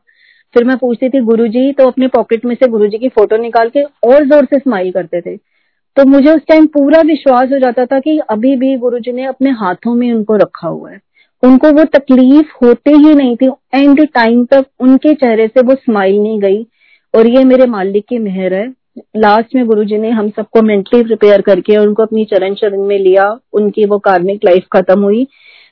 फिर 0.54 0.64
मैं 0.64 0.78
पूछती 0.78 1.10
थी, 1.10 1.20
गुरुजी 1.20 1.72
तो 1.72 1.88
अपने 1.88 2.08
पॉकेट 2.08 2.46
में 2.46 2.56
से 2.56 2.68
गुरुजी 2.68 2.98
की 2.98 3.10
फ़ोटो 3.10 3.38
निकाल 3.38 3.70
के 3.70 3.84
और 3.84 4.26
ज़ोर 4.26 4.46
से 4.46 4.60
स्माइल 4.60 4.92
करते 4.92 5.22
थे। 5.22 5.55
तो 5.98 6.06
मुझे 6.06 6.32
उस 6.32 6.42
टाइम 6.48 6.66
पूरा 6.66 7.02
विश्वास 7.02 7.50
हो 7.52 7.60
जाता 7.60 7.86
था 7.86 8.00
कि 8.00 8.20
अभी 8.30 8.56
भी 8.56 8.78
गुरु 8.78 9.00
जी 9.00 9.12
ने 9.12 9.26
अपने 9.26 9.50
हाथों 9.50 9.96
में 9.96 10.14
उनको 10.14 10.36
रखा 10.36 10.68
हुआ 10.68 10.92
है। 10.92 11.02
उनको 11.44 11.72
वो 11.72 11.84
तकलीफ़ 11.84 12.66
होते 12.66 12.92
ही 12.92 13.14
नहीं 13.16 13.36
थी। 13.36 13.50
एंड 13.74 14.08
टाइम 14.08 14.46
तक 14.46 14.66
उनके 14.80 15.14
चेहरे 15.14 15.48
से 15.48 15.62
वो 15.62 15.76
स्माइल 15.76 16.20
नहीं 16.20 16.40
गई। 16.40 16.68
और 17.16 17.28
ये 17.28 17.44
मेरे 17.44 17.66
मालिक 17.66 18.06
की 18.10 18.18
मेहर 18.18 18.54
है। 18.54 18.74
लास्ट 19.18 19.56
में 19.56 19.66
गुरु 19.66 19.84
जी 19.84 19.98
ने 19.98 20.10
हम 20.10 20.30
सबको 20.30 20.62
मेंटली 20.62 21.04
प्रिपेयर 21.04 21.42
करके 21.42 21.78
उनको 21.78 22.04
अपनी 22.04 22.26
चरण 22.26 22.54
चरण 22.54 22.82
में 22.82 23.00
लिया। 23.00 23.40
उनकी 23.54 23.86
वो 23.86 24.00
कार्मिक 24.00 24.46
लाइफ 24.46 24.66
खत्म 24.72 25.02
हुई। 25.02 25.28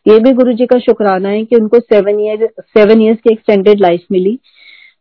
ये 0.07 0.19
भी 0.19 0.31
गुरु 0.31 0.53
जी 0.53 0.65
का 0.65 0.79
शुक्राना 0.79 1.29
है 1.29 1.43
कि 1.45 1.55
उनको 1.55 1.79
सेवन 1.79 2.19
ईयर 2.19 2.49
सेवन 2.59 3.01
ईयर्स 3.01 3.19
की 3.19 3.33
एक्सटेंडेड 3.33 3.79
लाइफ 3.79 4.01
मिली। 4.11 4.39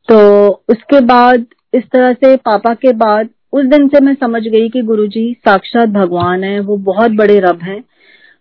तो 0.08 0.48
उसके 0.68 1.00
बाद 1.00 1.46
इस 1.74 1.84
तरह 1.84 2.12
से 2.12 2.36
पापा 2.36 2.74
के 2.74 2.92
बाद 2.92 3.28
उस 3.52 3.64
दिन 3.64 3.86
से 3.88 4.00
मैं 4.00 4.14
समझ 4.14 4.42
गई 4.42 4.68
कि 4.68 4.82
गुरु 4.82 5.06
जी 5.06 5.32
साक्षात 5.38 5.88
भगवान 5.88 6.44
है, 6.44 6.58
वो 6.60 6.76
बहुत 6.76 7.10
बड़े 7.10 7.38
रब 7.40 7.62
हैं। 7.62 7.82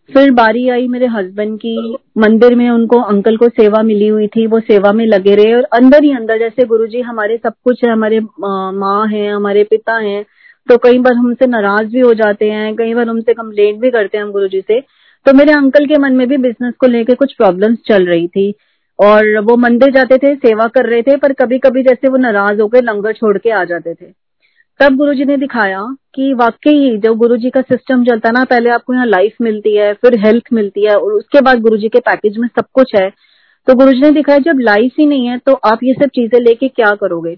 फिर 0.09 0.31
बारी 0.31 0.67
आई 0.69 0.87
मेरे 0.87 1.07
हस्बैंड 1.07 1.57
की, 1.59 1.97
मंदिर 2.17 2.55
में 2.55 2.69
उनको 2.69 2.99
अंकल 3.01 3.37
को 3.37 3.47
सेवा 3.49 3.81
मिली 3.81 4.07
हुई 4.07 4.27
थी, 4.27 4.45
वो 4.47 4.59
सेवा 4.59 4.91
में 4.93 5.05
लगे 5.05 5.35
रहे 5.35 5.53
और 5.53 5.63
अंदर 5.73 6.03
ही 6.03 6.11
अंदर 6.11 6.39
जैसे 6.39 6.65
गुरुजी 6.65 7.01
हमारे 7.01 7.37
सब 7.37 7.53
कुछ 7.63 7.83
है, 7.83 7.91
हमारे 7.91 8.19
माँ 8.19 9.07
है, 9.07 9.27
हमारे 9.29 9.63
पिता 9.63 9.97
हैं 9.97 10.23
तो 10.67 10.77
कई 10.77 10.99
बार 10.99 11.13
हमसे 11.13 11.47
नाराज़ 11.47 11.87
भी 11.87 11.99
हो 11.99 12.13
जाते 12.13 12.49
हैं, 12.51 12.75
कई 12.75 12.93
बार 12.93 13.07
हमसे 13.09 13.33
कंप्लेंट 13.33 13.79
भी 13.81 13.89
करते 13.91 14.17
हैं 14.17 14.23
हम 14.25 14.31
गुरु 14.31 14.47
जी 14.47 14.61
से 14.61 14.79
तो 15.25 15.33
मेरे 15.33 15.53
अंकल 15.53 15.85
के 15.85 15.97
मन 15.97 16.13
में 16.13 16.27
भी 16.27 16.37
बिज़नेस 16.37 16.73
को 16.79 16.87
लेकर 16.87 17.15
कुछ 17.15 17.33
प्रॉब्लम्स 17.33 17.77
चल 17.87 18.05
रही 18.05 18.27
थी। 18.27 18.53
और 18.99 19.37
वो 19.39 19.55
मंदिर 19.57 19.91
जाते 19.91 20.17
थे, 20.17 20.33
सेवा 20.35 20.67
कर 20.67 20.89
रहे 20.89 21.01
थे, 21.01 21.15
पर 21.17 21.33
कभी 21.33 21.57
कभी 21.59 21.83
जैसे 21.83 22.09
वो 22.09 22.17
नाराज़ 22.17 22.61
होकर 22.61 22.83
लंगर 22.83 23.13
छोड़ 23.13 23.37
के 23.37 23.51
आ 23.51 23.63
जाते 23.63 23.93
थे। 23.93 24.20
तब 24.81 24.95
गुरुजी 24.97 25.25
ने 25.25 25.35
दिखाया 25.37 25.81
कि 26.15 26.33
वाकई 26.33 26.97
जब 26.99 27.15
गुरुजी 27.15 27.49
का 27.49 27.61
सिस्टम 27.61 28.03
चलता 28.05 28.29
ना, 28.31 28.43
पहले 28.43 28.69
आपको 28.69 28.93
यहाँ 28.93 29.05
लाइफ 29.05 29.35
मिलती 29.41 29.75
है, 29.75 29.91
फिर 29.95 30.17
हेल्थ 30.19 30.43
मिलती 30.53 30.85
है, 30.85 30.95
और 30.95 31.13
उसके 31.13 31.41
बाद 31.41 31.59
गुरुजी 31.61 31.89
के 31.89 31.99
पैकेज 31.99 32.37
में 32.37 32.47
सब 32.49 32.65
कुछ 32.73 32.95
है। 32.95 33.09
तो 33.67 33.75
गुरुजी 33.75 34.01
ने 34.01 34.11
दिखाया, 34.11 34.39
जब 34.39 34.59
लाइफ 34.61 34.93
ही 34.99 35.05
नहीं 35.07 35.27
है 35.27 35.37
तो 35.37 35.53
आप 35.65 35.83
ये 35.83 35.93
सब 35.93 36.09
चीज़ें 36.15 36.39
लेके 36.39 36.67
क्या 36.69 36.91
करोगे? 36.95 37.37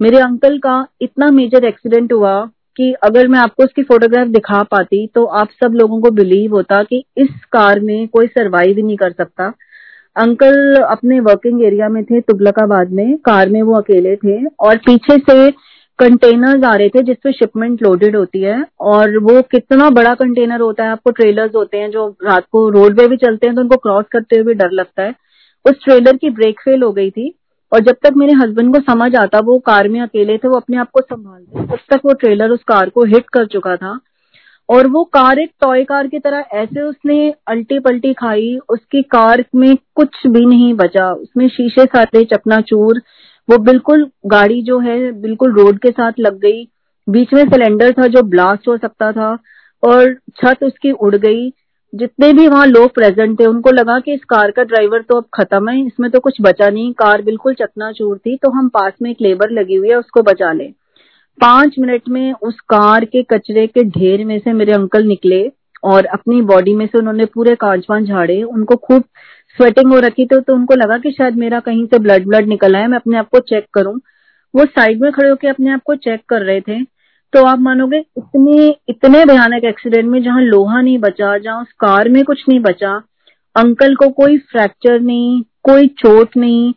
मेरे 0.00 0.18
अंकल 0.18 0.58
का 0.58 0.86
इतना 1.00 1.30
मेजर 1.30 1.64
एक्सीडेंट 1.64 2.12
हुआ 2.12 2.38
कि 2.76 2.92
अगर 3.04 3.28
मैं 3.28 3.38
आपको 3.38 3.64
उसकी 3.64 3.82
फोटोग्राफ 3.84 4.28
दिखा 4.28 4.62
पाती 4.70 5.06
तो 5.06 5.24
आप 5.24 5.50
सब 5.62 5.74
लोगों 5.74 6.00
को 6.00 6.10
बिलीव 6.12 6.54
होता 6.54 6.82
कि 6.82 7.02
इस 7.18 7.28
कार 7.52 7.80
में 7.80 8.08
कोई 8.08 8.26
सरवाइव 8.28 8.76
ही 8.76 8.82
नहीं 8.82 8.96
कर 8.96 9.12
सकता। 9.12 9.52
अंकल 10.16 10.82
अपने 10.82 11.20
वर्किंग 11.22 11.62
एरिया 11.64 11.88
में 11.88 12.02
थे, 12.04 12.20
तुगलकाबाद 12.20 12.90
में 12.92 13.16
कार 13.20 13.48
में 13.48 13.62
वो 13.62 13.74
अकेले 13.74 14.16
थे, 14.16 14.44
और 14.46 14.76
पीछे 14.78 15.18
से 15.20 15.48
कंटेनर्स 15.98 16.64
आ 16.64 16.74
रहे 16.74 16.88
थे 16.88 17.02
जिसपे 17.02 17.32
शिपमेंट 17.32 17.82
लोडेड 17.82 18.16
होती 18.16 18.40
है 18.40 18.64
और 18.82 19.18
वो 19.18 19.40
कितना 19.50 19.88
बड़ा 19.90 20.14
कंटेनर 20.14 20.60
होता 20.60 20.84
है, 20.84 20.90
आपको 20.90 21.10
ट्रेलर्स 21.10 21.54
होते 21.56 21.78
हैं 21.78 21.90
जो 21.90 22.06
रात 22.24 22.46
को 22.52 22.68
रोड 22.70 22.96
पे 22.98 23.06
भी 23.08 23.16
चलते 23.16 23.46
हैं 23.46 23.54
तो 23.56 23.62
उनको 23.62 23.76
क्रॉस 23.78 24.04
करते 24.12 24.38
हुए 24.38 24.54
डर 24.54 24.70
लगता 24.72 25.02
है। 25.02 25.14
उस 25.64 25.84
ट्रेलर 25.84 26.16
की 26.16 26.30
ब्रेक 26.30 26.60
फेल 26.60 26.82
हो 26.82 26.90
गई 26.92 27.10
थी 27.10 27.32
और 27.72 27.80
जब 27.80 27.96
तक 28.02 28.16
मेरे 28.16 28.32
हस्बैंड 28.34 28.74
को 28.74 28.80
समझ 28.82 29.14
आता, 29.16 29.38
वो 29.38 29.58
कार 29.58 29.88
में 29.88 30.00
अकेले 30.00 30.36
थे, 30.38 30.48
वो 30.48 30.56
अपने 30.56 30.76
आप 30.76 30.90
को 30.90 31.00
संभालते 31.00 31.66
तब 31.66 31.78
तक 31.90 32.00
वो 32.04 32.12
ट्रेलर 32.14 32.50
उस 32.50 32.62
कार 32.68 32.88
को 32.88 33.04
हिट 33.04 33.30
कर 33.32 33.46
चुका 33.46 33.76
था। 33.76 33.98
और 34.68 34.86
वो 34.86 35.02
कार 35.04 35.38
एक 35.38 35.50
टॉय 35.60 35.82
कार 35.84 36.06
की 36.06 36.18
तरह 36.18 36.44
ऐसे 36.54 36.80
उसने 36.80 37.34
अल्टी 37.48 37.78
पल्टी 37.78 38.12
खाई, 38.12 38.56
उसकी 38.68 39.02
कार 39.04 39.44
में 39.54 39.74
कुछ 39.94 40.26
भी 40.26 40.44
नहीं 40.46 40.72
बचा, 40.74 41.12
उसमें 41.12 41.48
शीशे 41.48 41.84
सारे 41.86 42.24
चकनाचूर 42.24 43.00
वो 43.48 43.58
बिल्कुल 43.58 44.10
गाड़ी 44.26 44.62
जो 44.62 44.78
है, 44.78 45.12
बिल्कुल 45.12 45.52
रोड 45.52 45.78
के 45.78 45.90
साथ 45.90 46.12
लग 46.20 46.38
गई। 46.40 46.66
बीच 47.06 47.32
में 47.34 47.44
सिलेंडर 47.44 47.92
था 47.92 48.06
जो 48.06 48.22
ब्लास्ट 48.24 48.68
हो 48.68 48.76
सकता 48.76 49.10
था 49.12 49.36
और 49.82 50.14
छत 50.36 50.62
उसकी 50.62 50.90
उड़ 50.92 51.14
गई। 51.16 51.52
जितने 51.92 52.32
भी 52.32 52.46
वहाँ 52.48 52.66
लोग 52.66 52.94
प्रेजेंट 52.94 53.38
थे, 53.40 53.46
उनको 53.46 53.70
लगा 53.70 53.98
कि 54.00 54.14
इस 54.14 54.24
कार 54.24 54.50
का 54.50 54.62
ड्राइवर 54.62 55.02
तो 55.02 55.16
अब 55.16 55.24
खत्म 55.34 55.68
है, 55.68 55.86
इसमें 55.86 56.10
तो 56.10 56.20
कुछ 56.20 56.36
बचा 56.40 56.68
नहीं, 56.70 56.92
कार 56.92 57.22
बिल्कुल 57.22 57.54
चकनाचूर 57.54 58.16
थी 58.18 58.36
तो 58.36 58.50
हम 58.50 58.68
पास 58.68 58.92
में 59.02 59.10
एक 59.10 59.20
लेबर 59.20 59.50
लगी 59.50 59.74
हुई 59.74 59.88
है, 59.88 59.96
उसको 59.96 60.22
बचा 60.22 60.52
ले। 60.52 60.64
पाँच 61.38 61.74
मिनट 61.78 62.08
में 62.08 62.32
उस 62.32 62.60
कार 62.68 63.04
के 63.04 63.22
कचरे 63.22 63.66
के 63.66 63.84
ढेर 63.90 64.24
में 64.24 64.38
से 64.38 64.52
मेरे 64.52 64.72
अंकल 64.72 65.04
निकले 65.04 65.46
और 65.84 66.04
अपनी 66.06 66.40
बॉडी 66.42 66.74
में 66.74 66.86
से 66.86 66.98
उन्होंने 66.98 67.24
पूरे 67.24 67.54
कांच 67.54 67.86
वांच 67.90 68.06
झाड़े, 68.06 68.42
उनको 68.42 68.76
खूब 68.76 69.04
स्वेटिंग 69.58 69.92
हो 69.92 69.98
रखी 70.00 70.24
थी 70.26 70.40
तो 70.40 70.54
उनको 70.54 70.74
लगा 70.74 70.98
कि 70.98 71.10
शायद 71.10 71.36
मेरा 71.36 71.60
कहीं 71.60 71.84
से 71.86 71.98
ब्लड 71.98 72.26
ब्लड 72.26 72.48
निकला 72.48 72.78
है 72.78 72.88
मैं 72.88 72.98
अपने 72.98 73.16
आप 73.18 73.28
को 73.28 73.38
चेक 73.40 73.66
करूँ। 73.74 73.98
वो 74.54 74.64
साइड 74.66 75.00
में 75.02 75.10
खड़े 75.12 75.28
होकर 75.28 75.48
अपने 75.48 75.70
आप 75.70 75.82
को 75.84 75.94
चेक 75.96 76.20
कर 76.28 76.42
रहे 76.42 76.60
थे। 76.60 76.82
तो 77.32 77.44
आप 77.44 77.58
मानोगे, 77.58 77.98
इतने 77.98 78.68
इतने 78.88 79.24
भयानक 79.24 79.64
एक्सीडेंट 79.64 80.04
में 80.04 80.22
जहाँ 80.22 80.42
लोहा 80.42 80.80
नहीं 80.80 80.98
बचा, 80.98 81.36
जहाँ 81.38 81.60
उस 81.62 81.72
कार 81.80 82.08
में 82.08 82.22
कुछ 82.24 82.44
नहीं 82.48 82.60
बचा, 82.60 82.94
अंकल 83.56 83.94
को 83.94 84.08
कोई 84.12 84.38
फ्रैक्चर 84.38 85.00
नहीं, 85.00 85.42
कोई 85.62 85.86
चोट 85.98 86.36
नहीं, 86.36 86.72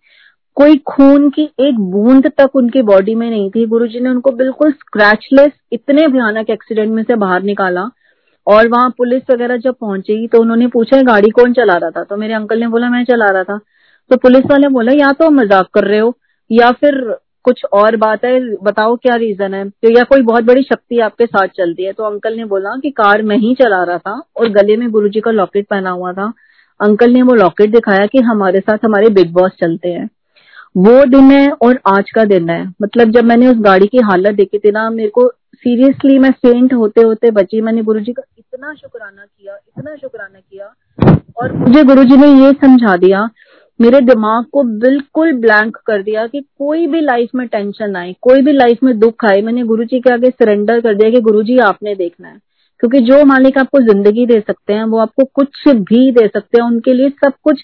कोई 0.58 0.78
खून 0.88 1.30
की 1.30 1.44
एक 1.60 1.80
बूंद 1.92 2.28
तक 2.38 2.56
उनकी 2.56 2.82
बॉडी 2.82 3.16
में 3.16 3.30
नहीं 3.30 3.50
थी। 3.50 3.66
गुरुजी 3.66 4.00
ने 4.00 4.10
उनको 4.10 4.32
बिल्कुल 4.32 4.72
स्क्रैचलेस 4.72 5.52
इतने 5.72 6.08
भयानक 6.08 6.50
एक्सीडेंट 6.50 6.92
में 6.92 7.04
से 7.04 7.16
बाहर 7.16 7.44
निकाला। 7.44 7.90
और 8.48 8.68
वहाँ 8.68 8.90
पुलिस 8.98 9.24
वगैरह 9.32 9.58
जब 9.58 9.74
पहुँची 9.74 10.28
तो 10.28 10.42
उन्होंने 10.42 10.68
पूछा 10.68 11.02
गाड़ी 11.02 11.30
कौन 11.30 11.54
चला 11.54 11.74
रहा 11.74 11.90
था? 11.90 12.04
तो 12.04 12.18
मेरे 12.18 12.34
अंकल 12.34 12.60
ने 12.60 12.68
बोला, 12.68 12.90
मैं 12.90 13.04
चला 13.06 13.30
रहा 13.30 13.44
था। 13.44 13.58
तो 14.12 14.18
पुलिस 14.18 14.46
वाले 14.52 14.68
बोला, 14.68 14.92
या 14.92 15.12
तो 15.12 15.30
मज़ाक 15.30 15.68
कर 15.74 15.84
रहे 15.84 16.00
हो, 16.00 16.14
या 16.52 16.72
फिर 16.72 17.18
कुछ 17.44 17.64
और 17.74 17.96
बात 17.96 18.26
है, 18.26 18.40
बताओ 18.56 18.96
क्या 18.96 19.16
रीजन 19.16 19.54
है? 19.54 19.70
तो 19.70 19.90
या 19.98 20.04
कोई 20.04 20.22
बहुत 20.22 20.44
बड़ी 20.44 20.62
शक्ति 20.64 21.00
आपके 21.00 21.26
साथ 21.26 21.48
चलती 21.48 21.84
है? 21.84 21.94
तो 21.94 22.04
अंकल 22.04 22.36
ने 22.38 22.46
बोला 22.46 22.76
कि 22.76 22.90
कार 22.90 23.22
मैं 23.22 23.38
ही 23.38 23.54
चला 23.56 23.84
रहा 23.84 23.98
था 23.98 24.22
और 24.38 24.50
गले 24.50 24.78
में 24.78 24.90
गुरुजी 24.92 25.20
का 25.20 25.32
लॉकेट 25.32 25.68
पहना 25.68 25.90
हुआ 25.90 26.14
था। 26.14 26.32
अंकल 26.80 27.12
ने 27.12 27.22
वो 27.22 27.34
लॉकेट 27.34 27.72
दिखाया 27.72 28.06
कि 28.06 28.22
हमारे 28.22 28.60
साथ 28.60 28.78
हमारे 28.86 29.10
बिग 29.10 29.34
बॉस 29.34 29.52
चलते 29.62 29.90
हैं। 29.90 30.10
वो 30.78 31.04
दिन 31.06 31.32
है 31.32 31.50
और 31.52 31.80
आज 31.88 32.12
का 32.12 32.24
दिन 32.26 32.50
है। 32.50 32.62
मतलब 32.82 33.12
जब 33.12 33.24
मैंने 33.24 33.48
उस 33.48 33.58
गाड़ी 33.60 33.88
की 33.88 33.98
हालत 33.98 34.36
देखी 34.36 34.60
थी 34.60 34.72
ना, 34.72 34.90
मेरे 34.90 35.10
को 35.10 35.32
सीरियसली 35.58 36.18
मैं 36.20 36.32
फेंट 36.32 36.74
होते 36.74 37.02
होते 37.02 37.32
बची। 37.32 37.62
मैंने 37.62 37.84
गुरुजी 37.84 38.14
का 38.14 38.24
इतना 38.38 38.74
शुक्राना 38.74 39.22
किया, 39.22 39.56
इतना 39.56 39.96
शुक्राना 39.96 40.40
किया। 40.40 40.74
और 41.38 41.54
मुझे 41.54 41.84
गुरुजी 41.84 42.18
ने 42.18 42.28
ये 42.46 42.52
समझा 42.52 42.96
दिया, 42.96 43.30
मेरे 43.80 44.00
दिमाग 44.02 44.46
को 44.46 44.64
बिल्कुल 44.80 45.34
ब्लैंक 45.34 45.78
कर 45.78 46.04
दिया 46.04 46.26
कि 46.28 46.42
कोई 46.58 46.88
भी 46.88 47.02
लाइफ 47.02 47.30
में 47.36 47.48
टेंशन 47.48 47.96
आए, 47.96 48.16
कोई 48.22 48.42
भी 48.42 48.52
लाइफ 48.52 48.84
में 48.84 48.98
दुख 49.00 49.26
आए, 49.26 49.42
मैंने 49.42 49.64
गुरु 49.64 49.84
जी 49.84 50.00
के 50.00 50.14
आगे 50.14 50.30
सरेंडर 50.30 50.82
कर 50.82 50.96
दिया 50.96 51.10
कि 51.10 51.22
गुरु 51.22 51.44
जी 51.44 51.58
आपने 51.58 51.96
देखना 51.96 52.28
है। 52.28 52.40
क्योंकि 52.80 53.00
जो 53.00 53.24
मालिक 53.26 53.58
आपको 53.58 53.80
ज़िंदगी 53.80 54.26
दे 54.26 54.40
सकते 54.40 54.74
हैं, 54.74 54.84
वो 54.84 54.98
आपको 54.98 55.24
कुछ 55.34 55.68
भी 55.68 56.12
दे 56.12 56.28
सकते 56.28 56.62
हैं, 56.62 56.68
उनके 56.68 56.94
लिए 56.94 57.10
सब 57.10 57.34
कुछ 57.44 57.62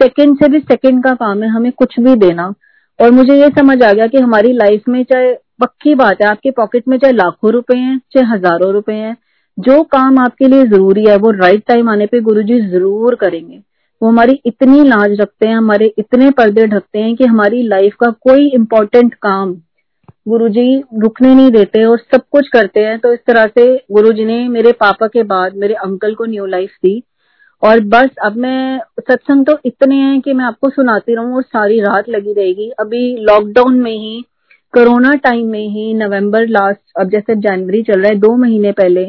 सेकंड 0.00 0.36
से 0.36 0.48
भी 0.48 0.58
सेकंड 0.60 1.04
का 1.04 1.14
काम 1.14 1.42
है, 1.42 1.48
हमें 1.48 1.72
कुछ 1.72 2.00
भी 2.00 2.14
देना। 2.14 2.52
और 2.98 3.10
मुझे 3.10 3.34
ये 3.34 3.48
समझ 3.48 3.82
आ 3.82 3.92
गया 3.92 4.06
कि 4.06 4.18
हमारी 4.18 4.52
लाइफ 4.52 4.88
में 4.88 5.02
चाहे 5.04 5.34
पक्की 5.60 5.94
बात 5.94 6.22
है, 6.22 6.28
आपके 6.28 6.50
पॉकेट 6.50 6.88
में 6.88 6.96
चाहे 6.98 7.12
लाखों 7.12 7.52
रुपए 7.52 7.76
हैं, 7.76 7.98
चाहे 8.12 8.26
हज़ारों 8.26 8.72
रुपए 8.72 8.92
हैं, 8.92 9.16
जो 9.58 9.82
काम 9.82 10.18
आपके 10.18 10.48
लिए 10.48 10.64
ज़रूरी 10.64 11.04
है, 11.04 11.16
वो 11.16 11.30
राइट 11.32 11.62
टाइम 11.68 11.88
आने 11.90 12.06
पे 12.06 12.20
गुरुजी 12.20 12.60
ज़रूर 12.70 13.14
करेंगे। 13.14 13.62
वो 14.02 14.08
हमारी 14.08 14.40
इतनी 14.46 14.82
लाज 14.84 15.20
रखते 15.20 15.48
हैं, 15.48 15.56
हमारे 15.56 15.92
इतने 15.98 16.30
पर्दे 16.30 16.66
ढकते 16.66 16.98
हैं 16.98 17.14
कि 17.16 17.24
हमारी 17.24 17.62
लाइफ 17.62 17.94
का 18.00 18.10
कोई 18.22 18.48
इम्पोर्टेंट 18.54 19.14
काम 19.14 19.54
गुरुजी 20.28 20.82
रुकने 20.94 21.34
नहीं 21.34 21.50
देते 21.50 21.84
और 21.84 21.98
सब 21.98 22.22
कुछ 22.32 22.48
करते 22.48 22.80
हैं। 22.80 22.98
तो 22.98 23.12
इस 23.12 23.18
तरह 23.26 23.46
से 23.48 23.66
गुरुजी 23.92 24.24
ने 24.24 24.46
मेरे 24.48 24.72
पापा 24.72 25.06
के 25.06 25.22
बाद 25.24 25.56
मेरे 25.56 25.74
अंकल 25.74 26.14
को 26.14 26.24
न्यू 26.24 26.46
लाइफ 26.46 26.70
दी। 26.82 27.02
और 27.62 27.80
बस 27.86 28.08
अब 28.24 28.36
मैं, 28.36 28.78
सत्संग 29.00 29.46
तो 29.46 29.58
इतने 29.64 29.96
हैं 29.96 30.20
कि 30.20 30.32
मैं 30.32 30.44
आपको 30.44 30.70
सुनाती 30.70 31.14
रहूँ 31.14 31.34
और 31.36 31.42
सारी 31.42 31.80
रात 31.80 32.08
लगी 32.08 32.32
रहेगी। 32.32 32.68
अभी 32.80 33.16
लॉकडाउन 33.20 33.78
में 33.80 33.92
ही 33.92 34.24
कोरोना 34.76 35.12
टाइम 35.14 35.46
में 35.48 35.68
ही 35.68 35.92
नवंबर 35.94 36.46
लास्ट 36.48 36.80
अब 37.00 37.10
जैसे 37.10 37.34
जनवरी 37.36 37.82
चल 37.82 38.00
रहा 38.00 38.08
है, 38.08 38.18
दो 38.18 38.36
महीने 38.36 38.72
पहले, 38.72 39.04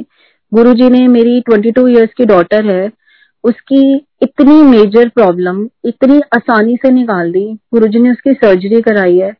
गुरुजी 0.51 0.89
ने 0.89 1.07
मेरी 1.07 1.39
ट्वेंटी 1.41 1.71
टू 1.71 1.87
ईयर्स 1.87 2.13
की 2.17 2.25
डॉटर 2.25 2.65
है, 2.65 2.91
उसकी 3.43 3.81
इतनी 4.23 4.61
मेजर 4.63 5.09
प्रॉब्लम 5.09 5.59
इतनी 5.85 6.19
आसानी 6.35 6.75
से 6.75 6.91
निकाल 6.91 7.31
दी, 7.31 7.43
गुरुजी 7.73 7.99
ने 7.99 8.11
उसकी 8.11 8.33
सर्जरी 8.35 8.81
कराई 8.81 9.17
है, 9.17 9.31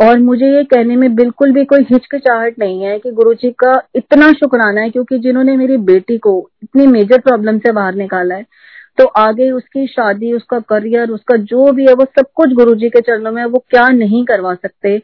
और 0.00 0.18
मुझे 0.20 0.46
ये 0.46 0.62
कहने 0.64 0.96
में 0.96 1.14
बिल्कुल 1.14 1.52
भी 1.52 1.64
कोई 1.64 1.86
हिचकिचाहट 1.90 2.58
नहीं 2.58 2.82
है 2.82 2.98
कि 2.98 3.10
गुरुजी 3.12 3.50
का 3.64 3.72
इतना 3.96 4.30
शुक्राना 4.32 4.80
है, 4.80 4.90
क्योंकि 4.90 5.18
जिन्होंने 5.18 5.56
मेरी 5.56 5.76
बेटी 5.88 6.18
को 6.18 6.36
इतनी 6.62 6.86
मेजर 6.88 7.20
प्रॉब्लम 7.20 7.58
से 7.58 7.72
बाहर 7.72 7.94
निकाला 7.94 8.34
है 8.34 8.46
तो 8.98 9.04
आगे 9.18 9.50
उसकी 9.50 9.86
शादी, 9.86 10.32
उसका 10.32 10.58
करियर 10.68 11.10
उसका 11.10 11.36
जो 11.44 11.70
भी 11.72 11.86
है, 11.86 11.94
वो 11.94 12.04
सब 12.18 12.26
कुछ 12.34 12.52
गुरुजी 12.54 12.88
के 12.88 13.00
चरणों 13.00 13.32
में 13.32 13.44
वो 13.46 13.64
क्या 13.70 13.88
नहीं 13.90 14.24
करवा 14.24 14.54
सकते? 14.54 14.96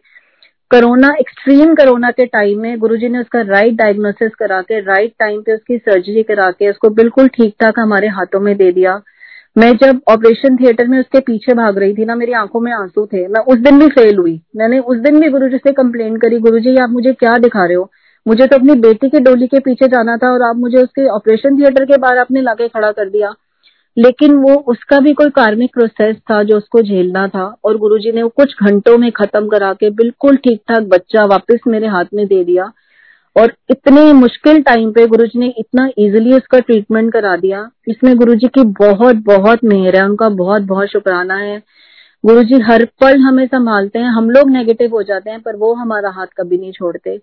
कोरोना 0.71 1.09
एक्सट्रीम 1.21 1.75
कोरोना 1.75 2.11
के 2.11 2.27
टाइम 2.27 2.61
में 2.61 2.79
गुरुजी 2.79 3.09
ने 3.09 3.19
उसका 3.19 3.41
राइट 3.41 3.75
डायग्नोसिस 3.75 4.35
करा 4.35 4.61
के 4.63 4.81
राइट 4.81 5.13
टाइम 5.19 5.41
पे 5.43 5.55
उसकी 5.55 5.79
सर्जरी 5.79 6.23
करा 6.23 6.51
के, 6.51 6.71
उसको 6.71 6.89
बिल्कुल 6.89 7.29
ठीक 7.29 7.55
ठाक 7.61 7.79
हमारे 7.79 8.09
हाथों 8.09 8.41
में 8.41 8.57
दे 8.57 8.73
दिया। 8.73 9.01
मैं 9.59 9.73
जब 9.77 10.01
ऑपरेशन 10.09 10.57
थिएटर 10.57 10.89
में 10.89 10.99
उसके 11.01 11.21
पीछे 11.21 11.55
भाग 11.55 11.79
रही 11.79 11.95
थी 11.95 12.05
ना, 12.05 12.15
मेरी 12.15 12.33
आँखों 12.33 12.61
में 12.61 12.73
आँसू 12.73 13.07
थे, 13.07 13.29
मैं 13.29 13.41
उस 13.41 13.59
दिन 13.59 13.79
भी 13.79 13.89
फेल 13.89 14.19
हुई। 14.19 14.43
मैंने 14.57 14.79
उस 14.79 14.99
दिन 14.99 15.21
भी 15.21 15.29
गुरुजी 15.29 15.57
से 15.57 15.73
कंप्लेन 15.73 16.17
करी, 16.17 16.39
गुरुजी, 16.39 16.77
आप 16.77 16.91
मुझे 16.91 17.13
क्या 17.13 17.39
दिखा 17.39 17.65
रहे 17.65 17.75
हो? 17.75 17.91
मुझे 18.27 18.47
तो 18.47 18.57
अपनी 18.57 18.75
बेटी 18.75 19.09
की 19.09 19.21
डोली 19.21 19.47
के 19.47 19.59
पीछे 19.59 19.89
जाना 19.89 20.17
था 20.17 20.33
और 20.33 20.43
आप 20.43 20.57
मुझे 20.57 20.79
उसके 20.79 21.09
ऑपरेशन 21.09 21.61
थिएटर 21.61 21.85
के 21.85 21.97
बाहर 21.97 22.19
आपने 22.19 22.43
लाके 22.43 22.69
खड़ा 22.69 22.93
कर 22.93 23.09
दिया। 23.09 23.35
लेकिन 23.99 24.35
वो, 24.35 24.55
उसका 24.55 24.99
भी 25.01 25.13
कोई 25.13 25.31
कार्मिक 25.31 25.71
प्रोसेस 25.75 26.17
था 26.17 26.43
जो 26.43 26.57
उसको 26.57 26.83
झेलना 26.83 27.29
था 27.29 27.45
और 27.65 27.77
गुरुजी 27.77 28.13
ने 28.13 28.23
वो 28.23 28.29
कुछ 28.29 28.55
घंटों 28.63 28.99
में 28.99 29.13
खत्म 29.13 29.49
करा 29.49 29.73
के 29.73 29.91
बिल्कुल 29.91 30.37
ठीक 30.37 30.61
ठाक 30.69 30.83
बच्चा 30.83 31.25
वापस 31.25 31.59
मेरे 31.69 31.87
हाथ 31.87 32.05
में 32.15 32.27
दे 32.27 32.45
दिया। 32.45 32.73
और 33.37 33.53
इतने 33.71 34.13
मुश्किल 34.13 34.63
टाइम 34.63 34.93
पे 34.93 35.07
गुरुजी 35.07 35.39
ने 35.39 35.55
इतना 35.59 35.87
इजीली 35.99 36.33
उसका 36.33 36.59
ट्रीटमेंट 36.59 37.13
करा 37.13 37.37
दिया। 37.37 37.71
इसमें 37.89 38.17
गुरुजी 38.17 38.47
की 38.47 38.63
बहुत 38.63 39.17
बहुत 39.17 39.65
मेहर 39.65 39.97
है, 39.97 40.05
उनका 40.05 40.29
बहुत 40.29 40.63
बहुत 40.63 40.89
शुक्राना 40.89 41.35
है। 41.35 41.63
गुरुजी 42.27 42.61
हर 42.61 42.85
पल 42.85 43.21
हमें 43.21 43.47
संभालते 43.47 43.99
हैं, 43.99 44.09
हम 44.09 44.31
लोग 44.31 44.51
नेगेटिव 44.51 44.91
हो 44.91 45.03
जाते 45.03 45.31
हैं, 45.31 45.41
पर 45.41 45.57
वो 45.57 45.75
हमारा 45.75 46.11
हाथ 46.11 46.27
कभी 46.27 46.59
नहीं 46.59 46.73
छोड़ते। 46.73 47.21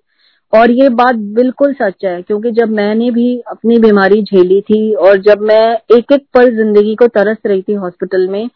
और 0.56 0.72
ये 0.72 0.90
बात 0.92 1.16
बिल्कुल 1.36 1.74
सच 1.74 2.06
है, 2.06 2.22
क्योंकि 2.22 2.52
जब 2.54 2.70
मैंने 2.72 3.10
भी 3.12 3.40
अपनी 3.50 3.78
बीमारी 3.80 4.22
झेली 4.24 4.60
थी 4.64 4.94
और 4.96 5.22
जब 5.22 5.42
मैं 5.44 5.64
एक 5.98 6.12
एक 6.14 6.26
पल 6.34 6.56
ज़िंदगी 6.56 6.96
को 6.96 7.08
तरस 7.10 7.38
रही 7.46 7.62
थी 7.62 7.74
हॉस्पिटल 7.76 8.28
में 8.30 8.48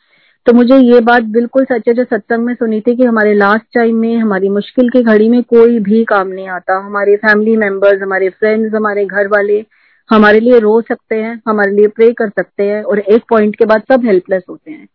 तो 0.45 0.53
मुझे 0.53 0.77
ये 0.77 0.99
बात 1.01 1.23
बिल्कुल 1.31 1.65
सच 1.65 1.87
है 1.87 1.93
जो 1.93 2.03
सत्संग 2.05 2.45
में 2.45 2.53
सुनी 2.55 2.79
थी 2.81 2.95
कि 2.95 3.03
हमारे 3.03 3.33
लास्ट 3.33 3.65
टाइम 3.75 3.95
में, 3.95 4.15
हमारी 4.17 4.49
मुश्किल 4.49 4.89
की 4.89 5.01
घड़ी 5.03 5.27
में 5.29 5.41
कोई 5.45 5.79
भी 5.79 6.03
काम 6.05 6.27
नहीं 6.27 6.47
आता। 6.49 6.77
हमारे 6.85 7.15
फैमिली 7.17 7.55
मेंबर्स 7.57 8.01
हमारे 8.01 8.29
फ्रेंड्स 8.29 8.73
हमारे 8.75 9.05
घर 9.05 9.27
वाले 9.27 9.63
हमारे 10.09 10.39
लिए 10.39 10.59
रो 10.59 10.79
सकते 10.81 11.15
हैं, 11.15 11.41
हमारे 11.47 11.71
लिए 11.71 11.87
प्रे 11.89 12.11
कर 12.13 12.29
सकते 12.29 12.63
हैं 12.63 12.81
और 12.83 12.99
एक 12.99 13.23
पॉइंट 13.29 13.55
के 13.55 13.65
बाद 13.65 13.81
सब 13.91 14.05
हेल्पलेस 14.05 14.43
होते 14.49 14.71
हैं। 14.71 14.87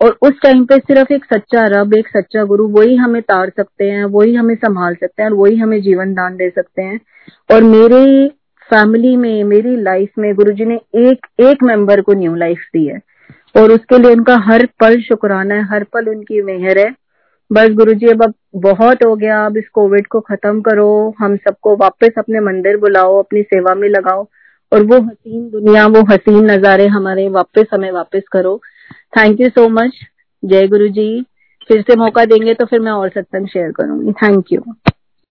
और 0.00 0.18
उस 0.22 0.32
टाइम 0.42 0.64
पे 0.64 0.76
सिर्फ़ 0.78 1.12
एक 1.12 1.24
सच्चा 1.24 1.66
रब, 1.66 1.94
एक 1.94 2.08
सच्चा 2.08 2.44
गुरु, 2.44 2.68
वही 2.68 2.96
हमें 2.96 3.22
तार 3.22 3.52
सकते 3.56 3.84
हैं, 3.84 4.04
वही 4.04 4.34
हमें 4.34 4.54
संभाल 4.54 4.94
सकते 4.94 5.22
हैं 5.22 5.30
और 5.30 5.36
वही 5.36 5.56
हमें 5.56 5.82
जीवन 5.82 6.12
दान 6.12 6.36
दे 6.36 6.50
सकते 6.50 6.82
हैं। 6.82 7.00
और 7.54 7.62
मेरी 7.62 8.28
फैमिली 8.70 9.16
में, 9.16 9.44
मेरी 9.44 9.76
लाइफ 9.76 10.10
में 10.18 10.34
गुरु 10.34 10.52
ने 10.52 10.80
एक 10.94 11.26
एक 11.40 11.62
मेंबर 11.62 12.00
को 12.00 12.12
न्यू 12.12 12.34
लाइफ 12.34 12.58
दी 12.58 12.86
है। 12.86 13.00
और 13.56 13.72
उसके 13.72 13.98
लिए 13.98 14.12
उनका 14.12 14.36
हर 14.36 14.66
पल 14.66 15.00
शुक्राना 15.00 15.54
है, 15.54 15.64
हर 15.64 15.84
पल 15.84 16.08
उनकी 16.08 16.42
मेहर 16.42 16.78
है। 16.78 16.94
बस 17.52 17.68
गुरु 17.68 17.94
जी, 17.94 18.06
अब 18.06 18.22
अब 18.22 18.34
बहुत 18.56 18.98
हो 19.04 19.16
गया, 19.16 19.46
अब 19.46 19.56
इस 19.56 19.68
कोविड 19.68 20.06
को 20.06 20.20
खत्म 20.20 20.60
करो, 20.60 21.14
हम 21.18 21.36
सबको 21.36 21.76
वापस 21.76 22.10
अपने 22.18 22.40
मंदिर 22.40 22.76
बुलाओ, 22.76 23.18
अपनी 23.18 23.42
सेवा 23.42 23.74
में 23.74 23.88
लगाओ। 23.88 24.26
और 24.72 24.82
वो 24.82 24.96
हसीन 24.96 25.50
दुनिया, 25.50 25.86
वो 25.86 26.02
हसीन 26.02 26.50
नजारे 26.50 26.86
हमारे 26.86 27.28
वापस 27.28 27.64
हमें 27.74 27.92
वापस 27.92 28.22
करो। 28.32 28.60
थैंक 29.16 29.40
यू 29.40 29.48
सो 29.48 29.68
मच 29.68 30.00
जय 30.42 30.66
गुरु 30.68 30.88
जी 30.88 31.08
फिर 31.68 31.82
से 31.82 31.96
मौका 31.96 32.24
देंगे 32.24 32.54
तो 32.54 32.64
फिर 32.64 32.80
मैं 32.80 32.92
और 32.92 33.08
सत्संग 33.08 33.46
शेयर 33.46 33.70
करूँगी। 33.72 34.12
Thank 34.12 34.52
you 34.52 34.60